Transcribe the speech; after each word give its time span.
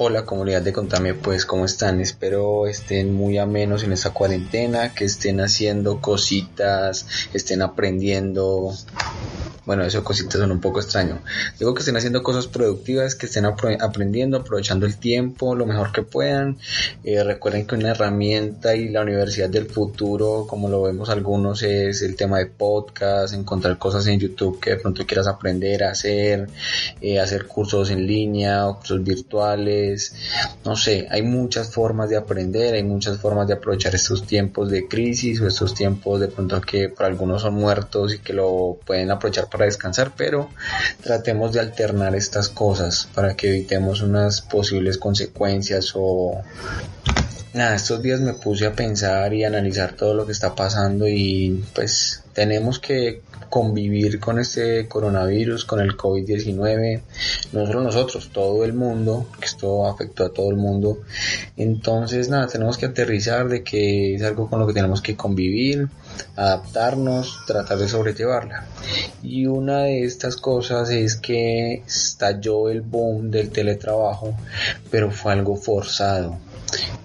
Hola 0.00 0.24
comunidad 0.24 0.62
de 0.62 0.72
Contame, 0.72 1.14
pues 1.14 1.44
cómo 1.44 1.64
están, 1.64 2.00
espero 2.00 2.68
estén 2.68 3.12
muy 3.12 3.36
amenos 3.36 3.82
en 3.82 3.90
esta 3.90 4.10
cuarentena, 4.10 4.94
que 4.94 5.04
estén 5.04 5.40
haciendo 5.40 6.00
cositas, 6.00 7.04
estén 7.34 7.62
aprendiendo, 7.62 8.72
bueno, 9.68 9.84
eso 9.84 10.02
cositas 10.02 10.40
son 10.40 10.50
un 10.50 10.62
poco 10.62 10.80
extraño. 10.80 11.20
Digo 11.58 11.74
que 11.74 11.80
estén 11.80 11.94
haciendo 11.94 12.22
cosas 12.22 12.46
productivas, 12.46 13.14
que 13.14 13.26
estén 13.26 13.44
aprendiendo, 13.44 14.38
aprovechando 14.38 14.86
el 14.86 14.96
tiempo 14.96 15.54
lo 15.54 15.66
mejor 15.66 15.92
que 15.92 16.00
puedan. 16.00 16.56
Eh, 17.04 17.22
recuerden 17.22 17.66
que 17.66 17.74
una 17.74 17.90
herramienta 17.90 18.74
y 18.74 18.88
la 18.88 19.02
universidad 19.02 19.50
del 19.50 19.66
futuro, 19.66 20.46
como 20.48 20.70
lo 20.70 20.84
vemos 20.84 21.10
algunos, 21.10 21.62
es 21.62 22.00
el 22.00 22.16
tema 22.16 22.38
de 22.38 22.46
podcast, 22.46 23.34
encontrar 23.34 23.76
cosas 23.76 24.06
en 24.06 24.18
YouTube 24.18 24.58
que 24.58 24.70
de 24.70 24.76
pronto 24.76 25.04
quieras 25.04 25.26
aprender 25.26 25.84
a 25.84 25.90
hacer, 25.90 26.48
eh, 27.02 27.20
hacer 27.20 27.46
cursos 27.46 27.90
en 27.90 28.06
línea 28.06 28.68
o 28.68 28.78
cursos 28.78 29.04
virtuales. 29.04 30.14
No 30.64 30.76
sé, 30.76 31.06
hay 31.10 31.20
muchas 31.20 31.70
formas 31.70 32.08
de 32.08 32.16
aprender, 32.16 32.72
hay 32.72 32.84
muchas 32.84 33.18
formas 33.18 33.46
de 33.46 33.52
aprovechar 33.52 33.94
estos 33.94 34.26
tiempos 34.26 34.70
de 34.70 34.88
crisis 34.88 35.42
o 35.42 35.46
estos 35.46 35.74
tiempos 35.74 36.20
de 36.20 36.28
pronto 36.28 36.58
que 36.62 36.88
para 36.88 37.10
algunos 37.10 37.42
son 37.42 37.52
muertos 37.52 38.14
y 38.14 38.20
que 38.20 38.32
lo 38.32 38.78
pueden 38.86 39.10
aprovechar 39.10 39.46
para 39.50 39.57
para 39.58 39.66
descansar, 39.66 40.12
pero 40.16 40.48
tratemos 41.02 41.52
de 41.52 41.60
alternar 41.60 42.14
estas 42.14 42.48
cosas 42.48 43.08
para 43.14 43.34
que 43.34 43.48
evitemos 43.48 44.00
unas 44.02 44.40
posibles 44.40 44.98
consecuencias 44.98 45.92
o 45.96 46.40
nada, 47.52 47.74
estos 47.74 48.00
días 48.00 48.20
me 48.20 48.34
puse 48.34 48.66
a 48.66 48.72
pensar 48.72 49.34
y 49.34 49.44
analizar 49.44 49.94
todo 49.94 50.14
lo 50.14 50.24
que 50.24 50.32
está 50.32 50.54
pasando 50.54 51.08
y 51.08 51.64
pues 51.74 52.22
tenemos 52.38 52.78
que 52.78 53.22
convivir 53.50 54.20
con 54.20 54.38
este 54.38 54.86
coronavirus, 54.86 55.64
con 55.64 55.80
el 55.80 55.96
COVID-19, 55.96 57.02
no 57.50 57.66
solo 57.66 57.82
nosotros, 57.82 58.30
todo 58.32 58.64
el 58.64 58.74
mundo, 58.74 59.26
que 59.40 59.46
esto 59.46 59.88
afectó 59.88 60.26
a 60.26 60.32
todo 60.32 60.48
el 60.48 60.56
mundo. 60.56 61.00
Entonces, 61.56 62.28
nada, 62.28 62.46
tenemos 62.46 62.78
que 62.78 62.86
aterrizar 62.86 63.48
de 63.48 63.64
que 63.64 64.14
es 64.14 64.22
algo 64.22 64.48
con 64.48 64.60
lo 64.60 64.68
que 64.68 64.72
tenemos 64.72 65.02
que 65.02 65.16
convivir, 65.16 65.88
adaptarnos, 66.36 67.40
tratar 67.44 67.76
de 67.76 67.88
sobrellevarla. 67.88 68.68
Y 69.20 69.46
una 69.46 69.78
de 69.78 70.04
estas 70.04 70.36
cosas 70.36 70.90
es 70.90 71.16
que 71.16 71.82
estalló 71.84 72.68
el 72.68 72.82
boom 72.82 73.32
del 73.32 73.50
teletrabajo, 73.50 74.36
pero 74.92 75.10
fue 75.10 75.32
algo 75.32 75.56
forzado 75.56 76.38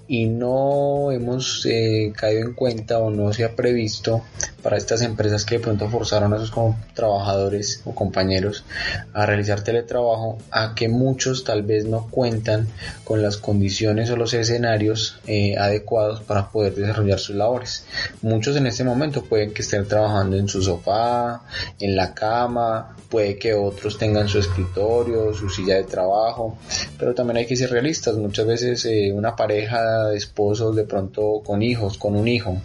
y 0.07 0.27
no 0.27 1.11
hemos 1.11 1.65
eh, 1.65 2.11
caído 2.15 2.41
en 2.41 2.53
cuenta 2.53 2.99
o 2.99 3.09
no 3.09 3.31
se 3.31 3.45
ha 3.45 3.55
previsto 3.55 4.21
para 4.61 4.77
estas 4.77 5.01
empresas 5.01 5.45
que 5.45 5.55
de 5.55 5.61
pronto 5.61 5.89
forzaron 5.89 6.33
a 6.33 6.39
sus 6.39 6.51
trabajadores 6.93 7.81
o 7.85 7.95
compañeros 7.95 8.65
a 9.13 9.25
realizar 9.25 9.63
teletrabajo 9.63 10.37
a 10.51 10.75
que 10.75 10.89
muchos 10.89 11.43
tal 11.43 11.63
vez 11.63 11.85
no 11.85 12.07
cuentan 12.09 12.67
con 13.03 13.21
las 13.21 13.37
condiciones 13.37 14.09
o 14.09 14.15
los 14.15 14.33
escenarios 14.33 15.19
eh, 15.27 15.57
adecuados 15.57 16.21
para 16.21 16.49
poder 16.49 16.75
desarrollar 16.75 17.19
sus 17.19 17.35
labores. 17.35 17.85
Muchos 18.21 18.55
en 18.55 18.67
este 18.67 18.83
momento 18.83 19.23
pueden 19.23 19.53
que 19.53 19.61
estén 19.61 19.87
trabajando 19.87 20.37
en 20.37 20.47
su 20.47 20.61
sofá, 20.61 21.43
en 21.79 21.95
la 21.95 22.13
cama, 22.13 22.95
puede 23.09 23.37
que 23.37 23.53
otros 23.53 23.97
tengan 23.97 24.27
su 24.27 24.39
escritorio, 24.39 25.33
su 25.33 25.49
silla 25.49 25.75
de 25.75 25.83
trabajo, 25.83 26.57
pero 26.97 27.13
también 27.13 27.37
hay 27.37 27.45
que 27.45 27.55
ser 27.55 27.69
realistas. 27.69 28.15
Muchas 28.15 28.47
veces 28.47 28.85
eh, 28.85 29.11
una 29.13 29.35
pareja 29.35 29.92
esposos 30.15 30.75
de 30.75 30.83
pronto 30.83 31.41
con 31.45 31.61
hijos, 31.61 31.97
con 31.97 32.15
un 32.15 32.27
hijo, 32.27 32.61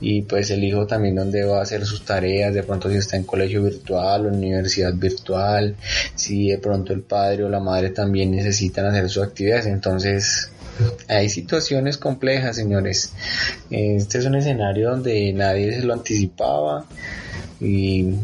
y 0.00 0.22
pues 0.22 0.50
el 0.50 0.64
hijo 0.64 0.86
también 0.86 1.14
donde 1.16 1.44
va 1.44 1.58
a 1.58 1.62
hacer 1.62 1.84
sus 1.84 2.04
tareas, 2.04 2.54
de 2.54 2.62
pronto 2.62 2.90
si 2.90 2.96
está 2.96 3.16
en 3.16 3.24
colegio 3.24 3.62
virtual 3.62 4.26
o 4.26 4.28
en 4.28 4.36
universidad 4.36 4.94
virtual, 4.94 5.76
si 6.14 6.48
de 6.48 6.58
pronto 6.58 6.92
el 6.92 7.02
padre 7.02 7.44
o 7.44 7.48
la 7.48 7.60
madre 7.60 7.90
también 7.90 8.30
necesitan 8.30 8.86
hacer 8.86 9.08
sus 9.08 9.22
actividades, 9.22 9.66
entonces 9.66 10.50
hay 11.08 11.28
situaciones 11.28 11.96
complejas, 11.96 12.56
señores. 12.56 13.12
Este 13.70 14.18
es 14.18 14.26
un 14.26 14.34
escenario 14.34 14.90
donde 14.90 15.32
nadie 15.32 15.72
se 15.72 15.82
lo 15.86 15.94
anticipaba 15.94 16.84
y 17.60 18.14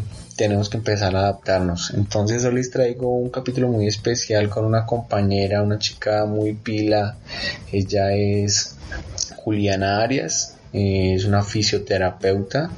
tenemos 0.42 0.68
que 0.68 0.76
empezar 0.76 1.14
a 1.14 1.20
adaptarnos. 1.20 1.92
Entonces 1.94 2.44
hoy 2.44 2.54
les 2.54 2.68
traigo 2.68 3.16
un 3.16 3.30
capítulo 3.30 3.68
muy 3.68 3.86
especial 3.86 4.48
con 4.48 4.64
una 4.64 4.84
compañera, 4.84 5.62
una 5.62 5.78
chica 5.78 6.24
muy 6.24 6.52
pila. 6.54 7.16
Ella 7.70 8.12
es 8.12 8.74
Juliana 9.36 10.02
Arias, 10.02 10.56
eh, 10.72 11.14
es 11.14 11.26
una 11.26 11.44
fisioterapeuta 11.44 12.72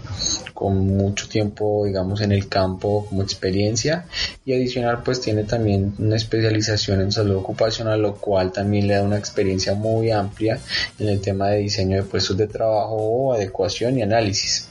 con 0.52 0.76
mucho 0.86 1.26
tiempo 1.26 1.86
digamos 1.86 2.20
en 2.20 2.32
el 2.32 2.48
campo 2.48 3.06
como 3.08 3.22
experiencia 3.22 4.04
y 4.44 4.52
adicional 4.52 5.02
pues 5.02 5.22
tiene 5.22 5.44
también 5.44 5.94
una 5.98 6.16
especialización 6.16 7.00
en 7.00 7.12
salud 7.12 7.36
ocupacional 7.36 8.02
lo 8.02 8.16
cual 8.16 8.52
también 8.52 8.88
le 8.88 8.94
da 8.94 9.02
una 9.02 9.16
experiencia 9.16 9.74
muy 9.74 10.10
amplia 10.10 10.58
en 10.98 11.08
el 11.08 11.20
tema 11.22 11.48
de 11.48 11.58
diseño 11.60 11.96
de 11.96 12.02
puestos 12.02 12.36
de 12.36 12.46
trabajo 12.46 13.32
adecuación 13.32 13.98
y 13.98 14.02
análisis 14.02 14.68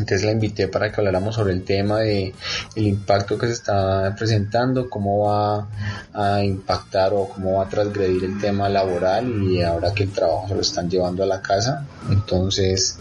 entonces 0.00 0.24
la 0.24 0.32
invité 0.32 0.68
para 0.68 0.90
que 0.90 1.00
habláramos 1.00 1.34
sobre 1.34 1.52
el 1.52 1.64
tema 1.64 2.00
de 2.00 2.34
el 2.74 2.86
impacto 2.86 3.38
que 3.38 3.46
se 3.46 3.54
está 3.54 4.14
presentando, 4.16 4.88
cómo 4.90 5.26
va 5.26 5.68
a 6.12 6.42
impactar 6.42 7.12
o 7.14 7.28
cómo 7.28 7.58
va 7.58 7.64
a 7.64 7.68
transgredir 7.68 8.24
el 8.24 8.40
tema 8.40 8.68
laboral 8.68 9.42
y 9.42 9.62
ahora 9.62 9.92
que 9.92 10.04
el 10.04 10.12
trabajo 10.12 10.48
se 10.48 10.54
lo 10.54 10.60
están 10.60 10.90
llevando 10.90 11.22
a 11.22 11.26
la 11.26 11.40
casa. 11.40 11.86
Entonces, 12.10 12.98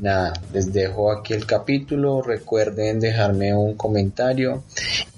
nada, 0.00 0.32
les 0.52 0.72
dejo 0.72 1.12
aquí 1.12 1.32
el 1.34 1.46
capítulo. 1.46 2.22
Recuerden 2.22 3.00
dejarme 3.00 3.54
un 3.54 3.74
comentario 3.74 4.62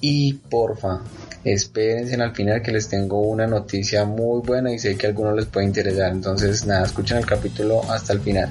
y 0.00 0.34
porfa, 0.34 1.00
espérense 1.44 2.14
al 2.14 2.34
final 2.34 2.62
que 2.62 2.72
les 2.72 2.88
tengo 2.88 3.20
una 3.20 3.46
noticia 3.46 4.04
muy 4.04 4.40
buena 4.40 4.72
y 4.72 4.78
sé 4.78 4.96
que 4.96 5.06
a 5.06 5.10
algunos 5.10 5.36
les 5.36 5.46
puede 5.46 5.66
interesar. 5.66 6.10
Entonces, 6.12 6.66
nada, 6.66 6.86
escuchen 6.86 7.18
el 7.18 7.26
capítulo 7.26 7.82
hasta 7.90 8.12
el 8.12 8.20
final. 8.20 8.50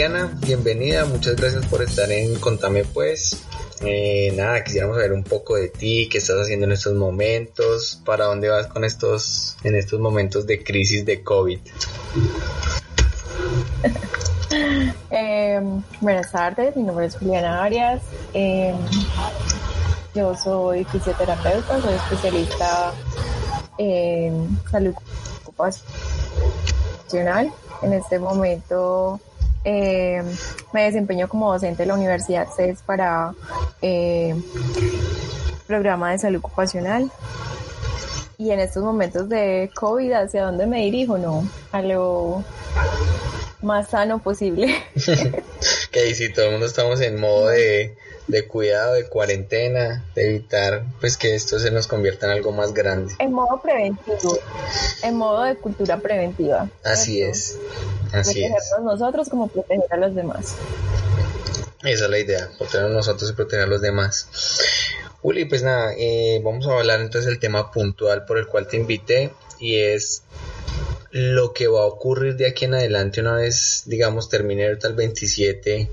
Juliana, 0.00 0.32
bienvenida, 0.46 1.04
muchas 1.04 1.36
gracias 1.36 1.66
por 1.66 1.82
estar 1.82 2.10
en 2.10 2.36
Contame 2.36 2.84
pues. 2.84 3.44
Eh, 3.82 4.32
nada, 4.34 4.64
quisiéramos 4.64 4.96
saber 4.96 5.12
un 5.12 5.24
poco 5.24 5.56
de 5.56 5.68
ti, 5.68 6.08
qué 6.10 6.16
estás 6.16 6.38
haciendo 6.38 6.64
en 6.64 6.72
estos 6.72 6.94
momentos, 6.94 8.00
para 8.06 8.24
dónde 8.24 8.48
vas 8.48 8.68
con 8.68 8.86
estos, 8.86 9.58
en 9.62 9.74
estos 9.74 10.00
momentos 10.00 10.46
de 10.46 10.64
crisis 10.64 11.04
de 11.04 11.22
COVID. 11.22 11.60
Em, 15.10 15.82
buenas 16.00 16.32
tardes, 16.32 16.74
mi 16.76 16.82
nombre 16.82 17.04
es 17.04 17.18
Juliana 17.18 17.62
Arias. 17.62 18.00
Em, 18.32 18.74
yo 20.14 20.34
soy 20.34 20.82
fisioterapeuta, 20.84 21.78
soy 21.78 21.92
especialista 21.92 22.94
en 23.76 24.58
salud 24.70 24.94
ocupacional. 25.44 27.52
En 27.82 27.92
este 27.92 28.18
momento 28.18 29.20
eh, 29.64 30.22
me 30.72 30.84
desempeño 30.84 31.28
como 31.28 31.52
docente 31.52 31.82
de 31.82 31.86
la 31.86 31.94
Universidad 31.94 32.48
CES 32.54 32.82
para 32.82 33.34
eh, 33.82 34.34
programa 35.66 36.12
de 36.12 36.18
salud 36.18 36.38
ocupacional. 36.38 37.10
Y 38.38 38.52
en 38.52 38.60
estos 38.60 38.82
momentos 38.82 39.28
de 39.28 39.70
COVID, 39.74 40.12
¿hacia 40.12 40.44
dónde 40.44 40.66
me 40.66 40.78
dirijo? 40.78 41.18
No, 41.18 41.46
a 41.72 41.82
lo 41.82 42.42
más 43.62 43.90
sano 43.90 44.18
posible. 44.18 44.74
que 45.90 46.14
si 46.14 46.32
todo 46.32 46.46
el 46.46 46.52
mundo 46.52 46.66
estamos 46.66 47.00
en 47.00 47.20
modo 47.20 47.48
de, 47.48 47.96
de, 48.28 48.46
cuidado, 48.46 48.94
de 48.94 49.06
cuarentena, 49.08 50.04
de 50.14 50.30
evitar 50.30 50.84
pues 51.00 51.16
que 51.16 51.34
esto 51.34 51.58
se 51.58 51.70
nos 51.70 51.86
convierta 51.86 52.26
en 52.26 52.32
algo 52.32 52.52
más 52.52 52.72
grande. 52.72 53.12
En 53.18 53.32
modo 53.32 53.60
preventivo, 53.60 54.38
en 55.02 55.16
modo 55.16 55.42
de 55.44 55.56
cultura 55.56 55.98
preventiva. 55.98 56.68
Así 56.82 57.20
es. 57.20 57.58
Así 58.12 58.40
Protegernos 58.40 59.00
nosotros 59.00 59.28
como 59.28 59.48
proteger 59.48 59.86
a 59.90 59.96
los 59.96 60.14
demás. 60.14 60.56
Esa 61.82 62.04
es 62.04 62.10
la 62.10 62.18
idea, 62.18 62.48
proteger 62.58 62.86
a 62.86 62.88
nosotros 62.88 63.30
y 63.30 63.34
proteger 63.34 63.64
a 63.64 63.68
los 63.68 63.80
demás. 63.80 64.28
Uli, 65.22 65.44
pues 65.44 65.62
nada, 65.62 65.92
eh, 65.98 66.40
vamos 66.42 66.66
a 66.66 66.78
hablar 66.78 67.00
entonces 67.00 67.26
del 67.26 67.38
tema 67.38 67.70
puntual 67.70 68.24
por 68.24 68.38
el 68.38 68.46
cual 68.46 68.66
te 68.66 68.76
invité 68.76 69.32
y 69.58 69.78
es 69.78 70.22
lo 71.10 71.52
que 71.52 71.66
va 71.66 71.80
a 71.80 71.86
ocurrir 71.86 72.36
de 72.36 72.46
aquí 72.46 72.66
en 72.66 72.74
adelante 72.74 73.20
una 73.20 73.34
vez, 73.34 73.82
digamos, 73.86 74.28
termine 74.28 74.64
el 74.64 74.78
27 74.94 75.90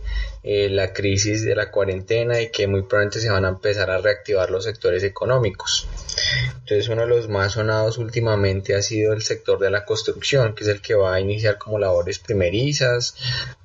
eh, 0.49 0.69
la 0.69 0.94
crisis 0.94 1.44
de 1.44 1.55
la 1.55 1.71
cuarentena 1.71 2.39
y 2.39 2.49
que 2.51 2.67
muy 2.67 2.83
pronto 2.83 3.19
se 3.19 3.29
van 3.29 3.44
a 3.44 3.49
empezar 3.49 3.89
a 3.89 3.97
reactivar 3.97 4.49
los 4.49 4.63
sectores 4.63 5.03
económicos. 5.03 5.89
Entonces 6.59 6.88
uno 6.88 7.01
de 7.01 7.07
los 7.09 7.27
más 7.27 7.51
sonados 7.51 7.97
últimamente 7.97 8.73
ha 8.73 8.81
sido 8.81 9.11
el 9.11 9.23
sector 9.23 9.59
de 9.59 9.71
la 9.71 9.83
construcción, 9.83 10.55
que 10.55 10.63
es 10.63 10.69
el 10.69 10.79
que 10.81 10.95
va 10.95 11.15
a 11.15 11.19
iniciar 11.19 11.57
como 11.57 11.79
labores 11.79 12.19
primerizas, 12.19 13.13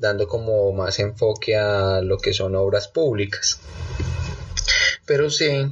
dando 0.01 0.27
como 0.27 0.73
más 0.73 0.99
enfoque 0.99 1.57
a 1.57 2.01
lo 2.01 2.19
que 2.19 2.33
son 2.33 2.57
obras 2.57 2.89
públicas. 2.89 3.61
Pero 5.07 5.31
sé 5.31 5.71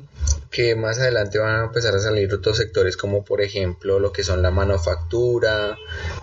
que 0.50 0.74
más 0.74 0.98
adelante 0.98 1.38
van 1.38 1.60
a 1.60 1.64
empezar 1.64 1.94
a 1.94 2.00
salir 2.00 2.32
otros 2.34 2.56
sectores 2.56 2.96
como 2.96 3.24
por 3.24 3.40
ejemplo 3.40 4.00
lo 4.00 4.12
que 4.12 4.24
son 4.24 4.42
la 4.42 4.50
manufactura 4.50 5.78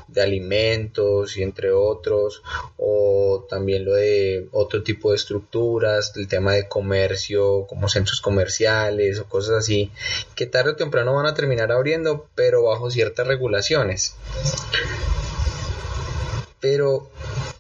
de 0.07 0.21
alimentos 0.21 1.37
y 1.37 1.43
entre 1.43 1.71
otros 1.71 2.43
o 2.77 3.45
también 3.49 3.85
lo 3.85 3.93
de 3.93 4.49
otro 4.51 4.83
tipo 4.83 5.11
de 5.11 5.15
estructuras 5.15 6.11
el 6.17 6.27
tema 6.27 6.53
de 6.53 6.67
comercio 6.67 7.65
como 7.67 7.87
centros 7.87 8.19
comerciales 8.19 9.19
o 9.19 9.25
cosas 9.25 9.55
así 9.59 9.91
que 10.35 10.45
tarde 10.45 10.71
o 10.71 10.75
temprano 10.75 11.15
van 11.15 11.27
a 11.27 11.33
terminar 11.33 11.71
abriendo 11.71 12.27
pero 12.35 12.63
bajo 12.63 12.91
ciertas 12.91 13.27
regulaciones 13.27 14.15
pero 16.69 17.07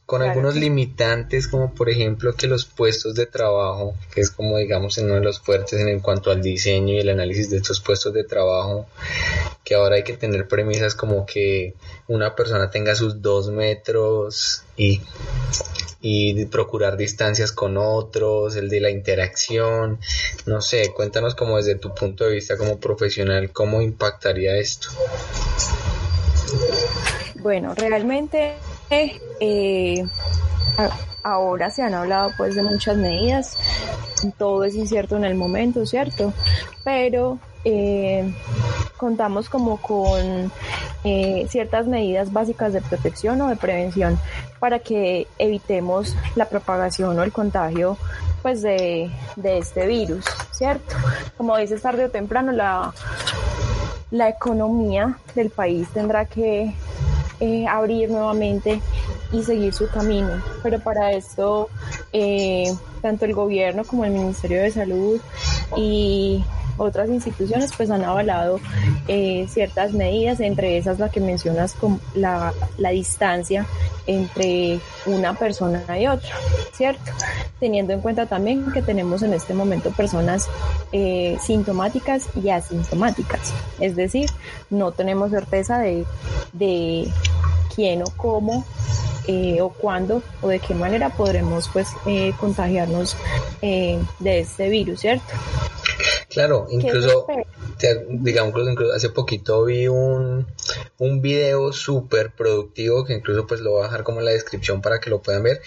con 0.05 0.21
algunos 0.21 0.55
limitantes 0.55 1.47
como 1.47 1.73
por 1.73 1.89
ejemplo 1.89 2.33
que 2.33 2.47
los 2.47 2.65
puestos 2.65 3.15
de 3.15 3.25
trabajo, 3.25 3.93
que 4.13 4.19
es 4.19 4.31
como 4.31 4.57
digamos 4.57 4.97
uno 4.97 5.15
de 5.15 5.21
los 5.21 5.39
fuertes 5.39 5.79
en 5.79 5.99
cuanto 6.01 6.29
al 6.29 6.41
diseño 6.41 6.93
y 6.93 6.99
el 6.99 7.09
análisis 7.09 7.49
de 7.49 7.57
estos 7.57 7.79
puestos 7.79 8.13
de 8.13 8.25
trabajo, 8.25 8.85
que 9.63 9.75
ahora 9.75 9.95
hay 9.95 10.03
que 10.03 10.17
tener 10.17 10.47
premisas 10.49 10.93
como 10.93 11.25
que 11.25 11.73
una 12.07 12.35
persona 12.35 12.69
tenga 12.69 12.95
sus 12.95 13.21
dos 13.21 13.49
metros 13.49 14.63
y, 14.75 15.01
y 16.01 16.45
procurar 16.47 16.97
distancias 16.97 17.53
con 17.53 17.77
otros, 17.77 18.57
el 18.57 18.69
de 18.69 18.81
la 18.81 18.89
interacción, 18.89 19.99
no 20.45 20.61
sé, 20.61 20.91
cuéntanos 20.93 21.33
como 21.33 21.57
desde 21.57 21.75
tu 21.75 21.95
punto 21.95 22.25
de 22.25 22.33
vista 22.33 22.57
como 22.57 22.77
profesional, 22.77 23.51
cómo 23.51 23.81
impactaría 23.81 24.57
esto. 24.57 24.89
Bueno, 27.35 27.73
realmente 27.75 28.55
eh, 28.89 30.05
ahora 31.23 31.69
se 31.69 31.81
han 31.81 31.93
hablado 31.93 32.31
pues 32.37 32.55
de 32.55 32.63
muchas 32.63 32.97
medidas, 32.97 33.57
todo 34.37 34.63
es 34.63 34.75
incierto 34.75 35.17
en 35.17 35.25
el 35.25 35.35
momento, 35.35 35.85
¿cierto? 35.85 36.33
Pero 36.83 37.39
eh, 37.65 38.31
contamos 38.95 39.49
como 39.49 39.77
con 39.77 40.51
eh, 41.03 41.45
ciertas 41.49 41.85
medidas 41.87 42.31
básicas 42.31 42.73
de 42.73 42.81
protección 42.81 43.41
o 43.41 43.49
de 43.49 43.55
prevención 43.55 44.19
para 44.59 44.79
que 44.79 45.27
evitemos 45.37 46.15
la 46.35 46.45
propagación 46.45 47.19
o 47.19 47.23
el 47.23 47.31
contagio 47.31 47.97
pues 48.41 48.61
de, 48.61 49.11
de 49.35 49.57
este 49.57 49.85
virus, 49.85 50.25
¿cierto? 50.51 50.95
Como 51.35 51.57
dices 51.57 51.81
tarde 51.81 52.05
o 52.05 52.09
temprano 52.09 52.51
la, 52.51 52.93
la 54.11 54.29
economía 54.29 55.17
del 55.35 55.49
país 55.49 55.89
tendrá 55.89 56.25
que 56.25 56.73
eh, 57.39 57.67
abrir 57.67 58.09
nuevamente 58.09 58.81
y 59.31 59.43
seguir 59.43 59.73
su 59.73 59.89
camino. 59.89 60.41
Pero 60.63 60.79
para 60.79 61.13
esto, 61.13 61.69
eh, 62.13 62.73
tanto 63.01 63.25
el 63.25 63.33
gobierno 63.33 63.83
como 63.83 64.05
el 64.05 64.11
Ministerio 64.11 64.61
de 64.61 64.71
Salud 64.71 65.19
y 65.75 66.43
otras 66.77 67.09
instituciones 67.09 67.71
pues 67.75 67.89
han 67.89 68.03
avalado 68.03 68.59
eh, 69.07 69.47
ciertas 69.49 69.93
medidas, 69.93 70.39
entre 70.39 70.77
esas 70.77 70.99
la 70.99 71.09
que 71.09 71.19
mencionas 71.19 71.73
con 71.73 71.99
la, 72.15 72.53
la 72.77 72.89
distancia 72.89 73.65
entre 74.05 74.79
una 75.05 75.33
persona 75.33 75.83
y 75.99 76.07
otra, 76.07 76.29
¿cierto? 76.73 77.11
Teniendo 77.59 77.93
en 77.93 78.01
cuenta 78.01 78.25
también 78.25 78.71
que 78.71 78.81
tenemos 78.81 79.21
en 79.23 79.33
este 79.33 79.53
momento 79.53 79.91
personas 79.91 80.47
eh, 80.91 81.37
sintomáticas 81.41 82.27
y 82.41 82.49
asintomáticas, 82.49 83.53
es 83.79 83.95
decir, 83.95 84.29
no 84.69 84.91
tenemos 84.91 85.31
certeza 85.31 85.79
de, 85.79 86.05
de 86.53 87.11
quién 87.75 88.01
o 88.03 88.11
cómo 88.15 88.65
eh, 89.27 89.61
o 89.61 89.69
cuándo 89.69 90.21
o 90.41 90.47
de 90.47 90.59
qué 90.59 90.73
manera 90.73 91.09
podremos 91.09 91.69
pues 91.69 91.89
eh, 92.05 92.33
contagiarnos 92.39 93.15
eh, 93.61 93.99
de 94.19 94.39
este 94.39 94.69
virus, 94.69 95.01
¿cierto? 95.01 95.33
Claro, 96.29 96.67
incluso, 96.69 97.25
digamos, 98.09 98.53
incluso 98.69 98.93
hace 98.93 99.09
poquito 99.09 99.65
vi 99.65 99.87
un, 99.87 100.45
un 100.99 101.21
video 101.21 101.71
súper 101.73 102.31
productivo 102.31 103.05
que 103.05 103.13
incluso 103.13 103.47
pues 103.47 103.61
lo 103.61 103.71
voy 103.71 103.81
a 103.81 103.83
dejar 103.85 104.03
como 104.03 104.19
en 104.19 104.25
la 104.25 104.31
descripción 104.31 104.81
para 104.81 104.99
que 104.99 105.09
lo 105.09 105.21
puedan 105.21 105.43
ver, 105.43 105.61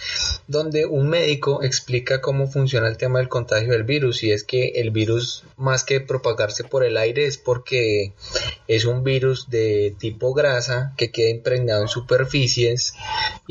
donde 0.47 0.85
un 0.85 1.09
médico 1.09 1.63
explica 1.63 2.21
cómo 2.21 2.47
funciona 2.47 2.87
el 2.87 2.97
tema 2.97 3.19
del 3.19 3.29
contagio 3.29 3.71
del 3.71 3.83
virus 3.83 4.23
y 4.23 4.31
es 4.31 4.43
que 4.43 4.69
el 4.75 4.91
virus 4.91 5.43
más 5.57 5.83
que 5.83 5.99
propagarse 5.99 6.63
por 6.63 6.83
el 6.83 6.97
aire 6.97 7.25
es 7.25 7.37
porque 7.37 8.13
es 8.67 8.85
un 8.85 9.03
virus 9.03 9.49
de 9.49 9.95
tipo 9.99 10.33
grasa 10.33 10.93
que 10.97 11.11
queda 11.11 11.29
impregnado 11.29 11.81
en 11.81 11.87
superficies 11.87 12.93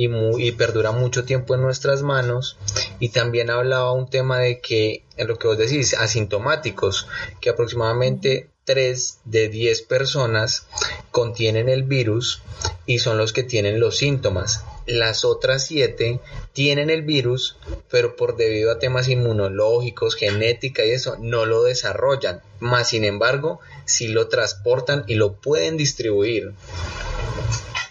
y, 0.02 0.52
perdura 0.52 0.92
mucho 0.92 1.24
tiempo 1.24 1.54
en 1.54 1.60
nuestras 1.60 2.02
manos 2.02 2.56
y 3.00 3.10
también 3.10 3.50
hablaba 3.50 3.92
un 3.92 4.08
tema 4.08 4.38
de 4.38 4.60
que 4.60 5.04
en 5.16 5.28
lo 5.28 5.38
que 5.38 5.46
vos 5.46 5.58
decís, 5.58 5.92
asintomáticos, 5.92 7.06
que 7.40 7.50
aproximadamente 7.50 8.48
3 8.64 9.20
de 9.24 9.48
10 9.48 9.82
personas 9.82 10.66
contienen 11.10 11.68
el 11.68 11.82
virus 11.82 12.40
y 12.86 13.00
son 13.00 13.18
los 13.18 13.34
que 13.34 13.42
tienen 13.42 13.78
los 13.78 13.98
síntomas. 13.98 14.64
Las 14.86 15.24
otras 15.26 15.66
7 15.66 16.20
tienen 16.54 16.88
el 16.88 17.02
virus, 17.02 17.58
pero 17.90 18.16
por 18.16 18.36
debido 18.36 18.72
a 18.72 18.78
temas 18.78 19.08
inmunológicos, 19.08 20.14
genética 20.14 20.84
y 20.84 20.90
eso, 20.90 21.16
no 21.18 21.44
lo 21.44 21.62
desarrollan. 21.62 22.40
Más 22.58 22.88
sin 22.88 23.04
embargo, 23.04 23.60
sí 23.90 24.08
lo 24.08 24.28
transportan 24.28 25.04
y 25.06 25.14
lo 25.14 25.34
pueden 25.34 25.76
distribuir. 25.76 26.54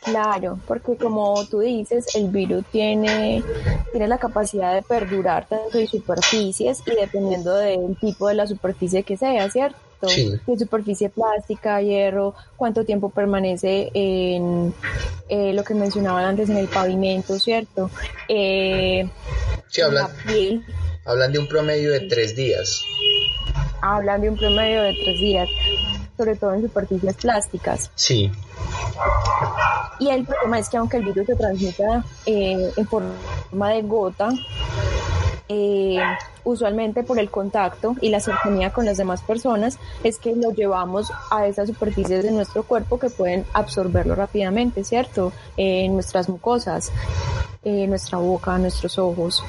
Claro, 0.01 0.59
porque 0.67 0.95
como 0.95 1.45
tú 1.47 1.59
dices, 1.59 2.15
el 2.15 2.29
virus 2.29 2.65
tiene, 2.71 3.43
tiene 3.91 4.07
la 4.07 4.17
capacidad 4.17 4.73
de 4.73 4.81
perdurar 4.81 5.47
tanto 5.47 5.77
en 5.77 5.87
superficies 5.87 6.81
y 6.85 6.95
dependiendo 6.95 7.55
del 7.55 7.95
tipo 7.97 8.27
de 8.27 8.35
la 8.35 8.47
superficie 8.47 9.03
que 9.03 9.17
sea, 9.17 9.49
¿cierto? 9.49 9.77
Sí. 10.07 10.31
superficie 10.57 11.09
plástica, 11.09 11.81
hierro, 11.81 12.33
cuánto 12.55 12.85
tiempo 12.85 13.09
permanece 13.09 13.91
en 13.93 14.73
eh, 15.27 15.51
lo 15.53 15.63
que 15.65 15.73
mencionaban 15.73 16.23
antes 16.23 16.49
en 16.49 16.57
el 16.57 16.67
pavimento, 16.67 17.37
¿cierto? 17.37 17.91
Eh, 18.29 19.09
sí, 19.67 19.81
hablan, 19.81 20.07
hablan 21.05 21.33
de 21.33 21.39
un 21.39 21.47
promedio 21.47 21.91
de 21.91 21.99
tres 22.01 22.35
días. 22.35 22.81
Hablan 23.81 24.21
de 24.21 24.29
un 24.29 24.37
promedio 24.37 24.81
de 24.83 24.93
tres 25.03 25.19
días, 25.19 25.49
sobre 26.19 26.35
todo 26.35 26.53
en 26.53 26.61
superficies 26.63 27.15
plásticas. 27.15 27.91
Sí. 27.95 28.29
Y 29.99 30.09
el 30.09 30.25
problema 30.25 30.59
es 30.59 30.67
que 30.67 30.75
aunque 30.75 30.97
el 30.97 31.05
virus 31.05 31.27
se 31.27 31.35
transmita 31.37 32.03
eh, 32.25 32.73
en 32.75 32.87
forma 32.87 33.69
de 33.69 33.81
gota, 33.83 34.29
eh, 35.47 35.97
usualmente 36.43 37.03
por 37.03 37.17
el 37.19 37.29
contacto 37.29 37.95
y 38.01 38.09
la 38.09 38.19
cercanía 38.19 38.73
con 38.73 38.83
las 38.83 38.97
demás 38.97 39.21
personas, 39.21 39.79
es 40.03 40.19
que 40.19 40.35
lo 40.35 40.51
llevamos 40.51 41.09
a 41.31 41.47
esas 41.47 41.69
superficies 41.69 42.21
de 42.25 42.31
nuestro 42.31 42.63
cuerpo 42.63 42.99
que 42.99 43.09
pueden 43.09 43.45
absorberlo 43.53 44.13
rápidamente, 44.13 44.83
¿cierto? 44.83 45.31
En 45.55 45.93
nuestras 45.93 46.27
mucosas, 46.27 46.91
en 47.63 47.89
nuestra 47.89 48.17
boca, 48.17 48.57
nuestros 48.57 48.99
ojos. 48.99 49.41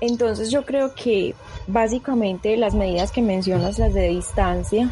Entonces 0.00 0.50
yo 0.50 0.64
creo 0.64 0.94
que 0.94 1.34
básicamente 1.66 2.56
las 2.56 2.74
medidas 2.74 3.10
que 3.10 3.22
mencionas, 3.22 3.78
las 3.78 3.94
de 3.94 4.08
distancia, 4.08 4.90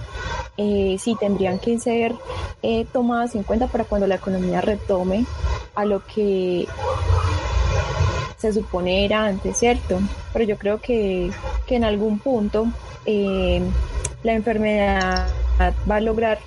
eh, 0.57 0.97
sí 0.99 1.17
tendrían 1.19 1.59
que 1.59 1.79
ser 1.79 2.15
eh, 2.63 2.87
tomadas 2.93 3.35
en 3.35 3.43
cuenta 3.43 3.67
para 3.67 3.85
cuando 3.85 4.07
la 4.07 4.15
economía 4.17 4.61
retome 4.61 5.27
a 5.75 5.85
lo 5.85 6.05
que 6.07 6.67
se 8.39 8.53
supone 8.53 9.05
era 9.05 9.25
antes, 9.27 9.59
¿cierto? 9.59 9.99
Pero 10.33 10.45
yo 10.45 10.57
creo 10.57 10.81
que, 10.81 11.31
que 11.67 11.77
en 11.77 11.85
algún 11.85 12.19
punto 12.19 12.67
eh, 13.05 13.61
la 14.23 14.33
enfermedad 14.33 15.29
va 15.89 15.97
a 15.97 16.01
lograr 16.01 16.39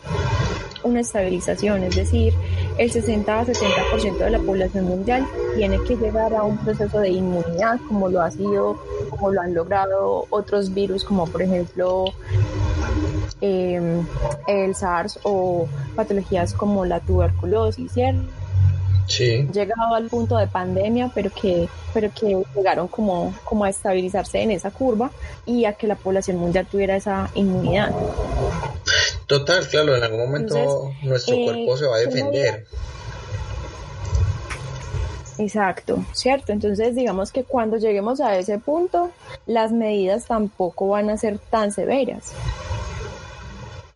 una 0.84 1.02
estabilización, 1.02 1.84
es 1.84 1.96
decir, 1.96 2.34
el 2.78 2.92
60 2.92 3.40
a 3.40 3.46
70% 3.46 4.18
de 4.18 4.30
la 4.30 4.40
población 4.40 4.86
mundial 4.86 5.28
tiene 5.56 5.78
que 5.84 5.96
llegar 5.98 6.34
a 6.34 6.44
un 6.44 6.58
proceso 6.58 7.00
de 7.00 7.10
inmunidad, 7.10 7.80
como 7.88 8.10
lo 8.10 8.22
ha 8.22 8.32
sido, 8.32 8.78
como 9.10 9.32
lo 9.32 9.42
han 9.42 9.54
logrado 9.54 10.26
otros 10.30 10.74
virus, 10.74 11.04
como 11.04 11.28
por 11.28 11.42
ejemplo 11.42 12.06
eh, 13.42 14.02
el 14.48 14.76
SARS 14.76 15.20
o 15.24 15.68
patologías 15.96 16.54
como 16.54 16.86
la 16.86 17.00
tuberculosis, 17.00 17.92
¿cierto? 17.92 18.24
Sí. 19.08 19.48
Llegado 19.52 19.96
al 19.96 20.08
punto 20.08 20.38
de 20.38 20.48
pandemia, 20.48 21.12
pero 21.16 21.32
que, 21.32 21.68
pero 21.94 22.12
que 22.14 22.44
llegaron 22.56 22.88
como, 22.88 23.34
como 23.44 23.66
a 23.66 23.70
estabilizarse 23.70 24.42
en 24.42 24.52
esa 24.52 24.70
curva 24.70 25.10
y 25.48 25.66
a 25.66 25.74
que 25.74 25.88
la 25.88 25.96
población 25.96 26.38
mundial 26.38 26.68
tuviera 26.68 26.96
esa 26.96 27.30
inmunidad. 27.34 27.92
Total, 29.26 29.68
claro, 29.68 29.96
en 29.96 30.04
algún 30.04 30.20
momento 30.20 30.92
nuestro 31.02 31.36
eh, 31.36 31.44
cuerpo 31.44 31.78
se 31.78 31.86
va 31.88 31.96
a 31.96 32.00
defender. 32.00 32.68
Exacto, 35.40 36.04
cierto. 36.12 36.52
Entonces, 36.52 36.96
digamos 36.96 37.32
que 37.32 37.44
cuando 37.44 37.78
lleguemos 37.78 38.20
a 38.20 38.38
ese 38.38 38.60
punto, 38.60 39.10
las 39.48 39.72
medidas 39.72 40.26
tampoco 40.26 40.90
van 40.90 41.10
a 41.10 41.18
ser 41.18 41.40
tan 41.40 41.72
severas. 41.72 42.34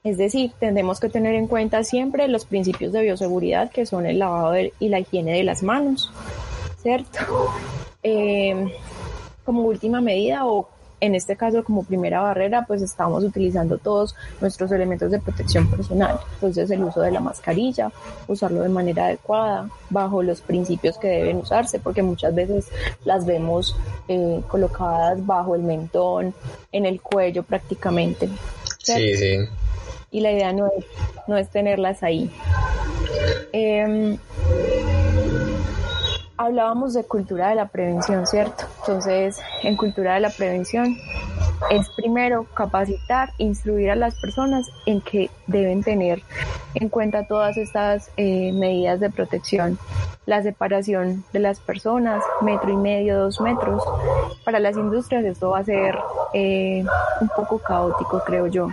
Es 0.04 0.18
decir, 0.18 0.52
tendremos 0.60 1.00
que 1.00 1.08
tener 1.08 1.34
en 1.36 1.48
cuenta 1.48 1.84
siempre 1.86 2.28
los 2.28 2.44
principios 2.44 2.92
de 2.92 3.04
bioseguridad 3.04 3.72
que 3.72 3.86
son 3.86 4.06
el 4.06 4.20
lavado 4.20 4.54
y 4.80 4.90
la 4.90 5.00
higiene 5.00 5.32
de 5.32 5.44
las 5.44 5.64
manos, 5.64 6.12
¿cierto? 6.82 7.20
Eh, 8.04 8.74
como 9.46 9.62
última 9.62 10.02
medida 10.02 10.46
o 10.46 10.68
en 11.00 11.16
este 11.16 11.38
caso 11.38 11.64
como 11.64 11.84
primera 11.84 12.22
barrera 12.22 12.66
pues 12.66 12.82
estamos 12.82 13.24
utilizando 13.24 13.78
todos 13.78 14.14
nuestros 14.42 14.72
elementos 14.74 15.10
de 15.10 15.20
protección 15.20 15.70
personal. 15.70 16.20
Entonces 16.34 16.70
el 16.72 16.84
uso 16.84 17.00
de 17.00 17.12
la 17.12 17.22
mascarilla, 17.22 17.90
usarlo 18.28 18.62
de 18.62 18.70
manera 18.70 19.06
adecuada, 19.06 19.70
bajo 19.90 20.22
los 20.22 20.42
principios 20.42 20.98
que 20.98 21.08
deben 21.08 21.38
usarse, 21.38 21.80
porque 21.80 22.04
muchas 22.04 22.36
veces 22.36 22.68
las 23.06 23.26
vemos 23.26 23.76
eh, 24.10 24.42
colocadas 24.50 25.26
bajo 25.26 25.56
el 25.56 25.64
mentón, 25.64 26.34
en 26.74 26.86
el 26.86 27.00
cuello 27.00 27.44
prácticamente. 27.44 28.28
Sí, 28.80 29.16
sí. 29.16 29.38
Y 30.14 30.22
la 30.22 30.32
idea 30.32 30.54
no 30.54 30.68
es, 30.68 30.86
no 31.28 31.36
es 31.36 31.50
tenerlas 31.50 32.04
ahí. 32.04 32.32
Em, 33.52 34.18
hablábamos 36.38 36.94
de 36.94 37.04
cultura 37.04 37.50
de 37.50 37.56
la 37.56 37.68
prevención, 37.68 38.26
¿cierto? 38.26 38.64
Entonces, 38.80 39.42
en 39.64 39.76
cultura 39.76 40.14
de 40.14 40.22
la 40.22 40.30
prevención 40.30 40.96
es 41.70 41.90
primero 41.90 42.46
capacitar, 42.54 43.32
instruir 43.38 43.92
a 43.92 43.96
las 43.96 44.16
personas 44.20 44.70
en 44.86 45.02
que 45.02 45.30
deben 45.48 45.84
tener 45.84 46.22
en 46.76 46.90
cuenta 46.90 47.28
todas 47.28 47.58
estas 47.58 48.12
eh, 48.18 48.52
medidas 48.54 49.00
de 49.00 49.10
protección. 49.10 49.78
La 50.26 50.42
separación 50.42 51.24
de 51.34 51.40
las 51.40 51.60
personas, 51.60 52.24
metro 52.42 52.72
y 52.72 52.78
medio, 52.78 53.20
dos 53.20 53.42
metros. 53.42 53.84
Para 54.46 54.60
las 54.60 54.78
industrias 54.78 55.26
esto 55.26 55.50
va 55.50 55.60
a 55.60 55.64
ser 55.64 55.98
eh, 56.34 56.84
un 57.20 57.30
poco 57.36 57.60
caótico, 57.60 58.22
creo 58.26 58.48
yo. 58.48 58.68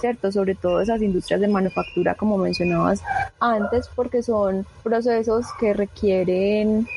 ¿cierto? 0.00 0.32
Sobre 0.32 0.56
todo 0.56 0.80
esas 0.80 1.00
industrias 1.00 1.40
de 1.40 1.46
manufactura, 1.46 2.16
como 2.16 2.36
mencionabas 2.36 3.02
antes, 3.38 3.88
porque 3.94 4.20
son 4.20 4.66
procesos 4.82 5.46
que 5.60 5.74
requieren 5.74 6.88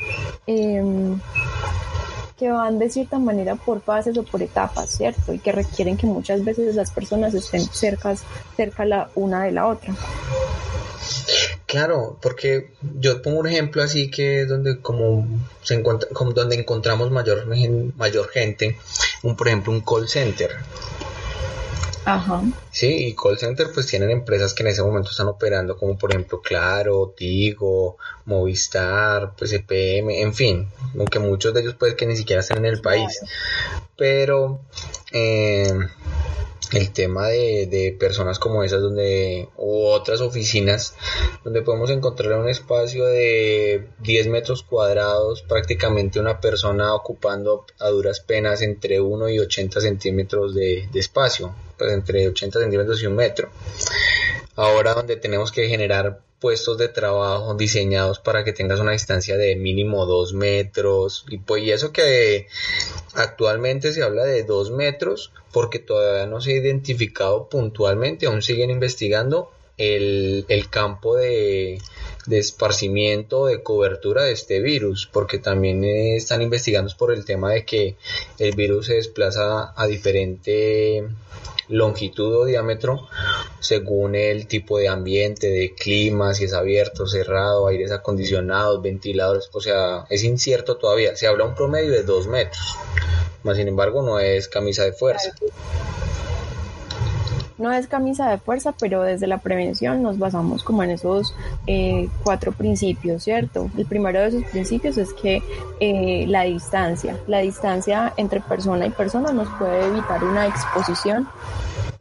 eh, 0.47 0.83
que 2.37 2.51
van 2.51 2.79
de 2.79 2.89
cierta 2.89 3.17
manera 3.17 3.55
por 3.55 3.81
fases 3.81 4.17
o 4.17 4.23
por 4.23 4.41
etapas, 4.41 4.89
¿cierto? 4.89 5.33
Y 5.33 5.39
que 5.39 5.51
requieren 5.51 5.97
que 5.97 6.05
muchas 6.07 6.43
veces 6.43 6.75
las 6.75 6.91
personas 6.91 7.33
estén 7.33 7.61
cercas, 7.61 8.23
cerca 8.57 8.85
la 8.85 9.09
una 9.15 9.43
de 9.43 9.51
la 9.51 9.67
otra. 9.67 9.93
Claro, 11.65 12.17
porque 12.21 12.71
yo 12.99 13.21
pongo 13.21 13.39
un 13.39 13.47
ejemplo 13.47 13.81
así 13.81 14.09
que 14.09 14.41
es 14.41 14.49
donde 14.49 14.79
como 14.79 15.27
se 15.61 15.73
encuentra, 15.73 16.09
como 16.09 16.31
donde 16.31 16.55
encontramos 16.55 17.11
mayor 17.11 17.47
mayor 17.97 18.29
gente, 18.29 18.77
un 19.23 19.35
por 19.35 19.47
ejemplo 19.47 19.73
un 19.73 19.81
call 19.81 20.07
center. 20.07 20.51
Ajá. 22.05 22.43
Sí, 22.71 23.07
y 23.07 23.15
call 23.15 23.39
center 23.39 23.71
pues 23.73 23.87
tienen 23.87 24.11
empresas 24.11 24.53
que 24.53 24.61
en 24.61 24.69
ese 24.69 24.83
momento 24.83 25.09
están 25.09 25.27
operando 25.27 25.75
como 25.75 25.97
por 25.97 26.11
ejemplo 26.11 26.39
Claro, 26.39 27.13
Tigo, 27.17 27.97
Movistar, 28.25 29.33
pues 29.35 29.51
EPM, 29.53 30.11
en 30.21 30.33
fin, 30.35 30.67
aunque 30.97 31.17
muchos 31.17 31.53
de 31.53 31.61
ellos 31.61 31.75
pues 31.79 31.95
que 31.95 32.05
ni 32.05 32.15
siquiera 32.15 32.41
están 32.41 32.59
en 32.59 32.65
el 32.65 32.81
país. 32.81 33.21
Pero 33.97 34.61
eh, 35.11 35.73
el 36.73 36.91
tema 36.91 37.27
de, 37.27 37.67
de, 37.67 37.95
personas 37.99 38.37
como 38.37 38.63
esas 38.63 38.81
donde 38.81 39.49
u 39.57 39.85
otras 39.85 40.21
oficinas 40.21 40.95
donde 41.43 41.61
podemos 41.61 41.89
encontrar 41.89 42.39
un 42.39 42.49
espacio 42.49 43.05
de 43.05 43.87
10 43.99 44.27
metros 44.27 44.63
cuadrados 44.63 45.43
prácticamente 45.43 46.19
una 46.19 46.39
persona 46.39 46.93
ocupando 46.93 47.65
a 47.79 47.89
duras 47.89 48.19
penas 48.19 48.61
entre 48.61 48.99
1 48.99 49.29
y 49.29 49.39
80 49.39 49.81
centímetros 49.81 50.53
de, 50.53 50.87
de 50.91 50.99
espacio 50.99 51.53
pues 51.77 51.91
entre 51.91 52.27
80 52.27 52.59
centímetros 52.59 53.01
y 53.01 53.07
un 53.07 53.15
metro. 53.15 53.49
Ahora 54.55 54.93
donde 54.93 55.17
tenemos 55.17 55.51
que 55.51 55.67
generar 55.67 56.21
puestos 56.39 56.77
de 56.77 56.89
trabajo 56.89 57.55
diseñados 57.55 58.19
para 58.19 58.43
que 58.43 58.53
tengas 58.53 58.79
una 58.79 58.91
distancia 58.91 59.37
de 59.37 59.55
mínimo 59.55 60.05
2 60.05 60.33
metros. 60.33 61.25
Y 61.29 61.39
pues 61.39 61.63
y 61.63 61.71
eso 61.71 61.91
que 61.91 62.47
actualmente 63.13 63.91
se 63.93 64.03
habla 64.03 64.23
de 64.23 64.43
2 64.43 64.71
metros 64.71 65.31
porque 65.51 65.79
todavía 65.79 66.25
no 66.27 66.41
se 66.41 66.51
ha 66.51 66.57
identificado 66.57 67.49
puntualmente, 67.49 68.27
aún 68.27 68.41
siguen 68.41 68.69
investigando 68.69 69.51
el, 69.77 70.45
el 70.47 70.69
campo 70.69 71.15
de, 71.15 71.79
de 72.27 72.39
esparcimiento, 72.39 73.45
de 73.45 73.61
cobertura 73.63 74.23
de 74.23 74.31
este 74.31 74.61
virus, 74.61 75.09
porque 75.11 75.37
también 75.39 75.83
están 75.83 76.41
investigando 76.41 76.91
por 76.97 77.13
el 77.13 77.25
tema 77.25 77.51
de 77.51 77.65
que 77.65 77.95
el 78.39 78.55
virus 78.55 78.87
se 78.87 78.95
desplaza 78.95 79.73
a 79.75 79.87
diferente 79.87 81.07
longitud 81.67 82.35
o 82.35 82.45
diámetro 82.45 83.07
según 83.59 84.15
el 84.15 84.47
tipo 84.47 84.77
de 84.77 84.87
ambiente, 84.87 85.49
de 85.49 85.73
clima, 85.73 86.33
si 86.33 86.45
es 86.45 86.53
abierto, 86.53 87.07
cerrado, 87.07 87.67
aires 87.67 87.91
acondicionados, 87.91 88.81
ventiladores, 88.81 89.49
o 89.51 89.61
sea, 89.61 90.05
es 90.09 90.23
incierto 90.23 90.77
todavía. 90.77 91.15
Se 91.15 91.27
habla 91.27 91.45
un 91.45 91.55
promedio 91.55 91.91
de 91.91 92.03
dos 92.03 92.27
metros, 92.27 92.77
más 93.43 93.57
sin 93.57 93.67
embargo 93.67 94.03
no 94.03 94.19
es 94.19 94.47
camisa 94.47 94.83
de 94.83 94.93
fuerza. 94.93 95.33
No 97.57 97.71
es 97.71 97.87
camisa 97.87 98.29
de 98.29 98.37
fuerza, 98.37 98.73
pero 98.77 99.01
desde 99.03 99.27
la 99.27 99.37
prevención 99.37 100.03
nos 100.03 100.19
basamos 100.19 100.63
como 100.63 100.83
en 100.83 100.91
esos 100.91 101.33
eh, 101.67 102.09
cuatro 102.23 102.51
principios, 102.51 103.23
¿cierto? 103.23 103.69
El 103.77 103.85
primero 103.85 104.19
de 104.19 104.27
esos 104.27 104.43
principios 104.45 104.97
es 104.97 105.13
que 105.13 105.41
eh, 105.79 106.25
la 106.27 106.43
distancia, 106.43 107.17
la 107.27 107.39
distancia 107.39 108.13
entre 108.17 108.41
persona 108.41 108.85
y 108.85 108.89
persona 108.89 109.31
nos 109.31 109.47
puede 109.57 109.85
evitar 109.87 110.23
una 110.23 110.47
exposición 110.47 111.27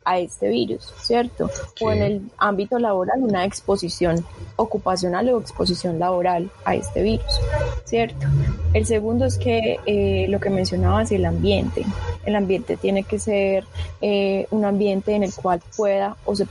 a 0.04 0.18
este 0.18 0.48
virus, 0.48 0.92
¿cierto? 1.00 1.50
O 1.80 1.92
en 1.92 2.02
el 2.02 2.22
ámbito 2.38 2.78
laboral 2.78 3.22
una 3.22 3.44
exposición 3.44 4.24
ocupacional 4.56 5.28
o 5.30 5.40
exposición 5.40 5.98
laboral 5.98 6.50
a 6.64 6.74
este 6.74 7.02
virus, 7.02 7.40
¿cierto? 7.84 8.26
El 8.72 8.86
segundo 8.86 9.24
es 9.24 9.38
que 9.38 9.78
eh, 9.86 10.26
lo 10.28 10.40
que 10.40 10.50
mencionabas, 10.50 11.10
el 11.12 11.24
ambiente. 11.24 11.84
El 12.24 12.36
ambiente 12.36 12.76
tiene 12.76 13.04
que 13.04 13.18
ser 13.18 13.64
eh, 14.00 14.46
un 14.50 14.64
ambiente 14.64 15.14
en 15.14 15.22
el 15.22 15.34
cual 15.34 15.60
pueda 15.76 16.16
o 16.24 16.34
se 16.34 16.46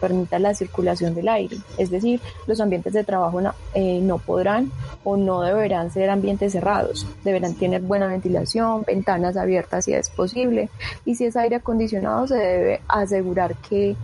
permita 0.00 0.38
la 0.38 0.54
circulación 0.54 1.14
del 1.14 1.28
aire. 1.28 1.56
Es 1.76 1.90
decir, 1.90 2.20
los 2.46 2.60
ambientes 2.60 2.92
de 2.92 3.04
trabajo 3.04 3.40
no, 3.40 3.54
eh, 3.74 4.00
no 4.02 4.18
podrán 4.18 4.70
o 5.04 5.16
no 5.16 5.42
deberán 5.42 5.90
ser 5.90 6.10
ambientes 6.10 6.52
cerrados. 6.52 7.06
Deberán 7.24 7.54
tener 7.54 7.82
buena 7.82 8.06
ventilación, 8.06 8.84
ventanas 8.86 9.36
abiertas 9.36 9.84
si 9.84 9.92
es 9.92 10.10
posible. 10.10 10.68
Y 11.04 11.14
si 11.14 11.26
es 11.26 11.36
aire 11.36 11.56
acondicionado, 11.56 12.26
se 12.26 12.36
debe 12.36 12.80
asegurar 13.02 13.54
que, 13.56 13.96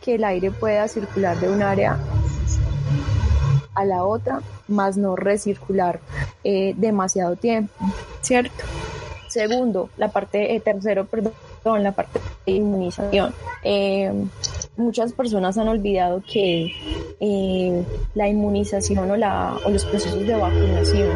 que 0.00 0.16
el 0.16 0.24
aire 0.24 0.50
pueda 0.50 0.88
circular 0.88 1.38
de 1.38 1.48
un 1.48 1.62
área 1.62 1.98
a 3.74 3.84
la 3.84 4.04
otra, 4.04 4.40
más 4.68 4.96
no 4.96 5.16
recircular 5.16 6.00
eh, 6.44 6.74
demasiado 6.76 7.36
tiempo, 7.36 7.72
¿cierto? 8.20 8.64
Segundo, 9.28 9.90
la 9.96 10.08
parte, 10.08 10.54
eh, 10.54 10.60
tercero, 10.60 11.04
perdón, 11.04 11.32
la 11.64 11.92
parte 11.92 12.20
de 12.46 12.52
inmunización. 12.52 13.34
Eh, 13.62 14.12
muchas 14.76 15.12
personas 15.12 15.58
han 15.58 15.68
olvidado 15.68 16.22
que 16.26 16.72
eh, 17.20 17.84
la 18.14 18.28
inmunización 18.28 19.10
o, 19.10 19.16
la, 19.16 19.56
o 19.64 19.70
los 19.70 19.84
procesos 19.84 20.26
de 20.26 20.34
vacunación 20.34 21.10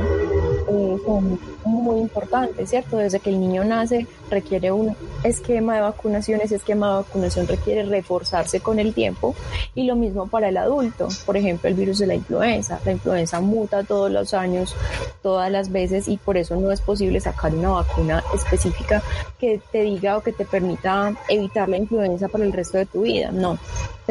eh, 0.68 0.96
son 1.04 1.38
muy 1.64 2.00
importantes, 2.00 2.70
¿cierto? 2.70 2.98
Desde 2.98 3.20
que 3.20 3.30
el 3.30 3.40
niño 3.40 3.64
nace 3.64 4.06
requiere 4.30 4.72
un 4.72 4.96
esquema 5.22 5.76
de 5.76 5.80
vacunación, 5.82 6.40
ese 6.40 6.56
esquema 6.56 6.88
de 6.88 6.94
vacunación 7.02 7.46
requiere 7.46 7.84
reforzarse 7.84 8.60
con 8.60 8.78
el 8.78 8.92
tiempo 8.92 9.34
y 9.74 9.84
lo 9.84 9.96
mismo 9.96 10.26
para 10.26 10.48
el 10.48 10.56
adulto, 10.56 11.08
por 11.24 11.36
ejemplo 11.36 11.68
el 11.68 11.74
virus 11.74 11.98
de 11.98 12.06
la 12.06 12.14
influenza, 12.14 12.80
la 12.84 12.92
influenza 12.92 13.40
muta 13.40 13.84
todos 13.84 14.10
los 14.10 14.34
años, 14.34 14.74
todas 15.22 15.50
las 15.50 15.70
veces 15.72 16.08
y 16.08 16.16
por 16.16 16.36
eso 16.36 16.56
no 16.56 16.70
es 16.70 16.80
posible 16.80 17.20
sacar 17.20 17.54
una 17.54 17.70
vacuna 17.70 18.22
específica 18.34 19.02
que 19.38 19.60
te 19.72 19.82
diga 19.82 20.16
o 20.16 20.22
que 20.22 20.32
te 20.34 20.44
permita 20.44 21.12
evitar 21.28 21.68
la 21.68 21.78
influenza 21.78 22.28
para 22.28 22.44
el 22.44 22.52
resto 22.52 22.78
de 22.78 22.86
tu 22.86 23.02
vida, 23.02 23.30
no, 23.32 23.58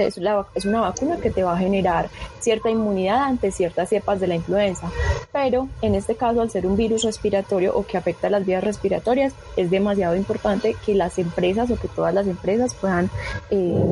es, 0.01 0.19
es 0.55 0.65
una 0.65 0.81
vacuna 0.81 1.17
que 1.17 1.29
te 1.29 1.43
va 1.43 1.53
a 1.53 1.57
generar 1.57 2.09
cierta 2.39 2.69
inmunidad 2.69 3.23
ante 3.23 3.51
ciertas 3.51 3.89
cepas 3.89 4.19
de 4.19 4.27
la 4.27 4.35
influenza, 4.35 4.91
pero 5.31 5.67
en 5.81 5.95
este 5.95 6.15
caso 6.15 6.41
al 6.41 6.49
ser 6.49 6.65
un 6.65 6.75
virus 6.75 7.03
respiratorio 7.03 7.75
o 7.75 7.85
que 7.85 7.97
afecta 7.97 8.29
las 8.29 8.45
vías 8.45 8.63
respiratorias 8.63 9.33
es 9.55 9.69
demasiado 9.69 10.15
importante 10.15 10.75
que 10.85 10.95
las 10.95 11.17
empresas 11.19 11.69
o 11.71 11.75
que 11.77 11.87
todas 11.87 12.13
las 12.13 12.27
empresas 12.27 12.73
puedan 12.73 13.09
eh, 13.49 13.83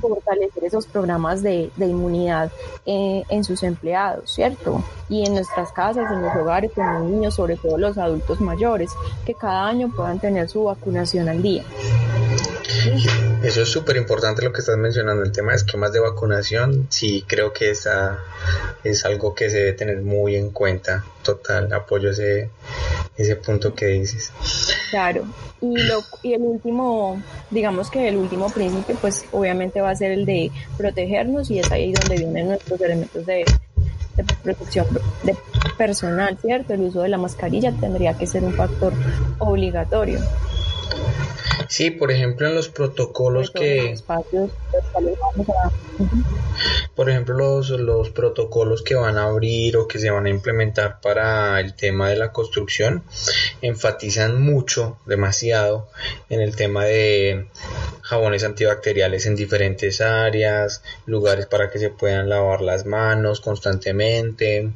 fortalecer 0.00 0.64
esos 0.64 0.86
programas 0.86 1.42
de, 1.42 1.70
de 1.76 1.86
inmunidad 1.86 2.50
eh, 2.84 3.24
en 3.28 3.44
sus 3.44 3.62
empleados, 3.62 4.30
¿cierto? 4.30 4.82
Y 5.08 5.24
en 5.26 5.34
nuestras 5.34 5.72
casas, 5.72 6.10
en 6.10 6.22
los 6.22 6.34
hogares, 6.36 6.72
con 6.72 6.92
los 6.92 7.10
niños, 7.10 7.34
sobre 7.34 7.56
todo 7.56 7.78
los 7.78 7.98
adultos 7.98 8.40
mayores, 8.40 8.90
que 9.24 9.34
cada 9.34 9.66
año 9.66 9.90
puedan 9.94 10.18
tener 10.18 10.48
su 10.48 10.64
vacunación 10.64 11.28
al 11.28 11.42
día. 11.42 11.64
Eso 13.42 13.62
es 13.62 13.68
súper 13.68 13.96
importante 13.96 14.42
lo 14.42 14.52
que 14.52 14.60
estás 14.60 14.76
mencionando, 14.76 15.22
el 15.22 15.32
tema 15.32 15.52
de 15.52 15.58
esquemas 15.58 15.92
de 15.92 16.00
vacunación, 16.00 16.86
sí 16.90 17.24
creo 17.26 17.52
que 17.52 17.70
esa 17.70 18.18
es 18.84 19.04
algo 19.04 19.34
que 19.34 19.50
se 19.50 19.58
debe 19.58 19.72
tener 19.72 20.02
muy 20.02 20.36
en 20.36 20.50
cuenta, 20.50 21.04
total, 21.22 21.72
apoyo 21.72 22.10
ese, 22.10 22.50
ese 23.16 23.36
punto 23.36 23.74
que 23.74 23.86
dices. 23.86 24.32
Claro, 24.90 25.24
y, 25.60 25.76
lo, 25.76 26.00
y 26.22 26.34
el 26.34 26.42
último, 26.42 27.22
digamos 27.50 27.90
que 27.90 28.08
el 28.08 28.16
último 28.16 28.50
principio, 28.50 28.96
pues 29.00 29.24
obviamente 29.32 29.80
va 29.80 29.90
a 29.90 29.96
ser 29.96 30.12
el 30.12 30.26
de 30.26 30.50
protegernos 30.76 31.50
y 31.50 31.58
es 31.58 31.70
ahí 31.70 31.92
donde 31.92 32.16
vienen 32.16 32.48
nuestros 32.48 32.80
elementos 32.80 33.26
de, 33.26 33.44
de 34.16 34.24
protección 34.42 34.86
de 35.22 35.36
personal, 35.76 36.38
¿cierto? 36.40 36.74
El 36.74 36.82
uso 36.82 37.02
de 37.02 37.08
la 37.08 37.18
mascarilla 37.18 37.72
tendría 37.72 38.16
que 38.16 38.26
ser 38.26 38.44
un 38.44 38.54
factor 38.54 38.92
obligatorio. 39.38 40.20
Sí, 41.68 41.90
por 41.90 42.10
ejemplo, 42.10 42.46
en 42.46 42.54
los 42.54 42.68
protocolos 42.68 43.50
que... 43.50 43.96
Por 46.94 47.10
ejemplo, 47.10 47.34
los, 47.34 47.70
los 47.70 48.10
protocolos 48.10 48.82
que 48.82 48.94
van 48.94 49.18
a 49.18 49.24
abrir 49.24 49.76
o 49.76 49.86
que 49.86 49.98
se 49.98 50.10
van 50.10 50.26
a 50.26 50.30
implementar 50.30 51.00
para 51.00 51.60
el 51.60 51.74
tema 51.74 52.08
de 52.08 52.16
la 52.16 52.32
construcción 52.32 53.02
enfatizan 53.60 54.40
mucho, 54.40 54.98
demasiado, 55.06 55.88
en 56.30 56.40
el 56.40 56.56
tema 56.56 56.84
de 56.84 57.46
jabones 58.02 58.44
antibacteriales 58.44 59.26
en 59.26 59.34
diferentes 59.34 60.00
áreas, 60.00 60.82
lugares 61.06 61.46
para 61.46 61.70
que 61.70 61.80
se 61.80 61.90
puedan 61.90 62.28
lavar 62.28 62.60
las 62.60 62.86
manos 62.86 63.40
constantemente, 63.40 64.70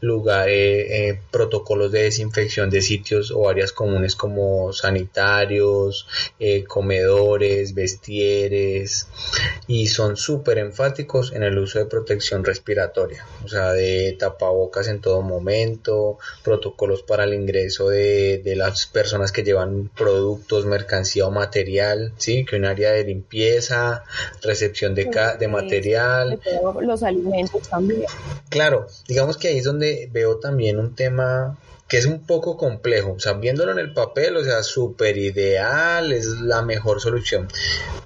lugares, 0.00 0.86
eh, 0.88 1.20
protocolos 1.30 1.90
de 1.90 2.04
desinfección 2.04 2.70
de 2.70 2.80
sitios 2.80 3.32
o 3.32 3.48
áreas 3.48 3.72
comunes 3.72 4.14
como 4.14 4.72
sanitarios, 4.72 6.06
eh, 6.38 6.64
comedores, 6.64 7.74
vestieres 7.74 9.08
y 9.66 9.86
son 9.86 10.16
súper 10.16 10.58
enfáticos 10.58 11.32
en 11.32 11.42
el 11.42 11.58
uso 11.58 11.78
de 11.78 11.86
protección 11.86 12.44
respiratoria, 12.44 13.24
o 13.44 13.48
sea, 13.48 13.72
de 13.72 14.16
tapabocas 14.18 14.88
en 14.88 15.00
todo 15.00 15.22
momento, 15.22 16.18
protocolos 16.42 17.02
para 17.02 17.24
el 17.24 17.34
ingreso 17.34 17.88
de, 17.88 18.38
de 18.38 18.56
las 18.56 18.86
personas 18.86 19.32
que 19.32 19.42
llevan 19.42 19.90
productos, 19.96 20.66
mercancía 20.66 21.26
o 21.26 21.30
material, 21.30 22.12
sí, 22.16 22.44
que 22.44 22.56
una 22.56 22.70
área 22.70 22.92
de 22.92 23.04
limpieza, 23.04 24.04
recepción 24.42 24.94
de, 24.94 25.10
de 25.38 25.48
material. 25.48 26.40
Los 26.80 27.02
alimentos 27.02 27.68
también. 27.68 28.04
Claro, 28.48 28.86
digamos 29.06 29.36
que 29.36 29.48
ahí 29.48 29.58
es 29.58 29.64
donde 29.64 30.08
veo 30.12 30.38
también 30.38 30.78
un 30.78 30.94
tema 30.94 31.58
que 31.88 31.96
es 31.96 32.06
un 32.06 32.26
poco 32.26 32.56
complejo, 32.56 33.12
o 33.12 33.18
sea, 33.18 33.32
viéndolo 33.32 33.72
en 33.72 33.78
el 33.78 33.94
papel, 33.94 34.36
o 34.36 34.44
sea, 34.44 34.62
súper 34.62 35.16
ideal, 35.16 36.12
es 36.12 36.26
la 36.26 36.60
mejor 36.60 37.00
solución, 37.00 37.48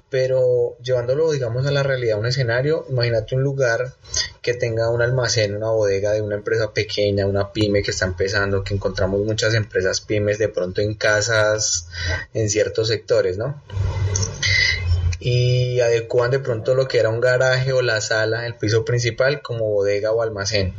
pero 0.09 0.77
llevándolo, 0.81 1.31
digamos, 1.31 1.65
a 1.65 1.71
la 1.71 1.83
realidad, 1.83 2.17
un 2.17 2.25
escenario, 2.25 2.85
imagínate 2.89 3.35
un 3.35 3.43
lugar 3.43 3.93
que 4.41 4.53
tenga 4.53 4.89
un 4.89 5.01
almacén, 5.01 5.55
una 5.55 5.71
bodega 5.71 6.13
de 6.13 6.21
una 6.21 6.35
empresa 6.35 6.71
pequeña, 6.71 7.25
una 7.25 7.51
pyme 7.51 7.83
que 7.83 7.91
está 7.91 8.05
empezando, 8.05 8.63
que 8.63 8.73
encontramos 8.73 9.19
muchas 9.25 9.53
empresas 9.53 9.99
pymes 9.99 10.37
de 10.37 10.47
pronto 10.47 10.81
en 10.81 10.93
casas, 10.93 11.89
en 12.33 12.49
ciertos 12.49 12.87
sectores, 12.87 13.37
¿no? 13.37 13.61
y 15.25 15.79
adecuan 15.79 16.31
de 16.31 16.39
pronto 16.39 16.75
lo 16.75 16.89
que 16.89 16.99
era 16.99 17.07
un 17.07 17.21
garaje 17.21 17.71
o 17.71 17.81
la 17.81 18.01
sala, 18.01 18.45
el 18.45 18.55
piso 18.55 18.83
principal, 18.83 19.41
como 19.41 19.69
bodega 19.69 20.11
o 20.11 20.21
almacén. 20.21 20.73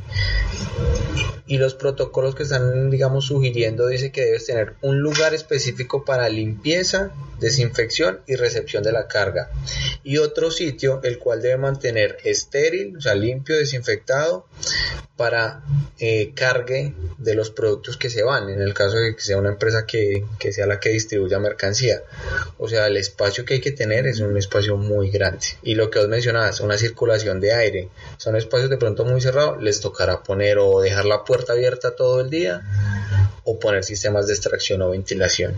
Y 1.47 1.59
los 1.59 1.75
protocolos 1.75 2.35
que 2.35 2.45
están, 2.45 2.91
digamos, 2.91 3.27
sugiriendo 3.27 3.87
dice 3.87 4.11
que 4.11 4.23
debes 4.23 4.47
tener 4.47 4.75
un 4.81 5.01
lugar 5.01 5.35
específico 5.35 6.05
para 6.05 6.29
limpieza, 6.29 7.13
desinfección 7.39 8.21
y 8.27 8.37
recepción 8.37 8.83
de 8.83 8.93
la 8.93 9.09
carga. 9.09 9.51
Y 10.03 10.19
otro 10.19 10.51
sitio, 10.51 11.01
el 11.03 11.19
cual 11.19 11.43
debe 11.43 11.59
mantener 11.59 12.17
estéril, 12.25 12.97
o 12.97 13.01
sea, 13.01 13.15
limpio, 13.15 13.57
desinfectado, 13.57 14.47
para 15.17 15.63
eh, 16.01 16.33
cargue 16.35 16.93
de 17.19 17.35
los 17.35 17.51
productos 17.51 17.97
que 17.97 18.11
se 18.11 18.25
van, 18.25 18.49
en 18.49 18.61
el 18.61 18.75
caso 18.75 18.97
de 18.97 19.15
que 19.15 19.23
sea 19.23 19.39
una 19.39 19.51
empresa 19.51 19.87
que, 19.87 20.25
que 20.41 20.53
sea 20.53 20.67
la 20.67 20.81
que 20.81 20.89
distribuya 20.89 21.39
mercancía. 21.39 22.03
O 22.59 22.69
sea, 22.69 22.89
el 22.89 22.97
espacio 22.97 23.45
que 23.45 23.55
hay 23.55 23.61
que 23.61 23.71
tener 23.71 24.07
es 24.07 24.21
un 24.21 24.37
espacio 24.37 24.77
muy 24.77 25.11
grande. 25.11 25.47
Y 25.63 25.77
lo 25.77 25.91
que 25.91 26.01
os 26.01 26.09
mencionabas, 26.09 26.61
una 26.61 26.79
circulación 26.79 27.41
de 27.41 27.53
aire. 27.53 27.89
Son 28.17 28.35
espacios 28.35 28.71
de 28.71 28.77
pronto 28.77 29.05
muy 29.05 29.21
cerrados, 29.21 29.63
les 29.63 29.81
tocará 29.81 30.23
poner 30.23 30.59
o 30.59 30.81
dejar 30.81 31.05
la 31.05 31.23
puerta 31.25 31.34
abierta 31.53 31.95
todo 31.95 32.21
el 32.21 32.31
día 32.31 32.63
o 33.45 33.59
poner 33.59 33.85
sistemas 33.85 34.27
de 34.27 34.35
extracción 34.35 34.83
o 34.83 34.91
ventilación. 34.91 35.55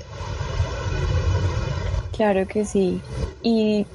Claro 2.16 2.47
que 2.49 2.64
sí. 2.64 3.00
Y 3.42 3.87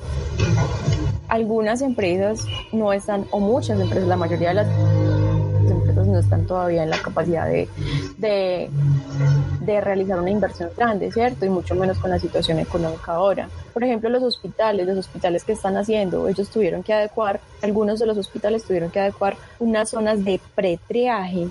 algunas 1.28 1.82
empresas 1.82 2.46
no 2.72 2.94
están, 2.94 3.26
o 3.32 3.40
muchas 3.40 3.80
empresas, 3.80 4.08
la 4.08 4.18
mayoría 4.18 4.50
de 4.50 4.56
las 4.56 4.68
no 6.12 6.20
están 6.20 6.46
todavía 6.46 6.84
en 6.84 6.89
la 6.89 7.01
capacidad 7.01 7.48
de, 7.48 7.68
de, 8.18 9.82
realizar 9.82 10.20
una 10.20 10.30
inversión 10.30 10.70
grande, 10.77 11.12
¿cierto? 11.12 11.46
Y 11.46 11.50
mucho 11.50 11.76
menos 11.76 11.97
con 11.97 12.10
la 12.12 12.19
situación 12.19 12.60
económica 12.60 13.13
ahora. 13.13 13.50
Por 13.74 13.84
ejemplo, 13.84 14.10
los 14.10 14.21
hospitales, 14.21 14.86
los 14.86 14.97
hospitales 14.97 15.43
que 15.43 15.54
están 15.54 15.78
haciendo, 15.78 16.28
ellos 16.28 16.50
tuvieron 16.50 16.84
que 16.84 16.93
adecuar, 16.93 17.39
algunos 17.62 18.00
de 18.00 18.06
los 18.06 18.17
hospitales 18.17 18.63
tuvieron 18.63 18.91
que 18.91 19.00
adecuar 19.00 19.38
unas 19.60 19.89
zonas 19.89 20.24
de 20.24 20.39
pretriaje. 20.56 21.47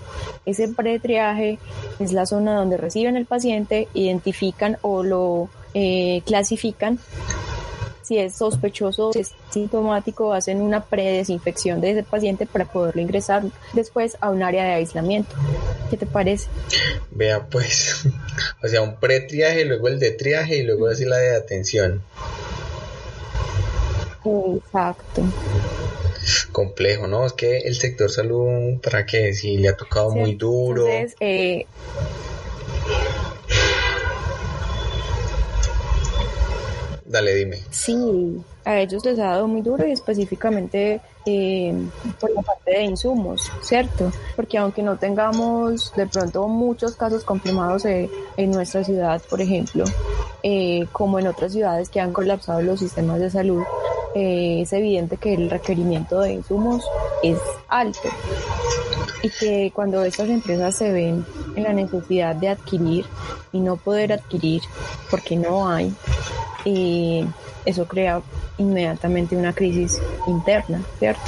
Ese 0.47 0.69
pretriaje 0.69 1.59
es 1.99 2.13
la 2.13 2.27
zona 2.27 2.55
donde 2.55 2.77
reciben 2.77 3.17
el 3.17 3.27
paciente, 3.27 3.89
identifican 3.95 4.77
o 4.83 5.03
lo 5.03 5.49
eh, 5.75 6.23
clasifican 6.27 6.99
si 8.11 8.19
es 8.19 8.35
sospechoso, 8.35 9.13
si 9.13 9.21
es 9.21 9.35
sintomático, 9.51 10.33
hacen 10.33 10.61
una 10.61 10.85
predesinfección 10.85 11.81
de 11.81 11.93
ese 11.93 12.03
paciente 12.03 12.45
para 12.45 12.65
poderlo 12.65 13.01
ingresar 13.01 13.45
después 13.73 14.17
a 14.21 14.31
un 14.31 14.43
área 14.43 14.65
de 14.65 14.73
aislamiento. 14.73 15.37
¿Qué 15.91 15.97
te 15.97 16.07
parece? 16.07 16.49
Vea 17.13 17.47
pues, 17.47 18.05
o 18.65 18.67
sea, 18.67 18.83
un 18.83 18.97
pretriaje, 18.97 19.65
luego 19.65 19.87
el 19.87 20.01
de 20.01 20.11
triaje 20.11 20.57
y 20.57 20.65
luego 20.65 20.89
así 20.89 21.05
la 21.05 21.19
de 21.19 21.37
atención. 21.37 22.03
Exacto 24.25 25.23
complejo, 26.51 27.07
¿no? 27.07 27.27
Es 27.27 27.33
que 27.33 27.59
el 27.59 27.77
sector 27.77 28.11
salud, 28.11 28.81
¿para 28.83 29.07
qué? 29.07 29.33
Si 29.35 29.57
le 29.57 29.69
ha 29.69 29.77
tocado 29.77 30.11
muy 30.11 30.35
duro. 30.35 30.89
Entonces, 30.89 31.17
eh, 31.21 31.67
Dale, 37.11 37.35
dime. 37.35 37.59
Sí, 37.71 38.41
a 38.65 38.79
ellos 38.79 39.05
les 39.05 39.19
ha 39.19 39.31
dado 39.31 39.49
muy 39.49 39.63
duro 39.63 39.85
y 39.85 39.91
específicamente 39.91 41.01
eh, 41.27 41.75
por 42.21 42.31
la 42.31 42.41
parte 42.41 42.71
de 42.71 42.85
insumos, 42.85 43.51
¿cierto? 43.63 44.13
Porque 44.37 44.59
aunque 44.59 44.81
no 44.81 44.97
tengamos 44.97 45.93
de 45.97 46.07
pronto 46.07 46.47
muchos 46.47 46.95
casos 46.95 47.25
confirmados 47.25 47.85
eh, 47.85 48.09
en 48.37 48.53
nuestra 48.53 48.85
ciudad, 48.85 49.21
por 49.29 49.41
ejemplo, 49.41 49.85
eh, 50.45 50.87
como 50.93 51.19
en 51.19 51.27
otras 51.27 51.51
ciudades 51.51 51.89
que 51.89 51.99
han 51.99 52.13
colapsado 52.13 52.63
los 52.63 52.79
sistemas 52.79 53.19
de 53.19 53.29
salud, 53.29 53.65
es 54.15 54.73
evidente 54.73 55.17
que 55.17 55.35
el 55.35 55.51
requerimiento 55.51 56.21
de 56.21 56.35
insumos 56.35 56.85
es 57.25 57.39
alto 57.69 58.09
y 59.23 59.31
que 59.31 59.73
cuando 59.75 60.05
estas 60.05 60.29
empresas 60.29 60.77
se 60.77 60.93
ven 60.93 61.25
en 61.57 61.63
la 61.63 61.73
necesidad 61.73 62.37
de 62.37 62.49
adquirir 62.49 63.05
y 63.53 63.59
no 63.59 63.77
poder 63.77 64.13
adquirir 64.13 64.63
porque 65.11 65.37
no 65.37 65.69
hay, 65.69 65.95
y 66.65 67.25
eso 67.65 67.87
crea 67.87 68.23
inmediatamente 68.59 69.37
una 69.37 69.53
crisis 69.53 70.01
interna, 70.27 70.83
¿cierto? 70.99 71.21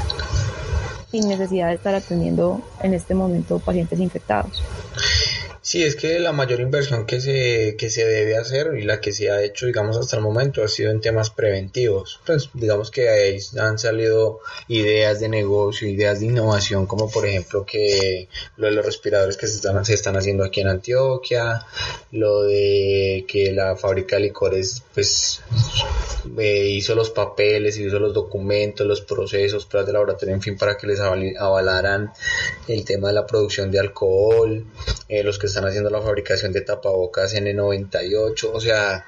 Sin 1.10 1.28
necesidad 1.28 1.68
de 1.68 1.74
estar 1.74 1.94
atendiendo 1.94 2.60
en 2.82 2.94
este 2.94 3.14
momento 3.14 3.58
pacientes 3.58 4.00
infectados. 4.00 4.62
Sí, 5.72 5.82
es 5.82 5.96
que 5.96 6.18
la 6.18 6.32
mayor 6.32 6.60
inversión 6.60 7.06
que 7.06 7.18
se, 7.18 7.76
que 7.78 7.88
se 7.88 8.04
debe 8.04 8.36
hacer 8.36 8.76
y 8.76 8.82
la 8.82 9.00
que 9.00 9.10
se 9.10 9.30
ha 9.30 9.42
hecho, 9.42 9.64
digamos, 9.64 9.96
hasta 9.96 10.16
el 10.16 10.22
momento 10.22 10.62
ha 10.62 10.68
sido 10.68 10.90
en 10.90 11.00
temas 11.00 11.30
preventivos. 11.30 12.20
Pues 12.26 12.50
digamos 12.52 12.90
que 12.90 13.08
ahí 13.08 13.38
han 13.58 13.78
salido 13.78 14.40
ideas 14.68 15.18
de 15.18 15.30
negocio, 15.30 15.88
ideas 15.88 16.20
de 16.20 16.26
innovación, 16.26 16.84
como 16.84 17.10
por 17.10 17.24
ejemplo 17.26 17.64
que 17.64 18.28
lo 18.58 18.66
de 18.66 18.74
los 18.74 18.84
respiradores 18.84 19.38
que 19.38 19.46
se 19.46 19.54
están, 19.54 19.82
se 19.86 19.94
están 19.94 20.14
haciendo 20.14 20.44
aquí 20.44 20.60
en 20.60 20.68
Antioquia, 20.68 21.64
lo 22.10 22.42
de 22.42 23.24
que 23.26 23.50
la 23.52 23.74
fábrica 23.74 24.16
de 24.16 24.24
licores, 24.24 24.82
pues, 24.92 25.40
eh, 26.38 26.68
hizo 26.68 26.94
los 26.94 27.08
papeles, 27.08 27.78
hizo 27.78 27.98
los 27.98 28.12
documentos, 28.12 28.86
los 28.86 29.00
procesos, 29.00 29.64
pruebas 29.64 29.86
de 29.86 29.94
laboratorio, 29.94 30.34
en 30.34 30.42
fin, 30.42 30.58
para 30.58 30.76
que 30.76 30.86
les 30.86 31.00
avalaran 31.00 32.12
el 32.68 32.84
tema 32.84 33.08
de 33.08 33.14
la 33.14 33.26
producción 33.26 33.70
de 33.70 33.80
alcohol, 33.80 34.66
eh, 35.08 35.22
los 35.22 35.38
que 35.38 35.46
están 35.46 35.61
haciendo 35.66 35.90
la 35.90 36.00
fabricación 36.00 36.52
de 36.52 36.62
tapabocas 36.62 37.34
N98, 37.34 38.50
o 38.52 38.60
sea, 38.60 39.04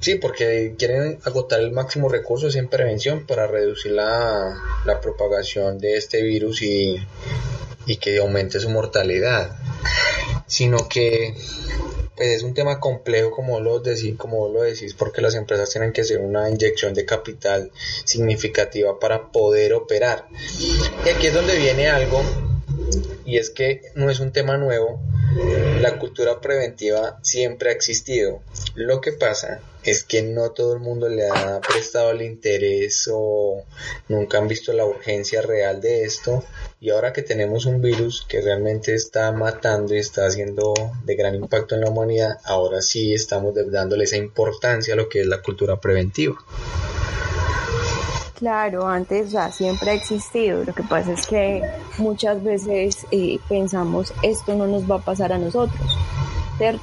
sí, 0.00 0.16
porque 0.16 0.74
quieren 0.78 1.18
agotar 1.24 1.60
el 1.60 1.72
máximo 1.72 2.08
recursos 2.08 2.56
en 2.56 2.68
prevención 2.68 3.26
para 3.26 3.46
reducir 3.46 3.92
la, 3.92 4.60
propagación 5.00 5.78
de 5.78 5.96
este 5.96 6.22
virus 6.22 6.62
y, 6.62 6.96
y 7.86 7.96
que 7.96 8.18
aumente 8.18 8.60
su 8.60 8.70
mortalidad, 8.70 9.56
sino 10.46 10.88
que 10.88 11.34
pues 12.16 12.28
es 12.28 12.42
un 12.42 12.52
tema 12.54 12.78
complejo 12.78 13.30
como 13.30 13.60
lo 13.60 13.80
decís, 13.80 14.14
como 14.16 14.48
lo 14.48 14.62
decís, 14.62 14.94
porque 14.94 15.22
las 15.22 15.34
empresas 15.34 15.70
tienen 15.70 15.92
que 15.92 16.02
hacer 16.02 16.20
una 16.20 16.50
inyección 16.50 16.92
de 16.94 17.06
capital 17.06 17.70
significativa 18.04 18.98
para 19.00 19.32
poder 19.32 19.72
operar. 19.72 20.26
Y 21.04 21.08
aquí 21.08 21.28
es 21.28 21.34
donde 21.34 21.56
viene 21.56 21.88
algo 21.88 22.22
y 23.24 23.38
es 23.38 23.50
que 23.50 23.82
no 23.94 24.10
es 24.10 24.20
un 24.20 24.32
tema 24.32 24.56
nuevo, 24.56 25.00
la 25.80 25.98
cultura 25.98 26.40
preventiva 26.40 27.18
siempre 27.22 27.70
ha 27.70 27.72
existido. 27.72 28.42
Lo 28.74 29.00
que 29.00 29.12
pasa 29.12 29.60
es 29.84 30.04
que 30.04 30.22
no 30.22 30.50
todo 30.50 30.74
el 30.74 30.80
mundo 30.80 31.08
le 31.08 31.28
ha 31.28 31.60
prestado 31.60 32.10
el 32.10 32.22
interés 32.22 33.08
o 33.12 33.64
nunca 34.08 34.38
han 34.38 34.48
visto 34.48 34.72
la 34.72 34.84
urgencia 34.84 35.42
real 35.42 35.80
de 35.80 36.04
esto 36.04 36.44
y 36.80 36.90
ahora 36.90 37.12
que 37.12 37.22
tenemos 37.22 37.66
un 37.66 37.80
virus 37.80 38.24
que 38.28 38.40
realmente 38.40 38.94
está 38.94 39.32
matando 39.32 39.94
y 39.94 39.98
está 39.98 40.26
haciendo 40.26 40.74
de 41.04 41.16
gran 41.16 41.34
impacto 41.34 41.74
en 41.74 41.82
la 41.82 41.90
humanidad, 41.90 42.38
ahora 42.44 42.82
sí 42.82 43.14
estamos 43.14 43.54
dándole 43.70 44.04
esa 44.04 44.16
importancia 44.16 44.94
a 44.94 44.96
lo 44.96 45.08
que 45.08 45.20
es 45.20 45.26
la 45.26 45.42
cultura 45.42 45.80
preventiva. 45.80 46.36
Claro, 48.42 48.88
antes 48.88 49.30
ya 49.30 49.52
siempre 49.52 49.92
ha 49.92 49.94
existido. 49.94 50.64
Lo 50.64 50.74
que 50.74 50.82
pasa 50.82 51.12
es 51.12 51.28
que 51.28 51.62
muchas 51.98 52.42
veces 52.42 53.06
eh, 53.12 53.38
pensamos 53.48 54.12
esto 54.20 54.56
no 54.56 54.66
nos 54.66 54.90
va 54.90 54.96
a 54.96 54.98
pasar 54.98 55.32
a 55.32 55.38
nosotros, 55.38 55.96
¿cierto? 56.58 56.82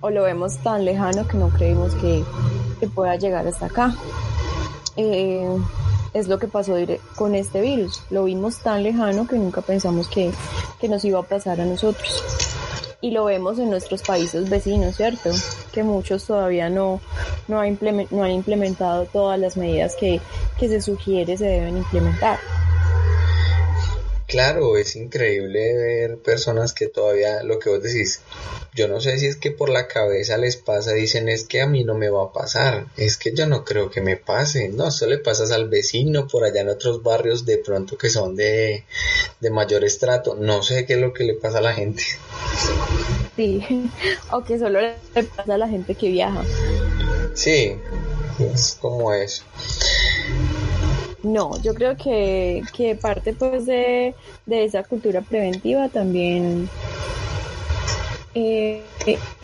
O 0.00 0.10
lo 0.10 0.22
vemos 0.22 0.58
tan 0.58 0.84
lejano 0.84 1.26
que 1.26 1.36
no 1.36 1.48
creemos 1.48 1.96
que, 1.96 2.22
pueda 2.94 3.16
llegar 3.16 3.44
hasta 3.48 3.66
acá. 3.66 3.96
Eh, 4.96 5.44
es 6.14 6.28
lo 6.28 6.38
que 6.38 6.46
pasó 6.46 6.76
con 7.16 7.34
este 7.34 7.60
virus. 7.60 8.04
Lo 8.10 8.22
vimos 8.22 8.58
tan 8.58 8.84
lejano 8.84 9.26
que 9.26 9.38
nunca 9.38 9.60
pensamos 9.60 10.06
que, 10.06 10.30
que 10.80 10.88
nos 10.88 11.04
iba 11.04 11.18
a 11.18 11.24
pasar 11.24 11.60
a 11.60 11.64
nosotros 11.64 12.22
y 13.00 13.10
lo 13.10 13.24
vemos 13.24 13.58
en 13.58 13.70
nuestros 13.70 14.02
países 14.02 14.48
vecinos, 14.48 14.94
¿cierto? 14.94 15.30
Que 15.72 15.82
muchos 15.82 16.26
todavía 16.26 16.68
no, 16.68 17.00
no, 17.48 17.60
han 17.60 18.30
implementado 18.30 19.06
todas 19.06 19.38
las 19.38 19.56
medidas 19.56 19.96
que, 19.96 20.20
que 20.58 20.68
se 20.68 20.80
sugiere 20.80 21.36
se 21.36 21.46
deben 21.46 21.78
implementar. 21.78 22.38
Claro, 24.32 24.78
es 24.78 24.96
increíble 24.96 25.74
ver 25.74 26.16
personas 26.16 26.72
que 26.72 26.86
todavía, 26.86 27.42
lo 27.42 27.58
que 27.58 27.68
vos 27.68 27.82
decís, 27.82 28.22
yo 28.74 28.88
no 28.88 28.98
sé 28.98 29.18
si 29.18 29.26
es 29.26 29.36
que 29.36 29.50
por 29.50 29.68
la 29.68 29.88
cabeza 29.88 30.38
les 30.38 30.56
pasa, 30.56 30.94
dicen 30.94 31.28
es 31.28 31.44
que 31.44 31.60
a 31.60 31.66
mí 31.66 31.84
no 31.84 31.94
me 31.94 32.08
va 32.08 32.24
a 32.24 32.32
pasar, 32.32 32.86
es 32.96 33.18
que 33.18 33.34
yo 33.34 33.46
no 33.46 33.62
creo 33.66 33.90
que 33.90 34.00
me 34.00 34.16
pase, 34.16 34.70
no, 34.70 34.88
eso 34.88 35.06
le 35.06 35.18
pasas 35.18 35.50
al 35.50 35.68
vecino 35.68 36.28
por 36.28 36.44
allá 36.44 36.62
en 36.62 36.70
otros 36.70 37.02
barrios 37.02 37.44
de 37.44 37.58
pronto 37.58 37.98
que 37.98 38.08
son 38.08 38.34
de, 38.34 38.84
de 39.40 39.50
mayor 39.50 39.84
estrato, 39.84 40.34
no 40.34 40.62
sé 40.62 40.86
qué 40.86 40.94
es 40.94 41.00
lo 41.00 41.12
que 41.12 41.24
le 41.24 41.34
pasa 41.34 41.58
a 41.58 41.60
la 41.60 41.74
gente. 41.74 42.02
Sí, 43.36 43.62
o 44.30 44.42
que 44.42 44.58
solo 44.58 44.80
le 44.80 44.94
pasa 45.36 45.52
a 45.52 45.58
la 45.58 45.68
gente 45.68 45.94
que 45.94 46.08
viaja. 46.08 46.42
Sí, 47.34 47.76
es 48.38 48.78
como 48.80 49.12
eso. 49.12 49.42
No, 51.22 51.60
yo 51.60 51.74
creo 51.74 51.96
que, 51.96 52.68
que 52.72 52.96
parte 52.96 53.34
pues 53.34 53.64
de, 53.66 54.16
de 54.44 54.64
esa 54.64 54.82
cultura 54.84 55.22
preventiva 55.22 55.88
también 55.90 56.72
eh, 58.34 58.82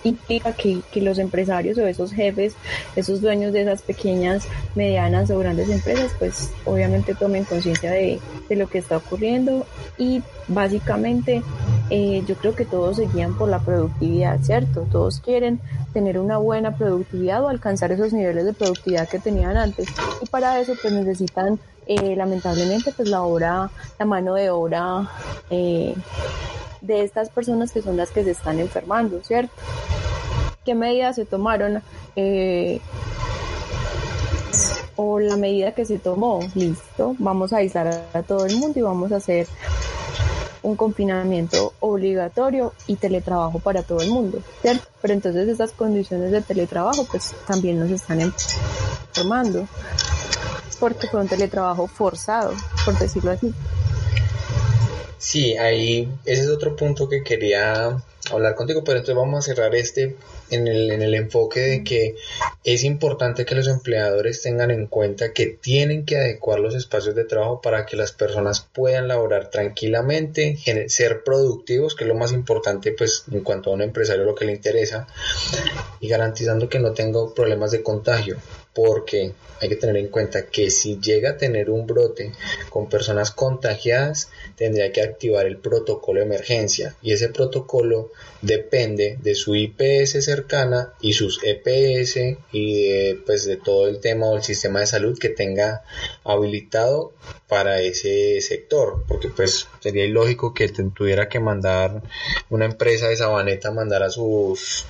implica 0.05 0.53
que, 0.53 0.83
los 0.95 1.19
empresarios 1.19 1.79
o 1.79 1.87
esos 1.87 2.13
jefes, 2.13 2.55
esos 2.97 3.21
dueños 3.21 3.53
de 3.53 3.63
esas 3.63 3.83
pequeñas, 3.83 4.49
medianas 4.75 5.31
o 5.31 5.39
grandes 5.39 5.69
empresas, 5.69 6.13
pues 6.19 6.51
obviamente 6.65 7.15
tomen 7.15 7.45
conciencia 7.45 7.91
de, 7.91 8.19
de, 8.49 8.57
lo 8.57 8.69
que 8.69 8.79
está 8.79 8.97
ocurriendo 8.97 9.67
y 9.97 10.23
básicamente 10.49 11.43
eh, 11.91 12.23
yo 12.27 12.35
creo 12.37 12.55
que 12.55 12.65
todos 12.65 12.97
se 12.97 13.07
guían 13.07 13.37
por 13.37 13.49
la 13.49 13.61
productividad, 13.61 14.41
¿cierto? 14.41 14.87
Todos 14.91 15.21
quieren 15.21 15.61
tener 15.93 16.19
una 16.19 16.39
buena 16.39 16.77
productividad 16.77 17.43
o 17.45 17.49
alcanzar 17.49 17.93
esos 17.93 18.13
niveles 18.13 18.45
de 18.45 18.53
productividad 18.53 19.09
que 19.09 19.19
tenían 19.19 19.57
antes 19.57 19.89
y 20.21 20.27
para 20.27 20.61
eso 20.61 20.75
pues 20.81 20.93
necesitan 20.93 21.59
eh, 21.87 22.15
lamentablemente 22.17 22.93
pues 22.93 23.09
la 23.09 23.23
obra, 23.23 23.71
la 23.99 24.05
mano 24.05 24.35
de 24.35 24.51
obra 24.51 25.09
eh, 25.49 25.95
de 26.81 27.03
estas 27.03 27.29
personas 27.31 27.73
que 27.73 27.83
son 27.83 27.97
las 27.97 28.11
que 28.11 28.25
se 28.25 28.31
están 28.31 28.61
enfermando, 28.61 29.23
¿cierto? 29.23 29.53
¿Qué 30.65 30.75
medidas 30.75 31.17
se 31.17 31.25
tomaron? 31.25 31.83
Eh, 32.17 32.81
o 34.97 35.21
la 35.21 35.37
medida 35.37 35.73
que 35.73 35.85
se 35.85 35.99
tomó, 35.99 36.41
listo, 36.55 37.15
vamos 37.19 37.53
a 37.53 37.59
aislar 37.59 38.03
a 38.13 38.23
todo 38.23 38.47
el 38.47 38.57
mundo 38.57 38.79
y 38.81 38.83
vamos 38.83 39.13
a 39.13 39.17
hacer 39.17 39.47
un 40.63 40.75
confinamiento 40.77 41.73
obligatorio 41.81 42.73
y 42.87 42.97
teletrabajo 42.97 43.61
para 43.61 43.83
todo 43.83 44.01
el 44.01 44.11
mundo, 44.11 44.43
¿cierto? 44.61 44.85
Pero 45.01 45.15
entonces 45.15 45.49
esas 45.49 45.73
condiciones 45.73 46.33
de 46.33 46.41
teletrabajo 46.41 47.05
pues 47.05 47.35
también 47.47 47.79
nos 47.79 47.91
están 47.91 48.21
enfermando 48.21 49.69
porque 50.81 51.07
fue 51.09 51.21
un 51.21 51.29
teletrabajo 51.29 51.87
forzado, 51.87 52.53
por 52.85 52.99
decirlo 52.99 53.33
así. 53.33 53.55
Sí, 55.19 55.57
ahí 55.57 56.09
ese 56.25 56.43
es 56.43 56.49
otro 56.49 56.77
punto 56.77 57.09
que 57.09 57.23
quería 57.23 58.03
hablar 58.31 58.55
contigo, 58.55 58.83
pero 58.85 58.99
entonces 58.99 59.17
vamos 59.17 59.39
a 59.39 59.43
cerrar 59.43 59.75
este 59.75 60.17
en 60.51 60.69
el, 60.69 60.91
en 60.91 61.03
el 61.03 61.15
enfoque 61.15 61.61
de 61.61 61.85
que 61.85 62.17
es 62.65 62.85
importante 62.85 63.45
que 63.45 63.55
los 63.55 63.69
empleadores 63.69 64.43
tengan 64.43 64.71
en 64.71 64.87
cuenta 64.87 65.33
que 65.33 65.47
tienen 65.47 66.05
que 66.05 66.17
adecuar 66.17 66.61
los 66.61 66.75
espacios 66.75 67.15
de 67.15 67.25
trabajo 67.25 67.61
para 67.61 67.87
que 67.87 67.97
las 67.97 68.13
personas 68.13 68.67
puedan 68.73 69.09
laborar 69.09 69.51
tranquilamente, 69.51 70.59
ser 70.89 71.23
productivos, 71.25 71.95
que 71.95 72.05
es 72.05 72.09
lo 72.09 72.15
más 72.15 72.33
importante 72.33 72.93
pues 72.93 73.25
en 73.31 73.41
cuanto 73.41 73.71
a 73.71 73.75
un 73.75 73.83
empresario 73.83 74.25
lo 74.25 74.35
que 74.35 74.45
le 74.45 74.53
interesa, 74.53 75.07
y 76.01 76.09
garantizando 76.09 76.69
que 76.69 76.79
no 76.79 76.93
tenga 76.93 77.33
problemas 77.35 77.71
de 77.71 77.83
contagio 77.83 78.37
porque 78.79 79.33
hay 79.61 79.69
que 79.69 79.75
tener 79.75 79.97
en 79.97 80.07
cuenta 80.07 80.47
que 80.47 80.71
si 80.71 81.01
llega 81.01 81.31
a 81.31 81.37
tener 81.37 81.69
un 81.69 81.85
brote 81.85 82.31
con 82.71 82.89
personas 82.89 83.33
contagiadas, 83.33 84.31
tendría 84.55 84.93
que 84.93 85.03
activar 85.03 85.47
el 85.47 85.57
protocolo 85.57 86.21
de 86.21 86.27
emergencia 86.27 86.95
y 87.03 87.13
ese 87.13 87.29
protocolo 87.29 88.13
depende 88.41 89.19
de 89.21 89.35
su 89.35 89.57
IPS 89.57 90.15
cercana 90.39 90.93
y 91.01 91.13
sus 91.13 91.41
EPS 91.43 92.39
y 92.53 92.89
de, 92.89 93.23
pues 93.27 93.45
de 93.45 93.57
todo 93.57 93.89
el 93.89 94.01
tema 94.01 94.27
o 94.27 94.37
el 94.37 94.43
sistema 94.43 94.81
de 94.81 94.87
salud 94.87 95.19
que 95.19 95.29
tenga 95.29 95.83
habilitado 96.25 97.13
para 97.49 97.81
ese 97.81 98.41
sector, 98.41 99.05
porque 99.09 99.29
pues 99.29 99.67
sería 99.81 100.05
ilógico 100.05 100.55
que 100.55 100.69
tuviera 100.69 101.29
que 101.29 101.41
mandar 101.41 102.03
una 102.51 102.67
empresa 102.67 103.09
de 103.09 103.17
Sabaneta 103.17 103.71
mandar 103.71 104.03
a 104.03 104.11
sus 104.11 104.87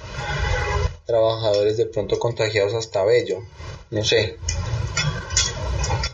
trabajadores 1.06 1.76
de 1.76 1.86
pronto 1.86 2.18
contagiados 2.18 2.74
hasta 2.74 3.04
Bello 3.04 3.42
no 3.90 4.04
sé. 4.04 4.36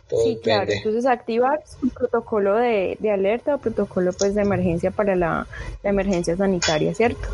sí, 0.08 0.38
claro. 0.42 0.70
Entonces 0.70 1.06
activar 1.06 1.60
un 1.82 1.90
protocolo 1.90 2.56
de, 2.56 2.96
de, 3.00 3.10
alerta 3.10 3.56
o 3.56 3.58
protocolo 3.58 4.12
pues 4.12 4.34
de 4.34 4.42
emergencia 4.42 4.90
para 4.90 5.16
la, 5.16 5.46
la 5.82 5.90
emergencia 5.90 6.36
sanitaria, 6.36 6.94
¿cierto? 6.94 7.28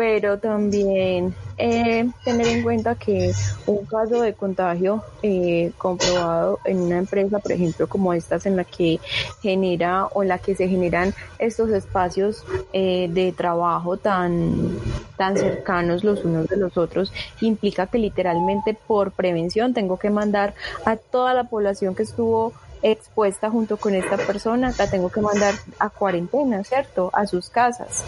Pero 0.00 0.38
también 0.38 1.34
eh, 1.58 2.08
tener 2.24 2.46
en 2.46 2.62
cuenta 2.62 2.94
que 2.94 3.32
un 3.66 3.84
caso 3.84 4.22
de 4.22 4.32
contagio 4.32 5.04
eh, 5.22 5.72
comprobado 5.76 6.58
en 6.64 6.80
una 6.80 6.96
empresa, 6.96 7.38
por 7.38 7.52
ejemplo, 7.52 7.86
como 7.86 8.14
estas 8.14 8.46
en 8.46 8.56
la 8.56 8.64
que 8.64 8.98
genera 9.42 10.06
o 10.06 10.22
en 10.22 10.28
la 10.28 10.38
que 10.38 10.54
se 10.54 10.68
generan 10.68 11.12
estos 11.38 11.68
espacios 11.68 12.46
eh, 12.72 13.10
de 13.12 13.32
trabajo 13.32 13.98
tan, 13.98 14.74
tan 15.18 15.36
cercanos 15.36 16.02
los 16.02 16.24
unos 16.24 16.46
de 16.48 16.56
los 16.56 16.78
otros, 16.78 17.12
implica 17.42 17.86
que 17.86 17.98
literalmente 17.98 18.72
por 18.72 19.12
prevención 19.12 19.74
tengo 19.74 19.98
que 19.98 20.08
mandar 20.08 20.54
a 20.86 20.96
toda 20.96 21.34
la 21.34 21.44
población 21.44 21.94
que 21.94 22.04
estuvo 22.04 22.54
expuesta 22.82 23.50
junto 23.50 23.76
con 23.76 23.94
esta 23.94 24.16
persona, 24.16 24.72
la 24.78 24.90
tengo 24.90 25.10
que 25.10 25.20
mandar 25.20 25.54
a 25.78 25.90
cuarentena, 25.90 26.64
¿cierto? 26.64 27.10
A 27.12 27.26
sus 27.26 27.50
casas 27.50 28.04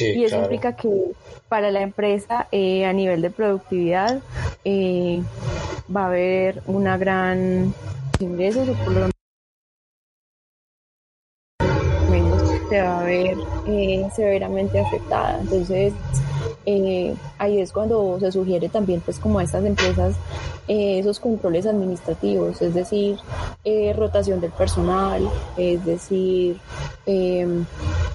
y 0.00 0.24
eso 0.24 0.36
implica 0.36 0.76
que 0.76 1.12
para 1.48 1.70
la 1.70 1.80
empresa 1.80 2.46
eh, 2.52 2.84
a 2.84 2.92
nivel 2.92 3.22
de 3.22 3.30
productividad 3.30 4.20
eh, 4.64 5.22
va 5.94 6.04
a 6.04 6.06
haber 6.06 6.62
una 6.66 6.96
gran 6.98 7.72
ingresos 8.20 8.68
o 8.68 8.72
por 8.74 8.92
lo 8.92 9.00
menos 12.10 12.42
se 12.68 12.82
va 12.82 13.00
a 13.00 13.04
ver 13.04 13.36
eh, 13.66 14.06
severamente 14.14 14.78
afectada. 14.78 15.38
Entonces, 15.40 15.94
eh, 16.70 17.14
ahí 17.38 17.62
es 17.62 17.72
cuando 17.72 18.20
se 18.20 18.30
sugiere 18.30 18.68
también 18.68 19.00
pues 19.00 19.18
como 19.18 19.38
a 19.38 19.42
estas 19.42 19.64
empresas 19.64 20.14
eh, 20.68 20.98
esos 20.98 21.18
controles 21.18 21.64
administrativos, 21.64 22.60
es 22.60 22.74
decir, 22.74 23.16
eh, 23.64 23.94
rotación 23.96 24.38
del 24.42 24.50
personal, 24.50 25.26
es 25.56 25.82
decir, 25.86 26.60
em, 27.06 27.64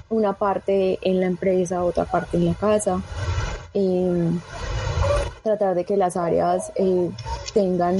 una 0.08 0.34
parte 0.34 1.00
en 1.02 1.18
la 1.18 1.26
empresa, 1.26 1.82
otra 1.82 2.04
parte 2.04 2.36
en 2.36 2.46
la 2.46 2.54
casa, 2.54 3.02
em, 3.72 4.38
tratar 5.42 5.74
de 5.74 5.84
que 5.84 5.96
las 5.96 6.16
áreas 6.16 6.70
tengan 7.52 7.96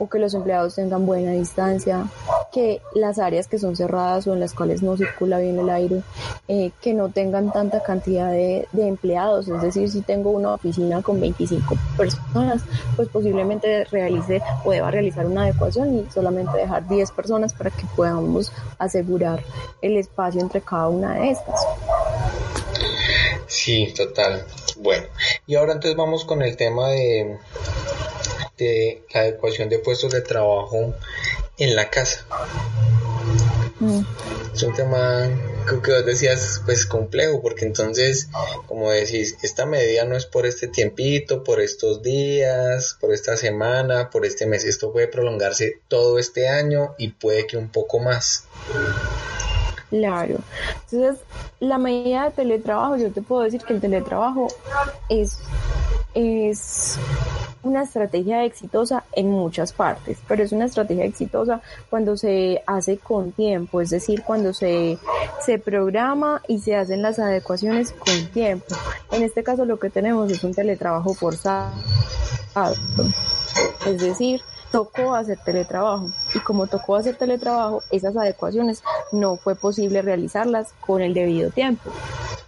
o 0.00 0.08
que 0.08 0.18
los 0.18 0.34
empleados 0.34 0.74
tengan 0.74 1.06
buena 1.06 1.30
distancia, 1.30 2.06
que 2.52 2.82
las 2.94 3.18
áreas 3.18 3.48
que 3.48 3.58
son 3.58 3.74
cerradas 3.76 4.26
o 4.26 4.34
en 4.34 4.40
las 4.40 4.52
cuales 4.52 4.82
no 4.82 4.96
circula 4.96 5.38
bien 5.38 5.58
el 5.58 5.70
aire, 5.70 6.02
eh, 6.48 6.70
que 6.80 6.92
no 6.92 7.08
tengan 7.08 7.52
tanta 7.52 7.82
cantidad 7.82 8.30
de, 8.30 8.66
empleados. 8.74 9.48
Es 9.48 9.62
decir, 9.62 9.90
si 9.90 10.02
tengo 10.02 10.30
una 10.30 10.54
oficina 10.54 11.02
con 11.02 11.20
25 11.20 11.76
personas, 11.96 12.62
pues 12.94 13.08
posiblemente 13.08 13.84
realice 13.84 14.42
o 14.64 14.70
deba 14.70 14.90
realizar 14.90 15.24
una 15.26 15.44
adecuación 15.44 15.98
y 15.98 16.10
solamente 16.12 16.58
dejar 16.58 16.86
10 16.86 17.10
personas 17.12 17.54
para 17.54 17.70
que 17.70 17.86
podamos 17.96 18.52
asegurar 18.78 19.42
el 19.80 19.96
espacio 19.96 20.40
entre 20.40 20.60
cada 20.60 20.88
una 20.88 21.14
de 21.14 21.30
estas. 21.30 21.60
Sí, 23.46 23.92
total. 23.96 24.44
Bueno, 24.78 25.06
y 25.46 25.54
ahora 25.54 25.72
entonces 25.72 25.96
vamos 25.96 26.24
con 26.24 26.42
el 26.42 26.56
tema 26.56 26.88
de 26.88 27.38
de 28.58 29.02
la 29.12 29.20
adecuación 29.20 29.68
de 29.68 29.78
puestos 29.78 30.12
de 30.12 30.20
trabajo 30.20 30.94
en 31.58 31.76
la 31.76 31.90
casa. 31.90 32.26
Mm. 33.80 34.00
Es 34.54 34.62
un 34.62 34.74
tema 34.74 35.28
que 35.66 35.92
vos 35.92 36.04
decías, 36.04 36.60
pues 36.64 36.86
complejo, 36.86 37.40
porque 37.40 37.64
entonces, 37.64 38.28
como 38.66 38.90
decís, 38.90 39.36
esta 39.42 39.64
medida 39.66 40.04
no 40.04 40.16
es 40.16 40.26
por 40.26 40.46
este 40.46 40.68
tiempito, 40.68 41.42
por 41.44 41.60
estos 41.60 42.02
días, 42.02 42.96
por 43.00 43.12
esta 43.12 43.36
semana, 43.36 44.10
por 44.10 44.26
este 44.26 44.46
mes, 44.46 44.64
esto 44.64 44.92
puede 44.92 45.08
prolongarse 45.08 45.80
todo 45.88 46.18
este 46.18 46.48
año 46.48 46.94
y 46.98 47.08
puede 47.08 47.46
que 47.46 47.56
un 47.56 47.70
poco 47.70 47.98
más. 47.98 48.44
Claro. 49.92 50.38
Entonces, 50.90 51.22
la 51.60 51.76
medida 51.76 52.24
de 52.24 52.30
teletrabajo, 52.30 52.96
yo 52.96 53.12
te 53.12 53.20
puedo 53.20 53.42
decir 53.42 53.60
que 53.60 53.74
el 53.74 53.80
teletrabajo 53.82 54.48
es, 55.10 55.38
es 56.14 56.98
una 57.62 57.82
estrategia 57.82 58.42
exitosa 58.44 59.04
en 59.12 59.28
muchas 59.28 59.74
partes, 59.74 60.16
pero 60.26 60.42
es 60.42 60.52
una 60.52 60.64
estrategia 60.64 61.04
exitosa 61.04 61.60
cuando 61.90 62.16
se 62.16 62.62
hace 62.66 62.96
con 62.96 63.32
tiempo, 63.32 63.82
es 63.82 63.90
decir, 63.90 64.22
cuando 64.22 64.54
se, 64.54 64.96
se 65.44 65.58
programa 65.58 66.40
y 66.48 66.60
se 66.60 66.74
hacen 66.74 67.02
las 67.02 67.18
adecuaciones 67.18 67.92
con 67.92 68.28
tiempo. 68.28 68.74
En 69.10 69.22
este 69.22 69.42
caso 69.42 69.66
lo 69.66 69.78
que 69.78 69.90
tenemos 69.90 70.32
es 70.32 70.42
un 70.42 70.54
teletrabajo 70.54 71.12
forzado. 71.12 71.70
Es 73.86 74.00
decir, 74.00 74.40
tocó 74.72 75.14
hacer 75.14 75.38
teletrabajo 75.44 76.10
y 76.34 76.40
como 76.40 76.66
tocó 76.66 76.96
hacer 76.96 77.16
teletrabajo, 77.16 77.82
esas 77.90 78.16
adecuaciones 78.16 78.82
no 79.12 79.36
fue 79.36 79.54
posible 79.54 80.02
realizarlas 80.02 80.74
con 80.80 81.02
el 81.02 81.14
debido 81.14 81.50
tiempo. 81.50 81.90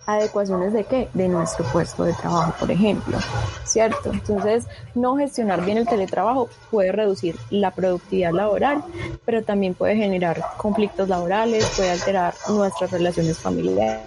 ¿Adecuaciones 0.06 0.74
de 0.74 0.84
qué? 0.84 1.08
De 1.14 1.28
nuestro 1.28 1.64
puesto 1.66 2.04
de 2.04 2.12
trabajo, 2.12 2.52
por 2.60 2.70
ejemplo, 2.70 3.18
¿cierto? 3.64 4.12
Entonces, 4.12 4.66
no 4.94 5.16
gestionar 5.16 5.64
bien 5.64 5.78
el 5.78 5.88
teletrabajo 5.88 6.50
puede 6.70 6.92
reducir 6.92 7.36
la 7.50 7.70
productividad 7.70 8.32
laboral, 8.32 8.84
pero 9.24 9.42
también 9.42 9.72
puede 9.72 9.96
generar 9.96 10.44
conflictos 10.58 11.08
laborales, 11.08 11.66
puede 11.74 11.90
alterar 11.90 12.34
nuestras 12.50 12.90
relaciones 12.90 13.38
familiares 13.38 14.02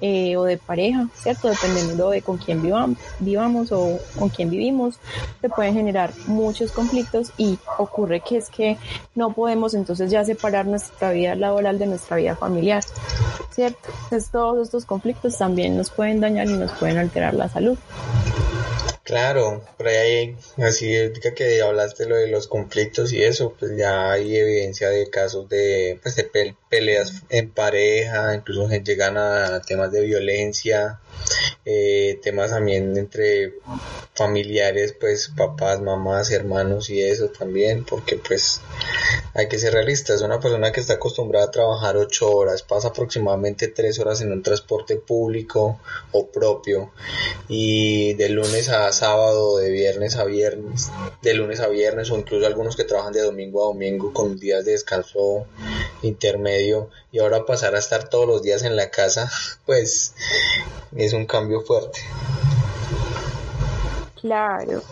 eh, 0.00 0.36
o 0.36 0.44
de 0.44 0.58
pareja, 0.58 1.08
¿cierto? 1.14 1.48
Dependiendo 1.48 2.10
de 2.10 2.22
con 2.22 2.38
quién 2.38 2.62
vivamos, 2.62 2.96
vivamos 3.18 3.72
o 3.72 3.98
con 4.16 4.28
quién 4.28 4.48
vivimos, 4.48 5.00
se 5.40 5.48
pueden 5.48 5.74
generar 5.74 6.12
muchos 6.26 6.70
conflictos 6.70 7.32
y 7.36 7.58
ocurre 7.78 8.20
que 8.20 8.36
es 8.36 8.48
que 8.48 8.78
no 9.16 9.32
podemos 9.32 9.74
entonces 9.74 10.10
ya 10.10 10.24
separar 10.24 10.66
nuestra 10.66 11.10
vida 11.10 11.34
laboral 11.34 11.78
de 11.78 11.86
nuestra 11.86 12.16
vida 12.16 12.36
familiar, 12.36 12.84
¿cierto? 13.50 13.88
Entonces 14.04 14.30
todos 14.30 14.66
estos 14.66 14.83
conflictos 14.84 15.38
también 15.38 15.76
nos 15.76 15.90
pueden 15.90 16.20
dañar 16.20 16.46
y 16.48 16.54
nos 16.54 16.72
pueden 16.72 16.98
alterar 16.98 17.34
la 17.34 17.48
salud. 17.48 17.78
Claro, 19.04 19.62
por 19.76 19.88
ahí 19.88 20.34
así 20.56 20.86
que 21.36 21.60
hablaste 21.60 22.06
lo 22.06 22.16
de 22.16 22.28
los 22.28 22.48
conflictos 22.48 23.12
y 23.12 23.22
eso, 23.22 23.54
pues 23.58 23.76
ya 23.76 24.10
hay 24.10 24.34
evidencia 24.34 24.88
de 24.88 25.10
casos 25.10 25.46
de, 25.50 26.00
pues 26.02 26.16
de 26.16 26.54
peleas 26.70 27.22
en 27.28 27.50
pareja, 27.50 28.34
incluso 28.34 28.66
llegan 28.70 29.18
a 29.18 29.60
temas 29.60 29.92
de 29.92 30.06
violencia, 30.06 31.00
eh, 31.64 32.20
temas 32.22 32.50
también 32.50 32.96
entre 32.96 33.54
familiares, 34.14 34.94
pues 34.98 35.30
papás, 35.34 35.80
mamás, 35.80 36.30
hermanos 36.30 36.90
y 36.90 37.02
eso 37.02 37.28
también, 37.28 37.84
porque 37.84 38.16
pues 38.16 38.60
hay 39.32 39.48
que 39.48 39.58
ser 39.58 39.72
realistas, 39.72 40.22
una 40.22 40.40
persona 40.40 40.72
que 40.72 40.80
está 40.80 40.94
acostumbrada 40.94 41.46
a 41.46 41.50
trabajar 41.50 41.96
ocho 41.96 42.30
horas, 42.30 42.62
pasa 42.62 42.88
aproximadamente 42.88 43.68
tres 43.68 43.98
horas 43.98 44.20
en 44.20 44.30
un 44.30 44.42
transporte 44.42 44.96
público 44.96 45.80
o 46.12 46.26
propio 46.26 46.92
y 47.48 48.14
de 48.14 48.28
lunes 48.28 48.68
a 48.68 48.92
sábado, 48.92 49.56
de 49.56 49.70
viernes 49.70 50.16
a 50.16 50.24
viernes, 50.24 50.90
de 51.22 51.34
lunes 51.34 51.60
a 51.60 51.68
viernes 51.68 52.10
o 52.10 52.18
incluso 52.18 52.46
algunos 52.46 52.76
que 52.76 52.84
trabajan 52.84 53.12
de 53.12 53.22
domingo 53.22 53.62
a 53.62 53.66
domingo 53.66 54.12
con 54.12 54.38
días 54.38 54.64
de 54.64 54.72
descanso 54.72 55.46
intermedio 56.02 56.90
y 57.14 57.20
ahora 57.20 57.46
pasar 57.46 57.76
a 57.76 57.78
estar 57.78 58.08
todos 58.08 58.26
los 58.26 58.42
días 58.42 58.64
en 58.64 58.74
la 58.74 58.90
casa, 58.90 59.30
pues 59.66 60.14
es 60.96 61.12
un 61.12 61.26
cambio 61.26 61.60
fuerte. 61.60 62.00
Claro. 64.20 64.82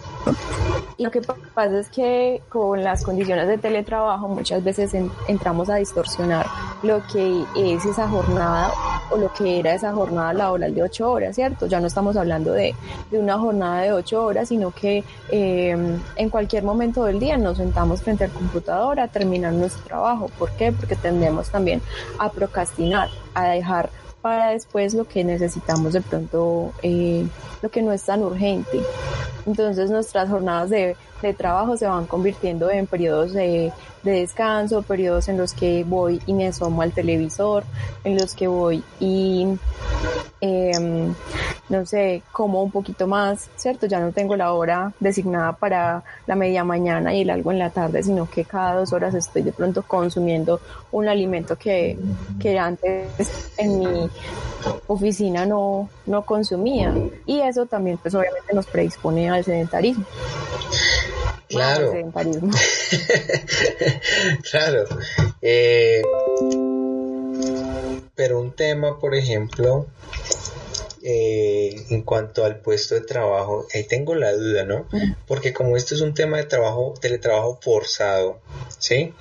Y 0.98 1.02
lo 1.02 1.10
que 1.10 1.20
pasa 1.20 1.80
es 1.80 1.88
que 1.88 2.40
con 2.48 2.84
las 2.84 3.02
condiciones 3.02 3.48
de 3.48 3.58
teletrabajo 3.58 4.28
muchas 4.28 4.62
veces 4.62 4.92
entramos 5.26 5.68
a 5.68 5.76
distorsionar 5.76 6.46
lo 6.84 7.04
que 7.08 7.44
es 7.56 7.84
esa 7.84 8.06
jornada 8.06 8.72
o 9.10 9.16
lo 9.16 9.32
que 9.32 9.58
era 9.58 9.74
esa 9.74 9.92
jornada 9.92 10.32
laboral 10.32 10.74
de 10.74 10.82
ocho 10.82 11.10
horas, 11.10 11.34
¿cierto? 11.34 11.66
Ya 11.66 11.80
no 11.80 11.86
estamos 11.86 12.16
hablando 12.16 12.52
de, 12.52 12.74
una 13.10 13.38
jornada 13.38 13.82
de 13.82 13.92
ocho 13.92 14.24
horas, 14.24 14.48
sino 14.48 14.70
que 14.70 15.04
eh, 15.30 15.76
en 16.16 16.30
cualquier 16.30 16.64
momento 16.64 17.04
del 17.04 17.20
día 17.20 17.36
nos 17.36 17.58
sentamos 17.58 18.02
frente 18.02 18.24
al 18.24 18.30
computador 18.30 19.00
a 19.00 19.08
terminar 19.08 19.52
nuestro 19.52 19.82
trabajo. 19.84 20.30
¿Por 20.38 20.50
qué? 20.52 20.72
Porque 20.72 20.96
tendemos 20.96 21.50
también 21.50 21.82
a 22.18 22.30
procrastinar, 22.30 23.08
a 23.34 23.48
dejar 23.48 23.90
para 24.22 24.50
después 24.50 24.94
lo 24.94 25.04
que 25.04 25.24
necesitamos 25.24 25.92
de 25.92 26.00
pronto, 26.00 26.72
eh, 26.82 27.26
lo 27.60 27.70
que 27.70 27.82
no 27.82 27.92
es 27.92 28.02
tan 28.04 28.22
urgente. 28.22 28.80
Entonces 29.44 29.90
nuestras 29.90 30.30
jornadas 30.30 30.70
de, 30.70 30.96
de 31.20 31.34
trabajo 31.34 31.76
se 31.76 31.86
van 31.86 32.06
convirtiendo 32.06 32.70
en 32.70 32.86
periodos 32.86 33.32
de, 33.32 33.72
de, 34.02 34.12
descanso, 34.12 34.82
periodos 34.82 35.28
en 35.28 35.38
los 35.38 35.54
que 35.54 35.84
voy 35.84 36.20
y 36.26 36.34
me 36.34 36.48
asomo 36.48 36.82
al 36.82 36.92
televisor, 36.92 37.64
en 38.04 38.16
los 38.16 38.34
que 38.34 38.46
voy 38.46 38.82
y, 39.00 39.46
eh, 40.40 41.12
no 41.68 41.86
sé, 41.86 42.22
como 42.32 42.62
un 42.62 42.70
poquito 42.70 43.06
más, 43.06 43.48
¿cierto? 43.56 43.86
Ya 43.86 44.00
no 44.00 44.12
tengo 44.12 44.36
la 44.36 44.52
hora 44.52 44.92
designada 45.00 45.52
para 45.52 46.02
la 46.26 46.34
media 46.34 46.64
mañana 46.64 47.14
y 47.14 47.22
el 47.22 47.30
algo 47.30 47.52
en 47.52 47.58
la 47.58 47.70
tarde, 47.70 48.02
sino 48.02 48.28
que 48.28 48.44
cada 48.44 48.74
dos 48.74 48.92
horas 48.92 49.14
estoy 49.14 49.42
de 49.42 49.52
pronto 49.52 49.82
consumiendo 49.82 50.60
un 50.90 51.08
alimento 51.08 51.56
que, 51.56 51.98
que 52.38 52.58
antes 52.58 53.52
en 53.56 53.78
mi 53.78 54.10
oficina 54.86 55.46
no, 55.46 55.88
no 56.06 56.22
consumía. 56.22 56.94
Y 57.26 57.40
eso 57.40 57.66
también, 57.66 57.98
pues 57.98 58.14
obviamente 58.14 58.54
nos 58.54 58.66
predispone 58.66 59.30
al 59.30 59.44
sedentarismo. 59.44 60.04
Claro. 61.52 61.92
claro. 64.50 64.84
Eh, 65.42 66.02
pero 68.14 68.40
un 68.40 68.52
tema, 68.52 68.98
por 68.98 69.14
ejemplo, 69.14 69.86
eh, 71.04 71.74
en 71.90 72.02
cuanto 72.02 72.44
al 72.44 72.60
puesto 72.60 72.94
de 72.94 73.00
trabajo, 73.00 73.66
ahí 73.74 73.84
tengo 73.84 74.14
la 74.14 74.32
duda, 74.32 74.64
¿no? 74.64 74.86
Porque 75.26 75.52
como 75.52 75.76
esto 75.76 75.94
es 75.94 76.00
un 76.00 76.14
tema 76.14 76.36
de 76.36 76.44
trabajo, 76.44 76.94
teletrabajo 77.00 77.58
forzado, 77.60 78.40
¿sí? 78.78 79.12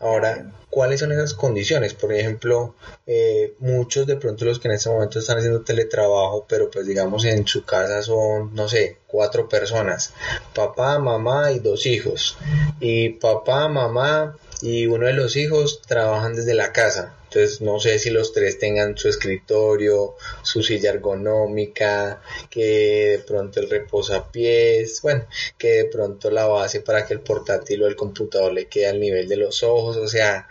Ahora, 0.00 0.52
¿cuáles 0.70 1.00
son 1.00 1.12
esas 1.12 1.34
condiciones? 1.34 1.94
Por 1.94 2.12
ejemplo, 2.12 2.74
eh, 3.06 3.54
muchos 3.60 4.06
de 4.06 4.16
pronto 4.16 4.44
los 4.44 4.58
que 4.58 4.68
en 4.68 4.74
este 4.74 4.90
momento 4.90 5.18
están 5.18 5.38
haciendo 5.38 5.62
teletrabajo, 5.62 6.46
pero 6.48 6.70
pues 6.70 6.86
digamos 6.86 7.24
en 7.24 7.46
su 7.46 7.64
casa 7.64 8.02
son, 8.02 8.54
no 8.54 8.68
sé, 8.68 8.98
cuatro 9.06 9.48
personas, 9.48 10.12
papá, 10.54 10.98
mamá 10.98 11.52
y 11.52 11.58
dos 11.58 11.86
hijos. 11.86 12.38
Y 12.80 13.10
papá, 13.10 13.68
mamá 13.68 14.36
y 14.62 14.86
uno 14.86 15.06
de 15.06 15.12
los 15.12 15.36
hijos 15.36 15.80
trabajan 15.86 16.34
desde 16.34 16.54
la 16.54 16.72
casa. 16.72 17.14
Entonces 17.32 17.60
no 17.60 17.78
sé 17.78 18.00
si 18.00 18.10
los 18.10 18.32
tres 18.32 18.58
tengan 18.58 18.98
su 18.98 19.08
escritorio, 19.08 20.16
su 20.42 20.64
silla 20.64 20.90
ergonómica, 20.90 22.20
que 22.50 22.64
de 23.10 23.18
pronto 23.20 23.60
el 23.60 23.70
reposapiés, 23.70 25.00
bueno, 25.00 25.26
que 25.56 25.68
de 25.68 25.84
pronto 25.84 26.28
la 26.32 26.46
base 26.46 26.80
para 26.80 27.06
que 27.06 27.14
el 27.14 27.20
portátil 27.20 27.84
o 27.84 27.86
el 27.86 27.94
computador 27.94 28.52
le 28.52 28.66
quede 28.66 28.88
al 28.88 28.98
nivel 28.98 29.28
de 29.28 29.36
los 29.36 29.62
ojos, 29.62 29.96
o 29.96 30.08
sea, 30.08 30.48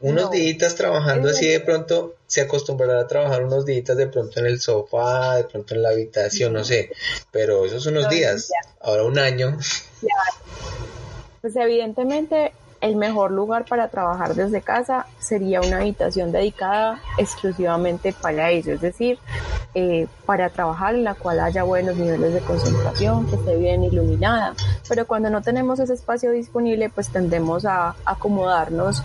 unos 0.00 0.30
días 0.30 0.74
trabajando 0.74 1.28
así 1.28 1.46
de 1.46 1.60
pronto 1.60 2.14
se 2.26 2.40
acostumbrará 2.40 3.00
a 3.00 3.06
trabajar 3.06 3.44
unos 3.44 3.66
días 3.66 3.94
de 3.94 4.06
pronto 4.06 4.40
en 4.40 4.46
el 4.46 4.60
sofá, 4.60 5.36
de 5.36 5.44
pronto 5.44 5.74
en 5.74 5.82
la 5.82 5.90
habitación, 5.90 6.54
no 6.54 6.64
sé, 6.64 6.92
pero 7.30 7.66
esos 7.66 7.82
son 7.82 7.98
unos 7.98 8.08
días, 8.08 8.50
ahora 8.80 9.02
un 9.02 9.18
año. 9.18 9.58
Pues 11.42 11.54
evidentemente 11.56 12.52
el 12.80 12.96
mejor 12.96 13.30
lugar 13.32 13.64
para 13.64 13.88
trabajar 13.88 14.34
desde 14.34 14.60
casa 14.62 15.06
sería 15.18 15.60
una 15.60 15.78
habitación 15.78 16.32
dedicada 16.32 17.00
exclusivamente 17.18 18.12
para 18.12 18.50
eso, 18.50 18.72
es 18.72 18.80
decir, 18.80 19.18
eh, 19.74 20.06
para 20.26 20.48
trabajar 20.48 20.94
en 20.94 21.04
la 21.04 21.14
cual 21.14 21.40
haya 21.40 21.62
buenos 21.62 21.96
niveles 21.96 22.34
de 22.34 22.40
concentración, 22.40 23.26
que 23.26 23.36
esté 23.36 23.56
bien 23.56 23.84
iluminada. 23.84 24.54
Pero 24.88 25.06
cuando 25.06 25.30
no 25.30 25.42
tenemos 25.42 25.80
ese 25.80 25.94
espacio 25.94 26.30
disponible, 26.30 26.88
pues 26.88 27.08
tendemos 27.08 27.64
a 27.64 27.94
acomodarnos 28.04 29.02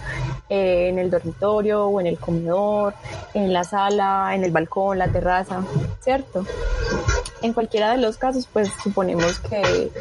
eh, 0.50 0.90
en 0.90 1.00
el 1.00 1.10
dormitorio 1.10 1.88
o 1.88 2.00
en 2.00 2.08
el 2.08 2.18
comedor, 2.18 2.94
en 3.34 3.54
la 3.54 3.64
sala, 3.64 4.32
en 4.34 4.44
el 4.44 4.52
balcón, 4.52 5.00
la 5.00 5.08
terraza, 5.08 5.64
¿cierto? 6.02 6.46
en 7.44 7.52
cualquiera 7.52 7.92
de 7.92 7.98
los 7.98 8.18
casos, 8.18 8.48
pues 8.52 8.72
suponemos 8.82 9.38
que, 9.40 9.92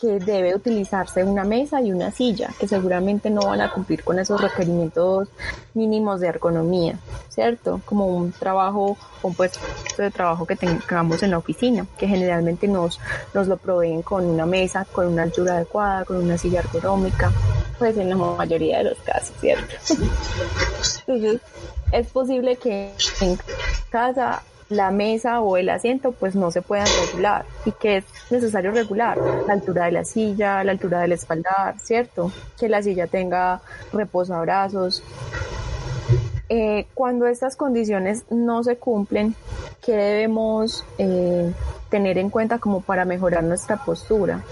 que 0.00 0.18
debe 0.18 0.54
utilizarse 0.54 1.22
una 1.22 1.44
mesa 1.44 1.82
y 1.82 1.92
una 1.92 2.10
silla, 2.10 2.48
que 2.58 2.66
seguramente 2.66 2.91
no 3.00 3.46
van 3.46 3.60
a 3.60 3.72
cumplir 3.72 4.02
con 4.04 4.18
esos 4.18 4.40
requerimientos 4.40 5.28
mínimos 5.74 6.20
de 6.20 6.28
ergonomía, 6.28 6.98
¿cierto? 7.28 7.80
Como 7.84 8.06
un 8.06 8.32
trabajo, 8.32 8.96
un 9.22 9.34
puesto 9.34 9.60
de 9.98 10.10
trabajo 10.10 10.46
que 10.46 10.56
tengamos 10.56 11.22
en 11.22 11.30
la 11.30 11.38
oficina, 11.38 11.86
que 11.96 12.06
generalmente 12.06 12.68
nos, 12.68 13.00
nos 13.34 13.48
lo 13.48 13.56
proveen 13.56 14.02
con 14.02 14.24
una 14.24 14.46
mesa, 14.46 14.86
con 14.92 15.06
una 15.06 15.22
altura 15.22 15.56
adecuada, 15.56 16.04
con 16.04 16.16
una 16.16 16.36
silla 16.36 16.60
ergonómica, 16.60 17.32
pues 17.78 17.96
en 17.96 18.10
la 18.10 18.16
mayoría 18.16 18.78
de 18.78 18.84
los 18.84 18.98
casos, 18.98 19.34
¿cierto? 19.40 19.74
Es 21.92 22.06
posible 22.06 22.56
que 22.56 22.90
en 23.20 23.38
casa 23.90 24.42
la 24.76 24.90
mesa 24.90 25.40
o 25.40 25.56
el 25.56 25.68
asiento 25.68 26.12
pues 26.12 26.34
no 26.34 26.50
se 26.50 26.62
puedan 26.62 26.86
regular 27.06 27.44
y 27.64 27.72
que 27.72 27.98
es 27.98 28.04
necesario 28.30 28.70
regular 28.72 29.18
la 29.46 29.52
altura 29.52 29.86
de 29.86 29.92
la 29.92 30.04
silla, 30.04 30.64
la 30.64 30.72
altura 30.72 31.00
del 31.00 31.12
espaldar, 31.12 31.78
¿cierto? 31.80 32.32
Que 32.58 32.68
la 32.68 32.82
silla 32.82 33.06
tenga 33.06 33.60
reposabrazos. 33.92 35.02
Eh, 36.48 36.86
cuando 36.94 37.26
estas 37.26 37.56
condiciones 37.56 38.24
no 38.30 38.62
se 38.62 38.76
cumplen, 38.76 39.34
¿qué 39.80 39.92
debemos 39.92 40.84
eh, 40.98 41.52
tener 41.88 42.18
en 42.18 42.28
cuenta 42.28 42.58
como 42.58 42.80
para 42.82 43.04
mejorar 43.04 43.44
nuestra 43.44 43.78
postura? 43.78 44.42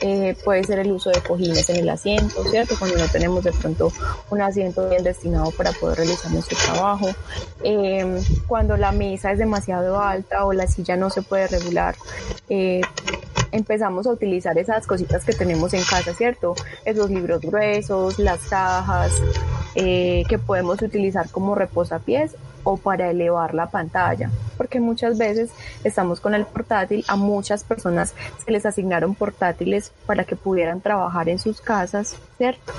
Eh, 0.00 0.36
puede 0.44 0.62
ser 0.64 0.78
el 0.80 0.92
uso 0.92 1.10
de 1.10 1.20
cojines 1.22 1.68
en 1.70 1.76
el 1.76 1.88
asiento, 1.88 2.44
¿cierto? 2.50 2.74
Cuando 2.78 2.98
no 2.98 3.08
tenemos 3.08 3.42
de 3.42 3.52
pronto 3.52 3.90
un 4.30 4.42
asiento 4.42 4.88
bien 4.90 5.02
destinado 5.02 5.50
para 5.52 5.72
poder 5.72 5.98
realizar 5.98 6.30
nuestro 6.30 6.58
trabajo. 6.58 7.08
Eh, 7.64 8.20
cuando 8.46 8.76
la 8.76 8.92
mesa 8.92 9.32
es 9.32 9.38
demasiado 9.38 10.00
alta 10.00 10.44
o 10.44 10.52
la 10.52 10.66
silla 10.66 10.96
no 10.96 11.08
se 11.08 11.22
puede 11.22 11.46
regular, 11.48 11.96
eh, 12.50 12.82
empezamos 13.52 14.06
a 14.06 14.10
utilizar 14.10 14.58
esas 14.58 14.86
cositas 14.86 15.24
que 15.24 15.32
tenemos 15.32 15.72
en 15.72 15.82
casa, 15.82 16.12
¿cierto? 16.12 16.54
Esos 16.84 17.10
libros 17.10 17.40
gruesos, 17.40 18.18
las 18.18 18.40
cajas, 18.48 19.12
que 19.74 20.40
podemos 20.46 20.80
utilizar 20.80 21.28
como 21.30 21.54
reposapiés 21.54 22.32
o 22.66 22.76
para 22.76 23.08
elevar 23.08 23.54
la 23.54 23.70
pantalla, 23.70 24.28
porque 24.56 24.80
muchas 24.80 25.18
veces 25.18 25.50
estamos 25.84 26.18
con 26.18 26.34
el 26.34 26.44
portátil, 26.44 27.04
a 27.06 27.14
muchas 27.14 27.62
personas 27.62 28.12
se 28.44 28.50
les 28.50 28.66
asignaron 28.66 29.14
portátiles 29.14 29.92
para 30.04 30.24
que 30.24 30.34
pudieran 30.34 30.80
trabajar 30.80 31.28
en 31.28 31.38
sus 31.38 31.60
casas, 31.60 32.16
¿cierto? 32.36 32.72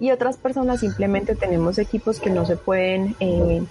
Y 0.00 0.10
otras 0.10 0.38
personas 0.38 0.80
simplemente 0.80 1.34
tenemos 1.34 1.78
equipos 1.78 2.18
que 2.18 2.30
no 2.30 2.46
se 2.46 2.56
pueden 2.56 3.14
eh, 3.20 3.62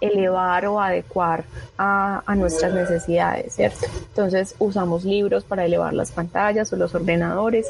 elevar 0.00 0.66
o 0.66 0.80
adecuar 0.80 1.44
a, 1.76 2.22
nuestras 2.36 2.72
necesidades, 2.72 3.54
¿cierto? 3.54 3.86
Entonces 4.08 4.54
usamos 4.58 5.04
libros 5.04 5.44
para 5.44 5.64
elevar 5.64 5.92
las 5.92 6.12
pantallas 6.12 6.72
o 6.72 6.76
los 6.76 6.94
ordenadores, 6.94 7.66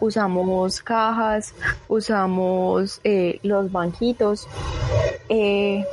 usamos 0.00 0.82
cajas, 0.82 1.54
usamos 1.88 3.00
eh, 3.04 3.38
los 3.42 3.70
banquitos. 3.72 4.46
Eh, 5.28 5.84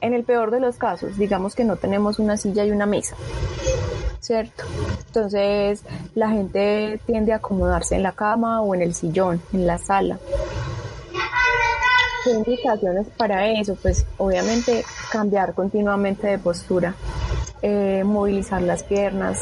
en 0.00 0.14
el 0.14 0.24
peor 0.24 0.50
de 0.50 0.60
los 0.60 0.76
casos, 0.76 1.18
digamos 1.18 1.54
que 1.54 1.64
no 1.64 1.76
tenemos 1.76 2.18
una 2.18 2.36
silla 2.36 2.64
y 2.64 2.70
una 2.70 2.86
mesa. 2.86 3.16
¿cierto? 4.20 4.64
Entonces 5.06 5.82
la 6.14 6.30
gente 6.30 7.00
tiende 7.06 7.32
a 7.32 7.36
acomodarse 7.36 7.96
en 7.96 8.04
la 8.04 8.12
cama 8.12 8.62
o 8.62 8.74
en 8.74 8.82
el 8.82 8.94
sillón, 8.94 9.42
en 9.52 9.66
la 9.66 9.78
sala. 9.78 10.18
¿Qué 12.24 12.30
indicaciones 12.32 13.06
para 13.16 13.50
eso? 13.50 13.76
Pues 13.76 14.04
obviamente 14.18 14.84
cambiar 15.10 15.54
continuamente 15.54 16.26
de 16.26 16.38
postura, 16.38 16.94
eh, 17.62 18.02
movilizar 18.04 18.60
las 18.60 18.82
piernas, 18.82 19.38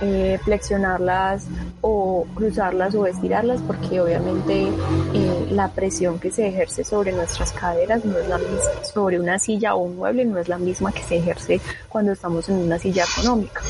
eh, 0.00 0.38
flexionarlas 0.44 1.46
o 1.80 2.26
cruzarlas 2.34 2.94
o 2.94 3.06
estirarlas 3.06 3.60
porque 3.62 4.00
obviamente 4.00 4.68
eh, 5.12 5.46
la 5.50 5.68
presión 5.68 6.20
que 6.20 6.30
se 6.30 6.46
ejerce 6.46 6.84
sobre 6.84 7.12
nuestras 7.12 7.52
caderas 7.52 8.04
no 8.04 8.16
es 8.16 8.28
la 8.28 8.38
misma, 8.38 8.84
sobre 8.84 9.18
una 9.18 9.38
silla 9.38 9.74
o 9.74 9.80
un 9.80 9.96
mueble 9.96 10.24
no 10.24 10.38
es 10.38 10.48
la 10.48 10.58
misma 10.58 10.92
que 10.92 11.02
se 11.02 11.16
ejerce 11.16 11.60
cuando 11.88 12.12
estamos 12.12 12.48
en 12.48 12.56
una 12.56 12.78
silla 12.78 13.04
económica. 13.04 13.60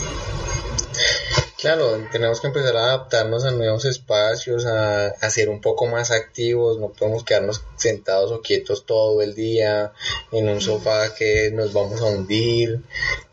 Claro, 1.60 1.98
tenemos 2.10 2.40
que 2.40 2.46
empezar 2.46 2.74
a 2.76 2.84
adaptarnos 2.84 3.44
a 3.44 3.50
nuevos 3.50 3.84
espacios, 3.84 4.64
a, 4.64 5.08
a, 5.08 5.30
ser 5.30 5.50
un 5.50 5.60
poco 5.60 5.86
más 5.86 6.10
activos, 6.10 6.78
no 6.78 6.88
podemos 6.88 7.22
quedarnos 7.22 7.62
sentados 7.76 8.32
o 8.32 8.40
quietos 8.40 8.86
todo 8.86 9.20
el 9.20 9.34
día 9.34 9.92
en 10.32 10.48
un 10.48 10.62
sofá 10.62 11.14
que 11.14 11.50
nos 11.52 11.74
vamos 11.74 12.00
a 12.00 12.06
hundir, 12.06 12.82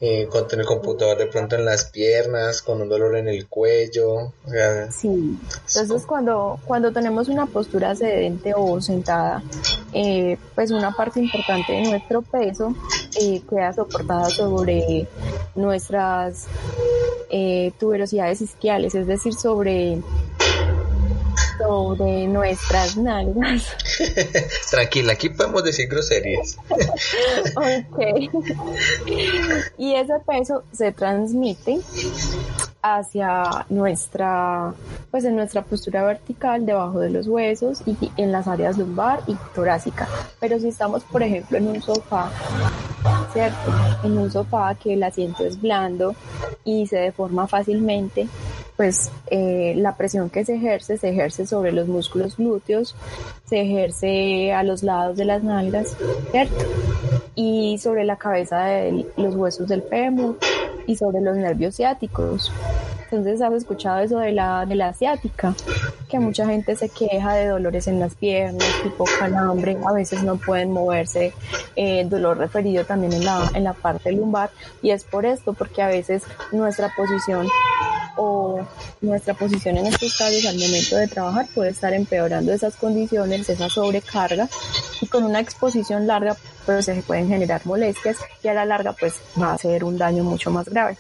eh, 0.02 0.28
con 0.30 0.46
el 0.52 0.66
computador 0.66 1.18
de 1.18 1.28
pronto 1.28 1.56
en 1.56 1.64
las 1.64 1.86
piernas, 1.86 2.62
con 2.62 2.82
un 2.82 2.90
dolor 2.90 3.16
en 3.16 3.30
el 3.30 3.48
cuello. 3.48 4.34
sí, 4.92 5.40
entonces 5.68 6.06
cuando, 6.06 6.60
cuando 6.66 6.92
tenemos 6.92 7.30
una 7.30 7.46
postura 7.46 7.96
sedente 7.96 8.54
o 8.54 8.82
sentada, 8.82 9.42
eh, 9.94 10.38
pues 10.54 10.72
una 10.72 10.92
parte 10.92 11.22
importante 11.22 11.72
de 11.72 11.84
nuestro 11.84 12.22
peso 12.24 12.76
eh, 13.22 13.42
queda 13.50 13.72
soportada 13.72 14.30
sobre 14.30 15.08
nuestras 15.56 16.48
eh, 17.30 17.72
tuberosidades 18.18 18.42
isquiales, 18.42 18.96
es 18.96 19.08
decir, 19.08 19.34
sobre 19.34 20.02
sobre 21.58 22.28
nuestras 22.28 22.98
nalgas. 22.98 23.76
Tranquila, 24.70 25.14
aquí 25.14 25.30
podemos 25.30 25.64
decir 25.64 25.88
groserías. 25.90 26.58
ok. 27.56 28.00
Y 29.78 29.96
ese 29.96 30.14
peso 30.26 30.64
se 30.72 30.92
transmite 30.92 31.80
hacia 32.82 33.66
nuestra, 33.70 34.74
pues 35.12 35.24
en 35.26 35.36
nuestra 35.36 35.64
postura 35.64 36.04
vertical, 36.04 36.66
debajo 36.66 37.00
de 37.00 37.10
los 37.10 37.28
huesos 37.28 37.82
y 37.86 38.12
en 38.18 38.32
las 38.32 38.48
áreas 38.48 38.78
lumbar 38.78 39.22
y 39.28 39.36
torácica. 39.56 40.08
Pero 40.40 40.60
si 40.60 40.68
estamos, 40.70 41.04
por 41.04 41.24
ejemplo, 41.24 41.58
en 41.58 41.68
un 41.68 41.82
sofá, 41.82 42.32
¿cierto? 43.34 43.72
En 44.04 44.18
un 44.18 44.32
sofá 44.32 44.76
que 44.76 44.94
el 44.94 45.04
asiento 45.04 45.46
es 45.46 45.62
blando 45.62 46.16
y 46.64 46.88
se 46.88 46.98
deforma 46.98 47.48
fácilmente, 47.48 48.28
pues 48.76 49.12
eh, 49.32 49.74
la 49.78 49.96
presión 49.96 50.30
que 50.30 50.46
se 50.46 50.56
ejerce 50.56 50.98
se 50.98 51.10
ejerce 51.10 51.46
sobre 51.46 51.72
los 51.72 51.88
músculos 51.88 52.38
glúteos, 52.38 52.96
se 53.46 53.62
ejerce 53.62 54.54
a 54.54 54.64
los 54.64 54.84
lados 54.84 55.18
de 55.18 55.26
las 55.26 55.44
nalgas, 55.44 55.96
¿cierto? 56.32 56.66
Y 57.36 57.78
sobre 57.80 58.04
la 58.04 58.18
cabeza 58.18 58.66
de 58.66 59.06
los 59.18 59.36
huesos 59.36 59.68
del 59.68 59.84
fémur 59.84 60.38
y 60.86 60.96
sobre 60.96 61.22
los 61.22 61.36
nervios 61.38 61.76
ciáticos. 61.76 62.52
Entonces 63.12 63.42
has 63.42 63.54
escuchado 63.54 64.00
eso 64.00 64.20
de 64.20 64.34
la, 64.34 64.66
de 64.66 64.76
la 64.76 64.90
asiática, 64.90 65.56
que 66.10 66.20
mucha 66.20 66.46
gente 66.46 66.76
se 66.76 66.90
queja 66.90 67.36
de 67.36 67.48
dolores 67.48 67.88
en 67.88 68.00
las 68.00 68.16
piernas, 68.16 68.68
tipo 68.84 69.06
calambre, 69.20 69.78
a 69.88 69.94
veces 69.94 70.24
no 70.24 70.36
pueden 70.36 70.72
moverse, 70.72 71.34
eh, 71.76 72.06
dolor 72.06 72.38
referido 72.38 72.84
también 72.84 73.14
en 73.14 73.24
la, 73.24 73.50
en 73.54 73.64
la 73.64 73.74
parte 73.74 74.12
lumbar, 74.12 74.50
y 74.82 74.92
es 74.92 75.06
por 75.06 75.26
esto, 75.26 75.54
porque 75.54 75.82
a 75.82 75.88
veces 75.88 76.24
nuestra 76.52 76.94
posición 76.96 77.48
o 78.18 78.60
nuestra 79.02 79.34
posición 79.36 79.78
en 79.78 79.86
estos 79.86 80.18
casos 80.18 80.46
al 80.46 80.58
momento 80.58 80.98
de 80.98 81.08
trabajar 81.08 81.46
puede 81.54 81.70
estar 81.70 81.94
empeorando 81.94 82.52
esas 82.52 82.76
condiciones, 82.76 83.48
esa 83.48 83.70
sobrecarga, 83.70 84.50
y 85.00 85.08
con 85.08 85.24
una 85.24 85.40
exposición 85.40 86.08
larga 86.08 86.36
pues 86.66 86.86
se 86.86 86.96
pueden 87.04 87.30
generar 87.30 87.62
molestias 87.66 88.18
y 88.44 88.48
a 88.50 88.54
la 88.54 88.66
larga 88.66 88.94
pues 88.94 89.16
va 89.42 89.54
a 89.54 89.58
ser 89.58 89.84
un 89.84 89.98
daño 89.98 90.24
mucho 90.24 90.52
más 90.52 90.68
grave. 90.68 90.98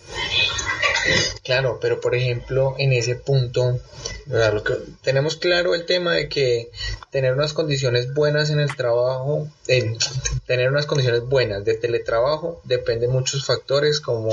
Claro, 1.43 1.80
pero 1.82 2.02
por 2.02 2.15
ejemplo, 2.15 2.76
en 2.78 2.93
ese 2.93 3.15
punto, 3.15 3.80
lo 4.26 4.63
que, 4.63 4.74
tenemos 5.02 5.36
claro 5.38 5.76
el 5.76 5.86
tema 5.86 6.13
de 6.13 6.30
que 6.30 6.70
tener 7.12 7.34
unas 7.34 7.54
condiciones 7.54 8.13
buenas 8.13 8.50
en 8.50 8.60
el 8.60 8.76
trabajo, 8.76 9.48
tener 10.45 10.71
unas 10.71 10.86
condiciones 10.86 11.27
buenas 11.27 11.63
de 11.65 11.75
teletrabajo, 11.75 12.62
depende 12.63 13.08
de 13.08 13.13
muchos 13.13 13.45
factores 13.45 13.99
como 13.99 14.30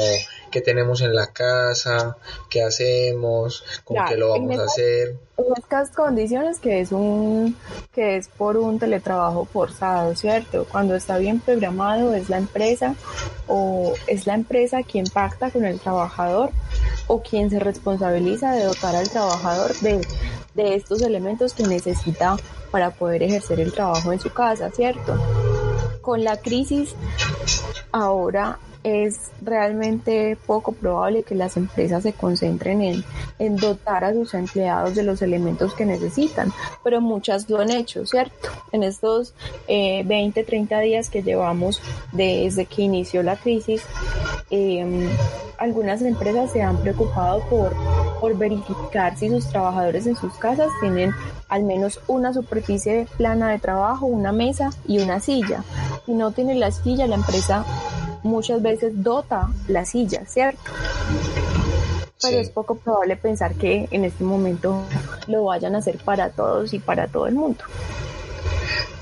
qué 0.51 0.61
tenemos 0.61 1.01
en 1.01 1.15
la 1.15 1.33
casa, 1.33 2.17
qué 2.49 2.63
hacemos, 2.63 3.65
con 3.85 3.97
qué 4.09 4.17
lo 4.17 4.31
vamos 4.31 4.59
a 4.59 4.65
hacer. 4.65 5.17
En 5.37 5.47
estas 5.57 5.91
condiciones 5.91 6.61
que 6.61 6.81
es 6.81 6.93
un 6.93 7.57
que 7.93 8.17
es 8.17 8.29
por 8.29 8.57
un 8.57 8.79
teletrabajo 8.79 9.45
forzado, 9.45 10.15
¿cierto? 10.15 10.67
Cuando 10.71 10.95
está 10.95 11.19
bien 11.19 11.41
programado 11.41 12.15
es 12.15 12.29
la 12.29 12.39
empresa 12.39 12.95
o 13.49 13.95
es 14.07 14.27
la 14.27 14.35
empresa 14.35 14.83
quien 14.85 15.07
pacta 15.07 15.51
con 15.51 15.65
el 15.65 15.81
trabajador 15.81 16.51
o 17.09 17.23
quien 17.23 17.51
se 17.51 17.59
responsabiliza 17.59 18.53
de 18.53 18.65
dotar 18.65 18.95
al 18.95 19.11
trabajador 19.11 19.75
de, 19.81 20.01
de 20.55 20.75
estos 20.75 21.03
elementos 21.03 21.53
que 21.53 21.65
necesita 21.65 22.37
para 22.71 22.91
poder 22.91 23.23
ejercer 23.23 23.61
el 23.61 23.73
trabajo 23.73 24.13
en 24.13 24.21
su 24.21 24.33
casa, 24.33 24.71
¿cierto? 24.71 25.17
Con 26.01 26.25
la 26.25 26.37
crisis 26.37 26.95
ahora 27.93 28.59
es 28.85 29.31
realmente 29.41 30.37
poco 30.47 30.73
probable 30.73 31.23
que 31.23 31.35
las 31.35 31.57
empresas 31.57 32.03
se 32.03 32.13
concentren 32.13 33.03
en, 33.39 33.57
dotar 33.57 34.05
a 34.05 34.13
sus 34.13 34.35
empleados 34.35 34.95
de 34.95 35.03
los 35.03 35.23
elementos 35.23 35.75
que 35.75 35.87
necesitan, 35.87 36.53
pero 36.85 37.01
muchas 37.01 37.49
lo 37.49 37.61
han 37.61 37.71
hecho, 37.71 38.05
¿cierto? 38.05 38.49
En 38.73 38.83
estos 38.83 39.35
eh, 39.69 40.03
20, 40.05 40.45
30 40.45 40.81
días 40.81 41.09
que 41.09 41.23
llevamos 41.23 41.81
desde 42.13 42.67
que 42.67 42.83
inició 42.83 43.23
la 43.23 43.37
crisis, 43.37 43.83
em, 44.51 45.09
algunas 45.57 46.03
empresas 46.03 46.53
se 46.53 46.63
han 46.63 46.77
preocupado 46.77 47.41
por, 47.49 47.75
por 48.21 48.37
verificar 48.37 49.17
si 49.17 49.31
sus 49.31 49.49
trabajadores 49.49 50.07
en 50.07 50.17
sus 50.17 50.35
casas 50.35 50.71
tienen 50.81 51.13
al 51.49 51.63
menos 51.63 52.01
una 52.07 52.35
superficie 52.35 53.07
plana 53.17 53.51
de 53.51 53.59
trabajo, 53.61 54.07
una 54.07 54.33
mesa 54.33 54.71
y 54.87 54.99
una 54.99 55.21
silla. 55.21 55.65
Si 56.05 56.13
no 56.13 56.33
tiene 56.33 56.55
la 56.55 56.71
silla, 56.71 57.07
la 57.07 57.15
empresa 57.15 57.65
muchas 58.25 58.61
veces 58.61 58.93
dota 58.97 59.49
la 59.69 59.85
silla, 59.85 60.27
¿cierto? 60.27 60.73
Pero 62.21 62.39
es 62.39 62.49
poco 62.49 62.77
probable 62.77 63.17
pensar 63.17 63.55
que 63.55 63.87
en 63.91 64.05
este 64.05 64.25
momento 64.25 64.83
lo 65.29 65.45
vayan 65.45 65.75
a 65.75 65.79
hacer 65.79 65.99
para 65.99 66.31
todos 66.31 66.73
y 66.75 66.79
para 66.79 67.07
todo 67.07 67.27
el 67.27 67.35
mundo. 67.35 67.65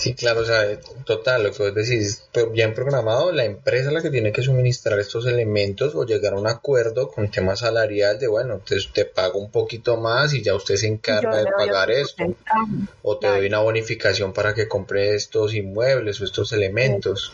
Sí, 0.02 0.14
claro, 0.14 0.40
o 0.40 0.44
sea, 0.44 0.64
total, 1.04 1.44
lo 1.44 1.52
que 1.52 1.62
vos 1.62 1.74
decís, 1.76 2.24
bien 2.50 2.74
programado, 2.74 3.30
la 3.30 3.44
empresa 3.44 3.86
es 3.86 3.92
la 3.92 4.02
que 4.02 4.10
tiene 4.10 4.32
que 4.32 4.42
suministrar 4.42 4.98
estos 4.98 5.26
elementos 5.26 5.94
o 5.94 6.04
llegar 6.04 6.32
a 6.32 6.40
un 6.40 6.48
acuerdo 6.48 7.08
con 7.08 7.30
tema 7.30 7.54
salarial 7.54 8.18
de, 8.18 8.26
bueno, 8.26 8.60
te, 8.66 8.78
te 8.92 9.04
pago 9.04 9.38
un 9.38 9.52
poquito 9.52 9.96
más 9.98 10.34
y 10.34 10.42
ya 10.42 10.56
usted 10.56 10.74
se 10.74 10.88
encarga 10.88 11.36
de 11.36 11.46
pagar 11.56 11.92
esto. 11.92 12.24
O 13.02 13.16
te 13.18 13.28
doy 13.28 13.46
una 13.46 13.60
bonificación 13.60 14.32
para 14.32 14.54
que 14.54 14.66
compre 14.66 15.14
estos 15.14 15.54
inmuebles 15.54 16.20
o 16.20 16.24
estos 16.24 16.52
elementos. 16.52 17.30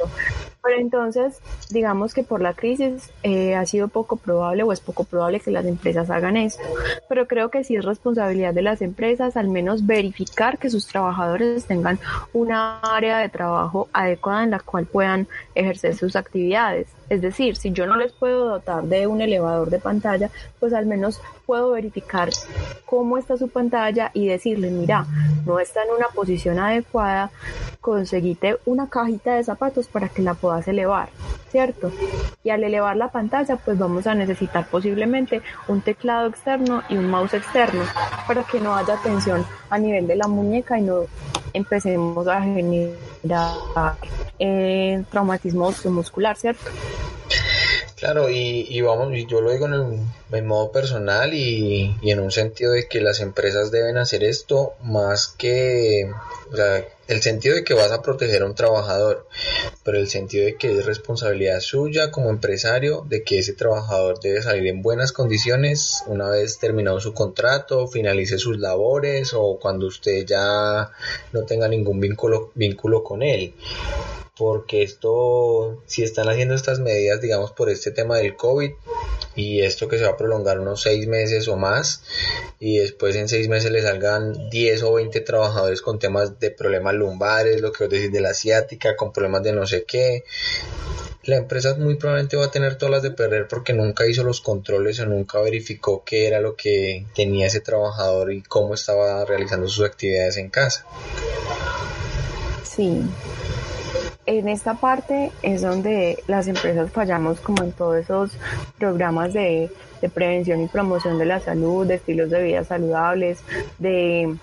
Pero 0.63 0.81
entonces, 0.81 1.41
digamos 1.71 2.15
que 2.15 2.25
por 2.25 2.41
la 2.41 2.53
crisis 2.53 3.11
eh, 3.23 3.55
ha 3.55 3.65
sido 3.65 3.89
poco 3.89 4.17
probable 4.17 4.63
o 4.65 4.73
es 4.73 4.81
poco 4.81 5.05
probable 5.05 5.41
que 5.41 5.51
las 5.51 5.65
empresas 5.67 6.11
hagan 6.11 6.37
esto. 6.37 6.63
Pero 7.09 7.27
creo 7.27 7.51
que 7.51 7.65
sí 7.65 7.77
es 7.77 7.85
responsabilidad 7.85 8.53
de 8.53 8.63
las 8.63 8.83
empresas 8.83 9.37
al 9.37 9.49
menos 9.49 9.87
verificar 9.87 10.59
que 10.59 10.71
sus 10.71 10.87
trabajadores 10.87 11.65
tengan 11.67 11.99
una 12.33 12.81
área 12.81 13.19
de 13.19 13.29
trabajo 13.29 13.89
adecuada 13.93 14.45
en 14.45 14.51
la 14.51 14.61
cual 14.61 14.87
puedan 14.87 15.29
ejercer 15.55 15.95
sus 15.95 16.17
actividades. 16.17 16.89
Es 17.09 17.23
decir, 17.23 17.57
si 17.57 17.73
yo 17.73 17.87
no 17.87 17.97
les 17.97 18.13
puedo 18.13 18.49
dotar 18.49 18.85
de 18.85 19.07
un 19.07 19.21
elevador 19.21 19.71
de 19.71 19.79
pantalla, 19.79 20.31
pues 20.61 20.75
al 20.75 20.85
menos 20.85 21.21
puedo 21.47 21.71
verificar 21.71 22.29
cómo 22.85 23.17
está 23.17 23.39
su 23.39 23.49
pantalla 23.49 24.11
y 24.13 24.27
decirle, 24.27 24.71
mira, 24.71 25.07
no 25.47 25.59
está 25.59 25.83
en 25.85 25.91
una 25.97 26.09
posición 26.09 26.59
adecuada, 26.59 27.31
conseguite 27.81 28.59
una 28.67 28.91
cajita 28.91 29.37
de 29.37 29.45
zapatos 29.45 29.87
para 29.89 30.11
que 30.11 30.21
la 30.21 30.35
puedas 30.49 30.67
elevar, 30.67 31.11
¿cierto? 31.51 31.93
Y 32.43 32.49
al 32.49 32.65
elevar 32.65 32.97
la 32.97 33.09
pantalla, 33.09 33.57
pues 33.57 33.79
vamos 33.79 34.07
a 34.07 34.15
necesitar 34.15 34.67
posiblemente 34.67 35.43
un 35.69 35.83
teclado 35.83 36.27
externo 36.27 36.83
y 36.89 36.97
un 36.97 37.11
mouse 37.11 37.35
externo 37.35 37.83
para 38.27 38.45
que 38.45 38.59
no 38.59 38.75
haya 38.75 38.97
tensión 39.03 39.45
a 39.69 39.77
nivel 39.77 40.07
de 40.07 40.17
la 40.17 40.27
muñeca 40.27 40.79
y 40.79 40.83
no 40.83 41.03
empecemos 41.53 42.27
a 42.27 42.41
generar 42.41 43.95
eh, 44.39 45.05
traumatismo 45.11 45.71
muscular, 45.91 46.35
¿cierto? 46.35 46.71
Claro, 47.99 48.31
y, 48.31 48.81
vamos, 48.81 49.13
y 49.13 49.27
yo 49.27 49.41
lo 49.41 49.51
digo 49.51 49.67
en, 49.67 50.09
el, 50.31 50.45
modo 50.45 50.71
personal 50.71 51.35
y, 51.35 51.97
en 52.03 52.21
un 52.21 52.31
sentido 52.31 52.71
de 52.71 52.87
que 52.87 53.01
las 53.01 53.19
empresas 53.19 53.73
deben 53.73 53.97
hacer 53.97 54.23
esto 54.23 54.75
más 54.85 55.35
que, 55.37 56.09
el 57.09 57.23
sentido 57.23 57.57
de 57.57 57.65
que 57.65 57.75
vas 57.75 57.91
a 57.91 58.01
proteger 58.01 58.43
a 58.43 58.47
un 58.47 58.55
trabajador, 58.55 59.27
pero 59.83 59.99
el 59.99 60.09
sentido 60.09 60.45
de 60.45 60.55
que 60.55 60.79
es 60.79 60.87
responsabilidad 60.87 61.59
suya 61.59 62.13
como 62.13 62.31
empresario 62.31 63.05
de 63.09 63.25
que 63.25 63.39
ese 63.39 63.55
trabajador 63.55 64.21
debe 64.21 64.43
salir 64.43 64.69
en 64.69 64.81
buenas 64.81 65.11
condiciones 65.11 66.05
una 66.07 66.29
vez 66.29 66.61
terminado 66.61 67.01
su 67.01 67.15
contrato, 67.15 67.89
finalice 67.89 68.39
sus 68.39 68.61
labores 68.61 69.33
o 69.35 69.59
cuando 69.61 69.89
usted 69.89 70.25
ya 70.25 70.93
no 71.33 71.43
tenga 71.43 71.67
ningún 71.67 71.99
vínculo, 71.99 72.53
vínculo 72.55 73.03
con 73.03 73.25
él 73.25 73.55
porque 74.39 74.83
esto, 74.83 75.83
si 75.87 76.05
están 76.05 76.29
haciendo 76.29 76.55
estas 76.55 76.79
medidas, 76.79 77.21
digamos, 77.21 77.51
por 77.53 77.69
este 77.69 77.91
tema 77.91 78.19
del 78.19 78.37
COVID, 78.37 78.71
y 79.35 79.61
esto 79.63 79.89
que 79.89 79.99
se 79.99 80.05
va 80.05 80.11
a 80.11 80.17
prolongar 80.17 80.61
unos 80.61 80.83
seis 80.83 81.07
meses 81.09 81.49
o 81.49 81.57
más, 81.57 82.03
y 82.61 82.79
después 82.79 83.17
en 83.17 83.29
seis 83.29 83.49
meses 83.49 83.73
le 83.73 83.83
salgan 83.83 84.49
10 84.51 84.83
o 84.85 84.95
20 84.95 85.21
trabajadores 85.21 85.83
con 85.83 85.99
temas 85.99 86.39
de 86.39 86.51
problemas 86.51 86.95
lumbares, 86.95 87.61
lo 87.61 87.73
que 87.73 87.85
os 87.85 87.91
decís 87.91 88.13
de 88.13 88.21
la 88.21 88.31
asiática, 88.31 88.97
con 88.97 89.13
problemas 89.13 89.43
de 89.43 89.53
no 89.53 89.67
sé 89.67 89.85
qué, 89.85 90.25
la 91.25 91.37
empresa 91.37 91.75
muy 91.75 91.97
probablemente 91.97 92.37
va 92.37 92.47
a 92.47 92.51
tener 92.51 92.77
todas 92.77 92.91
las 92.91 93.03
de 93.03 93.11
perder 93.11 93.49
porque 93.49 93.75
nunca 93.75 94.07
hizo 94.07 94.23
los 94.23 94.41
controles 94.41 94.99
o 95.01 95.07
nunca 95.07 95.41
verificó 95.41 96.03
qué 96.05 96.27
era 96.27 96.41
lo 96.41 96.57
que 96.57 97.05
tenía 97.15 97.49
ese 97.49 97.61
trabajador 97.61 98.33
y 98.33 98.43
cómo 98.43 98.75
estaba 98.75 99.25
realizando 99.25 99.69
sus 99.69 99.85
actividades 99.85 100.39
en 100.39 100.49
casa. 100.49 100.87
Sí, 102.63 103.03
en 104.29 104.47
esta 104.47 104.75
parte 104.75 105.33
es 105.43 105.63
donde 105.63 106.23
las 106.27 106.49
empresas 106.49 106.91
fallamos 106.93 107.41
como 107.41 107.63
en 107.63 107.73
todos 107.73 107.97
esos 107.97 108.33
programas 108.79 109.33
de, 109.33 109.71
prevención 110.09 110.63
y 110.63 110.69
promoción 110.69 111.19
de 111.19 111.25
la 111.25 111.41
salud, 111.41 111.87
de 111.87 111.95
estilos 111.95 112.31
de 112.31 112.43
vida 112.43 112.65
saludables, 112.65 113.43
de 113.79 114.37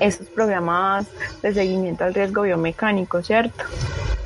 esos 0.00 0.28
programas 0.28 1.06
de 1.42 1.52
seguimiento 1.52 2.04
al 2.04 2.14
riesgo 2.14 2.42
biomecánico, 2.42 3.22
¿cierto? 3.22 3.64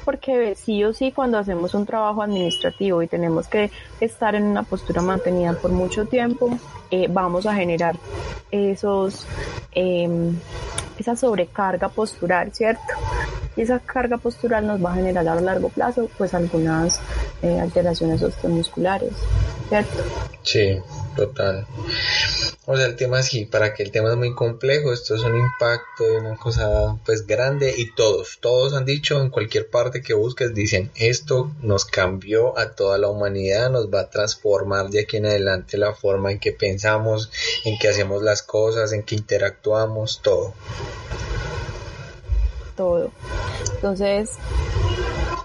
Porque 0.04 0.54
sí 0.54 0.84
o 0.84 0.92
sí 0.92 1.12
cuando 1.12 1.38
hacemos 1.38 1.74
un 1.74 1.86
trabajo 1.86 2.22
administrativo 2.22 3.02
y 3.02 3.08
tenemos 3.08 3.48
que 3.48 3.70
estar 4.00 4.34
en 4.34 4.44
una 4.44 4.62
postura 4.62 5.02
mantenida 5.02 5.54
por 5.54 5.72
mucho 5.72 6.04
tiempo, 6.06 6.56
eh, 6.90 7.08
vamos 7.10 7.46
a 7.46 7.54
generar 7.54 7.96
esos, 8.50 9.26
em, 9.72 10.36
esa 10.98 11.16
sobrecarga 11.16 11.88
postural, 11.88 12.52
¿cierto? 12.52 12.82
y 13.56 13.62
esa 13.62 13.78
carga 13.78 14.16
postural 14.18 14.66
nos 14.66 14.84
va 14.84 14.92
a 14.92 14.94
generar 14.96 15.26
a 15.28 15.40
largo 15.40 15.68
plazo 15.68 16.08
pues 16.18 16.34
algunas 16.34 17.00
eh, 17.42 17.60
alteraciones 17.60 18.22
osteomusculares, 18.22 19.12
¿cierto? 19.68 20.02
Sí, 20.44 20.78
total. 21.16 21.66
O 22.66 22.76
sea, 22.76 22.86
el 22.86 22.96
tema 22.96 23.22
sí, 23.22 23.46
para 23.46 23.74
que 23.74 23.82
el 23.82 23.90
tema 23.90 24.10
es 24.10 24.16
muy 24.16 24.34
complejo, 24.34 24.92
esto 24.92 25.14
es 25.14 25.22
un 25.22 25.36
impacto 25.36 26.04
de 26.04 26.18
una 26.18 26.36
cosa 26.36 26.96
pues 27.04 27.26
grande 27.26 27.74
y 27.76 27.92
todos, 27.94 28.38
todos 28.40 28.74
han 28.74 28.84
dicho 28.84 29.20
en 29.20 29.30
cualquier 29.30 29.68
parte 29.68 30.02
que 30.02 30.14
busques, 30.14 30.54
dicen, 30.54 30.90
esto 30.94 31.50
nos 31.62 31.86
cambió 31.86 32.58
a 32.58 32.72
toda 32.72 32.98
la 32.98 33.08
humanidad, 33.08 33.70
nos 33.70 33.92
va 33.92 34.00
a 34.00 34.10
transformar 34.10 34.90
de 34.90 35.00
aquí 35.00 35.16
en 35.16 35.26
adelante 35.26 35.78
la 35.78 35.94
forma 35.94 36.30
en 36.30 36.38
que 36.38 36.52
pensamos, 36.52 37.30
en 37.64 37.78
que 37.78 37.88
hacemos 37.88 38.22
las 38.22 38.42
cosas, 38.42 38.92
en 38.92 39.02
que 39.02 39.14
interactuamos, 39.16 40.20
todo 40.22 40.54
todo. 42.76 43.10
Entonces, 43.74 44.30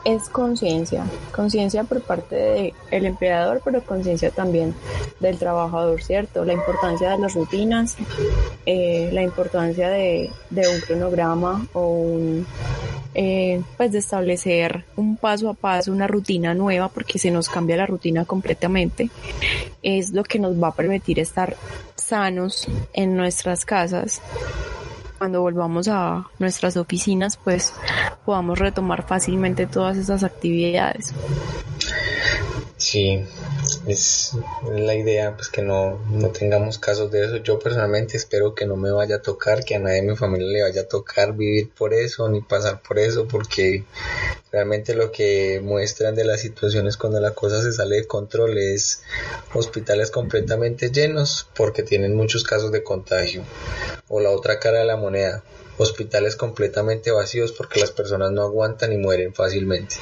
es 0.05 0.29
conciencia, 0.29 1.05
conciencia 1.35 1.83
por 1.83 2.01
parte 2.01 2.35
del 2.35 2.73
el 2.91 3.05
empleador, 3.05 3.61
pero 3.63 3.83
conciencia 3.83 4.31
también 4.31 4.73
del 5.19 5.37
trabajador, 5.37 6.01
¿cierto? 6.01 6.45
La 6.45 6.53
importancia 6.53 7.11
de 7.11 7.19
las 7.19 7.33
rutinas, 7.33 7.97
eh, 8.65 9.09
la 9.11 9.21
importancia 9.21 9.89
de, 9.89 10.31
un 10.51 10.81
cronograma 10.85 11.65
o 11.73 11.87
un, 11.87 12.45
eh, 13.13 13.61
pues 13.77 13.91
de 13.91 13.99
establecer 13.99 14.85
un 14.95 15.17
paso 15.17 15.49
a 15.49 15.53
paso, 15.53 15.91
una 15.91 16.07
rutina 16.07 16.53
nueva, 16.53 16.87
porque 16.89 17.19
se 17.19 17.31
nos 17.31 17.49
cambia 17.49 17.77
la 17.77 17.85
rutina 17.85 18.25
completamente, 18.25 19.09
es 19.83 20.11
lo 20.11 20.23
que 20.23 20.39
nos 20.39 20.61
va 20.61 20.69
a 20.69 20.73
permitir 20.73 21.19
estar 21.19 21.55
sanos 21.95 22.67
en 22.93 23.15
nuestras 23.15 23.65
casas 23.65 24.21
cuando 25.19 25.41
volvamos 25.41 25.89
a 25.89 26.27
nuestras 26.39 26.77
oficinas, 26.77 27.37
pues 27.37 27.73
podamos 28.29 28.59
retomar 28.59 29.07
fácilmente 29.07 29.65
todas 29.65 29.97
esas 29.97 30.23
actividades. 30.23 31.15
Sí, 32.77 33.25
es 33.87 34.33
la 34.71 34.93
idea, 34.93 35.35
pues 35.35 35.49
que 35.49 35.63
no, 35.63 35.97
no 36.11 36.27
tengamos 36.29 36.77
casos 36.77 37.09
de 37.09 37.25
eso. 37.25 37.37
Yo 37.37 37.57
personalmente 37.57 38.17
espero 38.17 38.53
que 38.53 38.67
no 38.67 38.75
me 38.75 38.91
vaya 38.91 39.15
a 39.15 39.21
tocar, 39.23 39.63
que 39.65 39.73
a 39.73 39.79
nadie 39.79 40.01
de 40.03 40.11
mi 40.11 40.15
familia 40.15 40.47
le 40.47 40.61
vaya 40.61 40.81
a 40.81 40.87
tocar 40.87 41.33
vivir 41.35 41.71
por 41.75 41.91
eso, 41.91 42.29
ni 42.29 42.41
pasar 42.41 42.83
por 42.83 42.99
eso, 42.99 43.27
porque 43.27 43.83
realmente 44.51 44.93
lo 44.93 45.11
que 45.11 45.59
muestran 45.63 46.13
de 46.13 46.25
las 46.25 46.41
situaciones 46.41 46.97
cuando 46.97 47.19
la 47.19 47.31
cosa 47.31 47.63
se 47.63 47.73
sale 47.73 47.95
de 47.95 48.05
control 48.05 48.59
es 48.59 49.01
hospitales 49.55 50.11
completamente 50.11 50.91
llenos 50.91 51.47
porque 51.55 51.81
tienen 51.81 52.15
muchos 52.15 52.43
casos 52.43 52.71
de 52.71 52.83
contagio. 52.83 53.41
O 54.07 54.19
la 54.19 54.29
otra 54.29 54.59
cara 54.59 54.81
de 54.81 54.85
la 54.85 54.97
moneda, 54.97 55.43
hospitales 55.79 56.35
completamente 56.35 57.09
vacíos 57.11 57.51
porque 57.51 57.79
las 57.79 57.91
personas 57.91 58.31
no 58.31 58.43
aguantan 58.43 58.93
y 58.93 58.97
mueren 58.97 59.33
fácilmente 59.33 59.95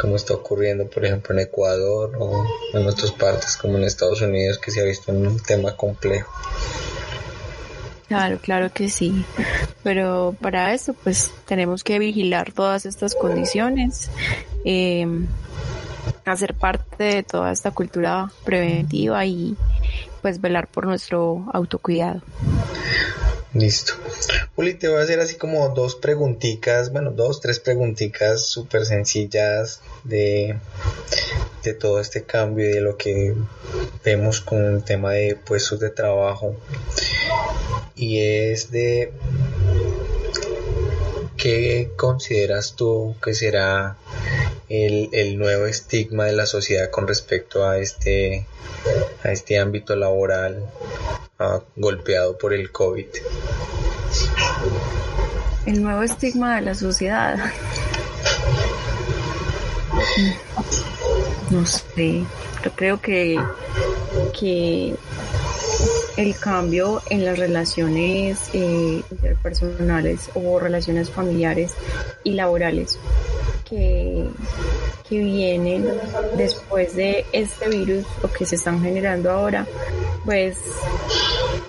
como 0.00 0.16
está 0.16 0.32
ocurriendo, 0.32 0.88
por 0.88 1.04
ejemplo, 1.04 1.34
en 1.34 1.40
Ecuador 1.40 2.16
o 2.18 2.46
en 2.72 2.86
otras 2.86 3.12
partes 3.12 3.56
como 3.56 3.76
en 3.76 3.84
Estados 3.84 4.22
Unidos, 4.22 4.58
que 4.58 4.70
se 4.70 4.80
ha 4.80 4.84
visto 4.84 5.12
un 5.12 5.38
tema 5.40 5.76
complejo. 5.76 6.32
Claro, 8.08 8.38
claro 8.38 8.72
que 8.72 8.88
sí. 8.88 9.24
Pero 9.82 10.34
para 10.40 10.72
eso, 10.72 10.94
pues 10.94 11.30
tenemos 11.46 11.84
que 11.84 11.98
vigilar 11.98 12.52
todas 12.52 12.86
estas 12.86 13.14
condiciones, 13.14 14.10
eh, 14.64 15.06
hacer 16.24 16.54
parte 16.54 17.04
de 17.04 17.22
toda 17.22 17.52
esta 17.52 17.70
cultura 17.70 18.32
preventiva 18.44 19.24
y 19.26 19.54
pues 20.20 20.40
velar 20.40 20.68
por 20.68 20.86
nuestro 20.86 21.46
autocuidado. 21.52 22.22
Listo. 23.52 23.94
Juli, 24.54 24.74
te 24.74 24.88
voy 24.88 25.00
a 25.00 25.02
hacer 25.02 25.18
así 25.18 25.34
como 25.34 25.68
dos 25.70 25.96
preguntitas, 25.96 26.92
bueno, 26.92 27.10
dos, 27.10 27.40
tres 27.40 27.58
preguntitas 27.58 28.46
súper 28.46 28.86
sencillas 28.86 29.80
de, 30.04 30.56
de 31.64 31.74
todo 31.74 31.98
este 32.00 32.22
cambio 32.22 32.68
y 32.68 32.72
de 32.72 32.80
lo 32.80 32.96
que 32.96 33.34
vemos 34.04 34.40
con 34.40 34.64
el 34.64 34.84
tema 34.84 35.12
de 35.12 35.34
puestos 35.34 35.80
de 35.80 35.90
trabajo. 35.90 36.54
Y 37.96 38.20
es 38.20 38.70
de 38.70 39.12
¿qué 41.36 41.90
consideras 41.96 42.74
tú 42.74 43.16
que 43.22 43.34
será 43.34 43.96
el, 44.70 45.08
el, 45.12 45.36
nuevo 45.36 45.66
estigma 45.66 46.26
de 46.26 46.32
la 46.32 46.46
sociedad 46.46 46.90
con 46.90 47.08
respecto 47.08 47.68
a 47.68 47.78
este, 47.78 48.46
a 49.24 49.32
este 49.32 49.58
ámbito 49.58 49.96
laboral 49.96 50.70
uh, 51.40 51.58
golpeado 51.74 52.38
por 52.38 52.54
el 52.54 52.70
COVID? 52.70 53.06
El 55.66 55.82
nuevo 55.82 56.02
estigma 56.02 56.54
de 56.56 56.62
la 56.62 56.74
sociedad. 56.74 57.36
No 61.50 61.66
sé, 61.66 62.24
yo 62.64 62.70
creo 62.76 63.00
que, 63.00 63.40
que 64.38 64.94
el 66.16 66.36
cambio 66.36 67.02
en 67.10 67.24
las 67.24 67.38
relaciones 67.38 68.50
eh, 68.52 69.02
interpersonales 69.10 70.30
o 70.34 70.60
relaciones 70.60 71.10
familiares 71.10 71.72
y 72.22 72.32
laborales 72.32 73.00
que, 73.70 74.26
que 75.08 75.18
vienen 75.18 75.86
después 76.36 76.96
de 76.96 77.24
este 77.32 77.68
virus 77.68 78.04
o 78.22 78.28
que 78.28 78.44
se 78.44 78.56
están 78.56 78.82
generando 78.82 79.30
ahora, 79.30 79.66
pues 80.24 80.58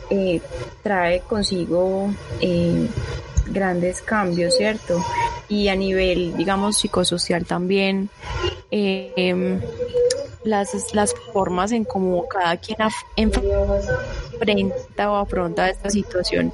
eh, 0.09 0.41
trae 0.81 1.19
consigo 1.21 2.11
eh, 2.41 2.87
grandes 3.47 4.01
cambios, 4.01 4.55
¿cierto? 4.57 5.03
Y 5.47 5.67
a 5.67 5.75
nivel, 5.75 6.35
digamos, 6.35 6.77
psicosocial 6.77 7.45
también, 7.45 8.09
eh, 8.71 9.59
las, 10.43 10.93
las 10.93 11.13
formas 11.33 11.71
en 11.71 11.83
cómo 11.83 12.27
cada 12.27 12.57
quien 12.57 12.79
enfrenta 13.15 15.11
o 15.11 15.17
afronta 15.17 15.69
esta 15.69 15.89
situación 15.89 16.51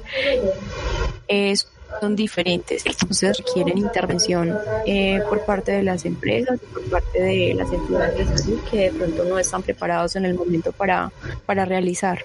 es, 1.26 1.68
son 2.00 2.16
diferentes, 2.16 2.84
entonces 2.86 3.38
requieren 3.38 3.78
intervención 3.78 4.56
eh, 4.86 5.20
por 5.28 5.44
parte 5.44 5.72
de 5.72 5.82
las 5.82 6.04
empresas, 6.04 6.58
por 6.72 6.82
parte 6.90 7.20
de 7.20 7.54
las 7.54 7.72
entidades 7.72 8.30
de 8.30 8.38
salud 8.38 8.60
que 8.70 8.90
de 8.90 8.90
pronto 8.90 9.24
no 9.24 9.38
están 9.38 9.62
preparados 9.62 10.16
en 10.16 10.24
el 10.24 10.34
momento 10.34 10.72
para, 10.72 11.12
para 11.46 11.64
realizar. 11.64 12.24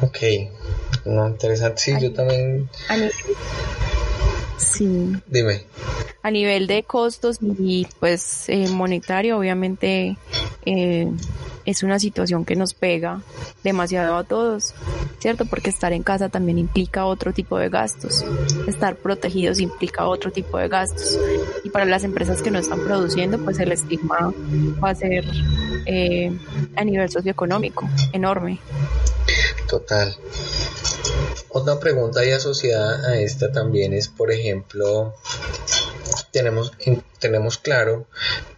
Ok, 0.00 0.18
no, 1.04 1.28
interesante, 1.28 1.80
sí, 1.80 1.92
yo 2.00 2.12
también... 2.12 2.68
Sí. 4.56 5.12
Dime. 5.26 5.64
A 6.22 6.30
nivel 6.30 6.66
de 6.66 6.82
costos 6.82 7.38
y 7.40 7.86
pues 7.98 8.48
eh, 8.48 8.68
monetario, 8.68 9.38
obviamente 9.38 10.18
eh, 10.66 11.10
es 11.70 11.82
una 11.84 11.98
situación 11.98 12.44
que 12.44 12.56
nos 12.56 12.74
pega 12.74 13.22
demasiado 13.62 14.16
a 14.16 14.24
todos, 14.24 14.74
¿cierto? 15.20 15.44
Porque 15.44 15.70
estar 15.70 15.92
en 15.92 16.02
casa 16.02 16.28
también 16.28 16.58
implica 16.58 17.06
otro 17.06 17.32
tipo 17.32 17.58
de 17.58 17.68
gastos. 17.68 18.24
Estar 18.66 18.96
protegidos 18.96 19.60
implica 19.60 20.06
otro 20.06 20.32
tipo 20.32 20.58
de 20.58 20.68
gastos. 20.68 21.18
Y 21.62 21.70
para 21.70 21.84
las 21.84 22.02
empresas 22.02 22.42
que 22.42 22.50
no 22.50 22.58
están 22.58 22.80
produciendo, 22.80 23.38
pues 23.38 23.58
el 23.60 23.70
estigma 23.70 24.34
va 24.82 24.90
a 24.90 24.94
ser 24.94 25.24
eh, 25.86 26.36
a 26.76 26.84
nivel 26.84 27.08
socioeconómico 27.08 27.88
enorme. 28.12 28.58
Total. 29.68 30.16
Otra 31.50 31.78
pregunta 31.78 32.24
y 32.24 32.32
asociada 32.32 33.08
a 33.08 33.20
esta 33.20 33.52
también 33.52 33.92
es, 33.92 34.08
por 34.08 34.32
ejemplo, 34.32 35.14
tenemos, 36.30 36.72
tenemos 37.18 37.58
claro 37.58 38.06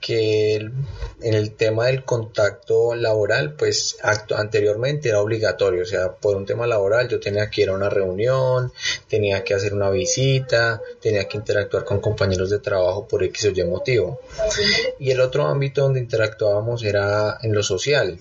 que 0.00 0.55
en 0.57 1.34
el 1.34 1.53
tema 1.55 1.86
del 1.86 2.05
contacto 2.05 2.94
laboral, 2.94 3.55
pues 3.55 3.96
acto, 4.03 4.36
anteriormente 4.36 5.09
era 5.09 5.20
obligatorio, 5.20 5.82
o 5.82 5.86
sea, 5.86 6.12
por 6.12 6.36
un 6.36 6.46
tema 6.46 6.66
laboral 6.66 7.09
yo 7.09 7.20
tenía 7.20 7.50
que 7.50 7.62
ir 7.62 7.68
a 7.70 7.74
una 7.74 7.88
reunión, 7.88 8.72
tenía 9.09 9.44
que 9.44 9.55
hacer 9.55 9.74
una 9.74 9.90
visita, 9.90 10.80
tenía 11.00 11.28
que 11.28 11.36
interactuar 11.36 11.84
con 11.84 12.00
compañeros 12.00 12.50
de 12.50 12.59
trabajo 12.59 13.07
por 13.07 13.22
X 13.24 13.46
o 13.46 13.50
Y 13.50 13.64
motivo. 13.64 14.20
Y 14.98 15.11
el 15.11 15.20
otro 15.20 15.46
ámbito 15.46 15.82
donde 15.82 16.00
interactuábamos 16.00 16.82
era 16.84 17.38
en 17.42 17.55
lo 17.55 17.62
social. 17.62 18.18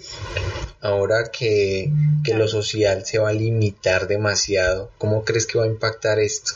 Ahora 0.82 1.29
que, 1.32 1.91
que 2.23 2.34
lo 2.34 2.47
social 2.47 3.05
se 3.05 3.19
va 3.19 3.29
a 3.29 3.34
limitar 3.34 4.07
demasiado, 4.07 4.91
¿cómo 4.97 5.23
crees 5.23 5.45
que 5.45 5.59
va 5.59 5.65
a 5.65 5.67
impactar 5.67 6.19
esto? 6.19 6.53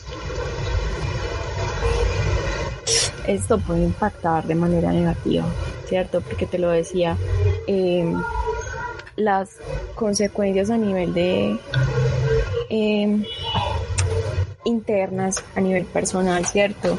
Esto 3.26 3.58
puede 3.58 3.84
impactar 3.84 4.44
de 4.44 4.54
manera 4.54 4.92
negativa, 4.92 5.44
¿cierto? 5.86 6.20
Porque 6.20 6.46
te 6.46 6.58
lo 6.58 6.70
decía, 6.70 7.16
eh, 7.66 8.12
las 9.16 9.58
consecuencias 9.94 10.70
a 10.70 10.76
nivel 10.76 11.14
de 11.14 11.58
eh, 12.70 13.26
internas, 14.64 15.42
a 15.54 15.60
nivel 15.60 15.84
personal, 15.84 16.44
¿cierto? 16.46 16.98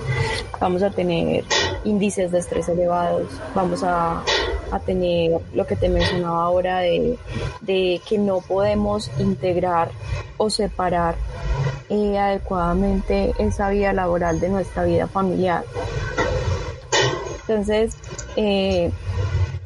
Vamos 0.59 0.81
a 0.81 0.89
tener 0.89 1.43
índices 1.83 2.31
de 2.31 2.39
estrés 2.39 2.67
elevados, 2.69 3.27
vamos 3.53 3.83
a, 3.83 4.23
a 4.71 4.79
tener 4.79 5.39
lo 5.53 5.67
que 5.67 5.75
te 5.75 5.89
mencionaba 5.89 6.43
ahora 6.43 6.79
de, 6.79 7.17
de 7.61 8.01
que 8.07 8.17
no 8.17 8.41
podemos 8.41 9.11
integrar 9.19 9.91
o 10.37 10.49
separar 10.49 11.15
eh, 11.89 12.17
adecuadamente 12.17 13.33
esa 13.37 13.69
vida 13.69 13.93
laboral 13.93 14.39
de 14.39 14.49
nuestra 14.49 14.83
vida 14.83 15.07
familiar. 15.07 15.63
Entonces, 17.47 17.95
eh, 18.35 18.91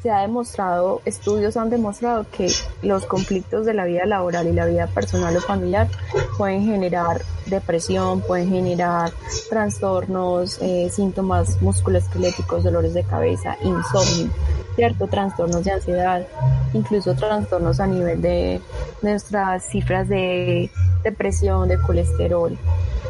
se 0.02 0.10
ha 0.10 0.20
demostrado, 0.22 1.00
estudios 1.04 1.56
han 1.56 1.70
demostrado 1.70 2.26
que 2.36 2.50
los 2.82 3.06
conflictos 3.06 3.64
de 3.64 3.72
la 3.74 3.84
vida 3.84 4.04
laboral 4.04 4.48
y 4.48 4.52
la 4.52 4.66
vida 4.66 4.88
personal 4.88 5.36
o 5.36 5.40
familiar 5.40 5.88
pueden 6.36 6.64
generar 6.64 7.22
depresión, 7.46 8.20
pueden 8.20 8.48
generar 8.48 9.12
trastornos, 9.48 10.58
eh, 10.60 10.90
síntomas 10.90 11.62
musculoesqueléticos, 11.62 12.64
dolores 12.64 12.94
de 12.94 13.04
cabeza, 13.04 13.56
insomnio, 13.62 14.32
cierto, 14.74 15.06
trastornos 15.06 15.62
de 15.62 15.70
ansiedad, 15.70 16.26
incluso 16.72 17.14
trastornos 17.14 17.78
a 17.78 17.86
nivel 17.86 18.20
de 18.20 18.60
nuestras 19.02 19.64
cifras 19.66 20.08
de 20.08 20.68
depresión, 21.04 21.68
de 21.68 21.80
colesterol. 21.80 22.58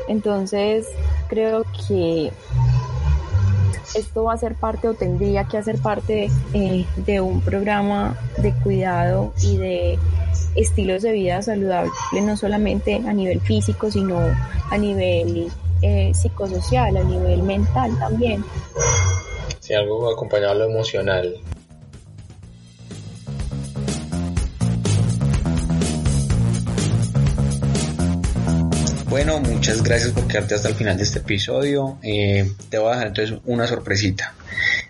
Entonces, 0.08 0.88
creo 1.28 1.64
que 1.86 2.32
esto 3.94 4.24
va 4.24 4.34
a 4.34 4.38
ser 4.38 4.54
parte 4.54 4.88
o 4.88 4.94
tendría 4.94 5.44
que 5.44 5.58
hacer 5.58 5.78
parte 5.78 6.30
eh, 6.54 6.86
de 6.96 7.20
un 7.20 7.40
programa 7.40 8.16
de 8.38 8.52
cuidado 8.52 9.32
y 9.42 9.56
de 9.56 9.98
estilos 10.54 11.02
de 11.02 11.12
vida 11.12 11.42
saludable, 11.42 11.90
no 12.22 12.36
solamente 12.36 12.96
a 13.06 13.12
nivel 13.12 13.40
físico, 13.40 13.90
sino 13.90 14.18
a 14.70 14.78
nivel 14.78 15.48
eh, 15.82 16.12
psicosocial, 16.14 16.96
a 16.96 17.04
nivel 17.04 17.42
mental 17.42 17.98
también. 17.98 18.44
Sí, 19.60 19.74
algo 19.74 20.10
acompañado 20.10 20.52
a 20.52 20.54
lo 20.54 20.64
emocional. 20.70 21.36
Bueno, 29.12 29.40
muchas 29.40 29.82
gracias 29.82 30.12
por 30.12 30.26
quedarte 30.26 30.54
hasta 30.54 30.70
el 30.70 30.74
final 30.74 30.96
de 30.96 31.02
este 31.02 31.18
episodio. 31.18 31.98
Eh, 32.02 32.50
te 32.70 32.78
voy 32.78 32.88
a 32.88 32.92
dejar 32.92 33.08
entonces 33.08 33.38
una 33.44 33.66
sorpresita. 33.66 34.32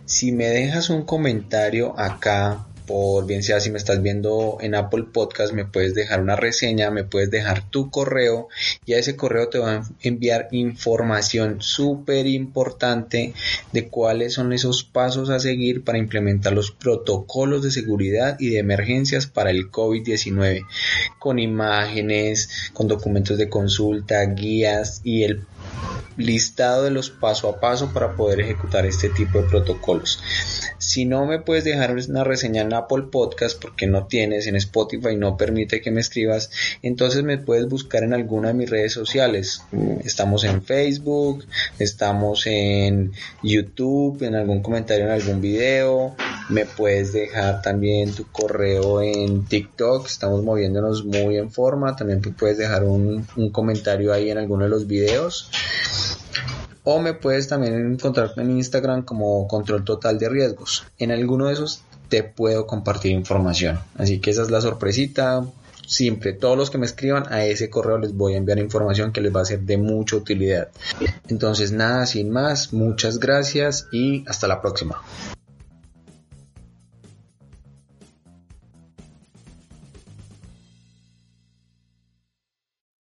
Si 0.04 0.30
me 0.30 0.44
dejas 0.44 0.90
un 0.90 1.02
comentario 1.02 1.98
acá 1.98 2.68
por 2.86 3.26
bien 3.26 3.42
sea 3.42 3.60
si 3.60 3.70
me 3.70 3.78
estás 3.78 4.02
viendo 4.02 4.58
en 4.60 4.74
Apple 4.74 5.04
Podcast, 5.12 5.52
me 5.52 5.64
puedes 5.64 5.94
dejar 5.94 6.20
una 6.20 6.36
reseña, 6.36 6.90
me 6.90 7.04
puedes 7.04 7.30
dejar 7.30 7.68
tu 7.68 7.90
correo 7.90 8.48
y 8.84 8.94
a 8.94 8.98
ese 8.98 9.16
correo 9.16 9.48
te 9.48 9.58
van 9.58 9.82
a 9.82 9.88
enviar 10.02 10.48
información 10.50 11.60
súper 11.60 12.26
importante 12.26 13.34
de 13.72 13.88
cuáles 13.88 14.34
son 14.34 14.52
esos 14.52 14.84
pasos 14.84 15.30
a 15.30 15.40
seguir 15.40 15.84
para 15.84 15.98
implementar 15.98 16.52
los 16.52 16.70
protocolos 16.70 17.62
de 17.62 17.70
seguridad 17.70 18.36
y 18.38 18.50
de 18.50 18.58
emergencias 18.58 19.26
para 19.26 19.50
el 19.50 19.70
COVID-19 19.70 20.66
con 21.18 21.38
imágenes, 21.38 22.70
con 22.72 22.88
documentos 22.88 23.38
de 23.38 23.48
consulta, 23.48 24.24
guías 24.24 25.00
y 25.04 25.24
el 25.24 25.44
listado 26.16 26.84
de 26.84 26.90
los 26.90 27.10
paso 27.10 27.48
a 27.48 27.60
paso 27.60 27.92
para 27.92 28.14
poder 28.16 28.40
ejecutar 28.40 28.86
este 28.86 29.08
tipo 29.08 29.40
de 29.40 29.48
protocolos. 29.48 30.22
Si 30.78 31.04
no 31.04 31.26
me 31.26 31.38
puedes 31.38 31.64
dejar 31.64 31.94
una 32.08 32.24
reseña 32.24 32.62
en 32.62 32.74
Apple 32.74 33.04
Podcast 33.10 33.60
porque 33.60 33.86
no 33.86 34.06
tienes 34.06 34.46
en 34.46 34.56
Spotify 34.56 35.16
no 35.16 35.36
permite 35.36 35.80
que 35.80 35.90
me 35.90 36.00
escribas, 36.00 36.50
entonces 36.82 37.22
me 37.22 37.38
puedes 37.38 37.68
buscar 37.68 38.02
en 38.02 38.14
alguna 38.14 38.48
de 38.48 38.54
mis 38.54 38.70
redes 38.70 38.92
sociales. 38.92 39.62
Estamos 40.04 40.44
en 40.44 40.62
Facebook, 40.62 41.44
estamos 41.78 42.46
en 42.46 43.12
YouTube, 43.42 44.22
en 44.22 44.34
algún 44.34 44.62
comentario 44.62 45.04
en 45.04 45.12
algún 45.12 45.40
video, 45.40 46.14
Me 46.48 46.66
puedes 46.66 47.12
dejar 47.12 47.62
también 47.62 48.12
tu 48.12 48.26
correo 48.30 49.00
en 49.00 49.46
TikTok, 49.46 50.06
estamos 50.06 50.42
moviéndonos 50.42 51.04
muy 51.04 51.36
en 51.36 51.50
forma. 51.50 51.96
También 51.96 52.20
puedes 52.20 52.58
dejar 52.58 52.84
un, 52.84 53.26
un 53.36 53.50
comentario 53.50 54.12
ahí 54.12 54.30
en 54.30 54.38
alguno 54.38 54.64
de 54.64 54.70
los 54.70 54.86
videos. 54.86 55.50
O 56.84 57.00
me 57.00 57.14
puedes 57.14 57.46
también 57.48 57.74
encontrar 57.92 58.32
en 58.36 58.50
Instagram 58.50 59.04
como 59.04 59.46
Control 59.46 59.84
Total 59.84 60.18
de 60.18 60.28
Riesgos. 60.28 60.84
En 60.98 61.12
alguno 61.12 61.46
de 61.46 61.52
esos 61.52 61.82
te 62.08 62.24
puedo 62.24 62.66
compartir 62.66 63.12
información. 63.12 63.78
Así 63.96 64.20
que 64.20 64.30
esa 64.30 64.42
es 64.42 64.50
la 64.50 64.60
sorpresita. 64.60 65.46
Siempre, 65.86 66.32
todos 66.32 66.56
los 66.56 66.70
que 66.70 66.78
me 66.78 66.86
escriban 66.86 67.32
a 67.32 67.44
ese 67.44 67.70
correo 67.70 67.98
les 67.98 68.14
voy 68.14 68.34
a 68.34 68.36
enviar 68.36 68.58
información 68.58 69.12
que 69.12 69.20
les 69.20 69.34
va 69.34 69.42
a 69.42 69.44
ser 69.44 69.60
de 69.60 69.76
mucha 69.76 70.16
utilidad. 70.16 70.68
Entonces, 71.28 71.72
nada, 71.72 72.06
sin 72.06 72.30
más, 72.30 72.72
muchas 72.72 73.18
gracias 73.18 73.86
y 73.92 74.24
hasta 74.26 74.48
la 74.48 74.60
próxima. 74.60 75.02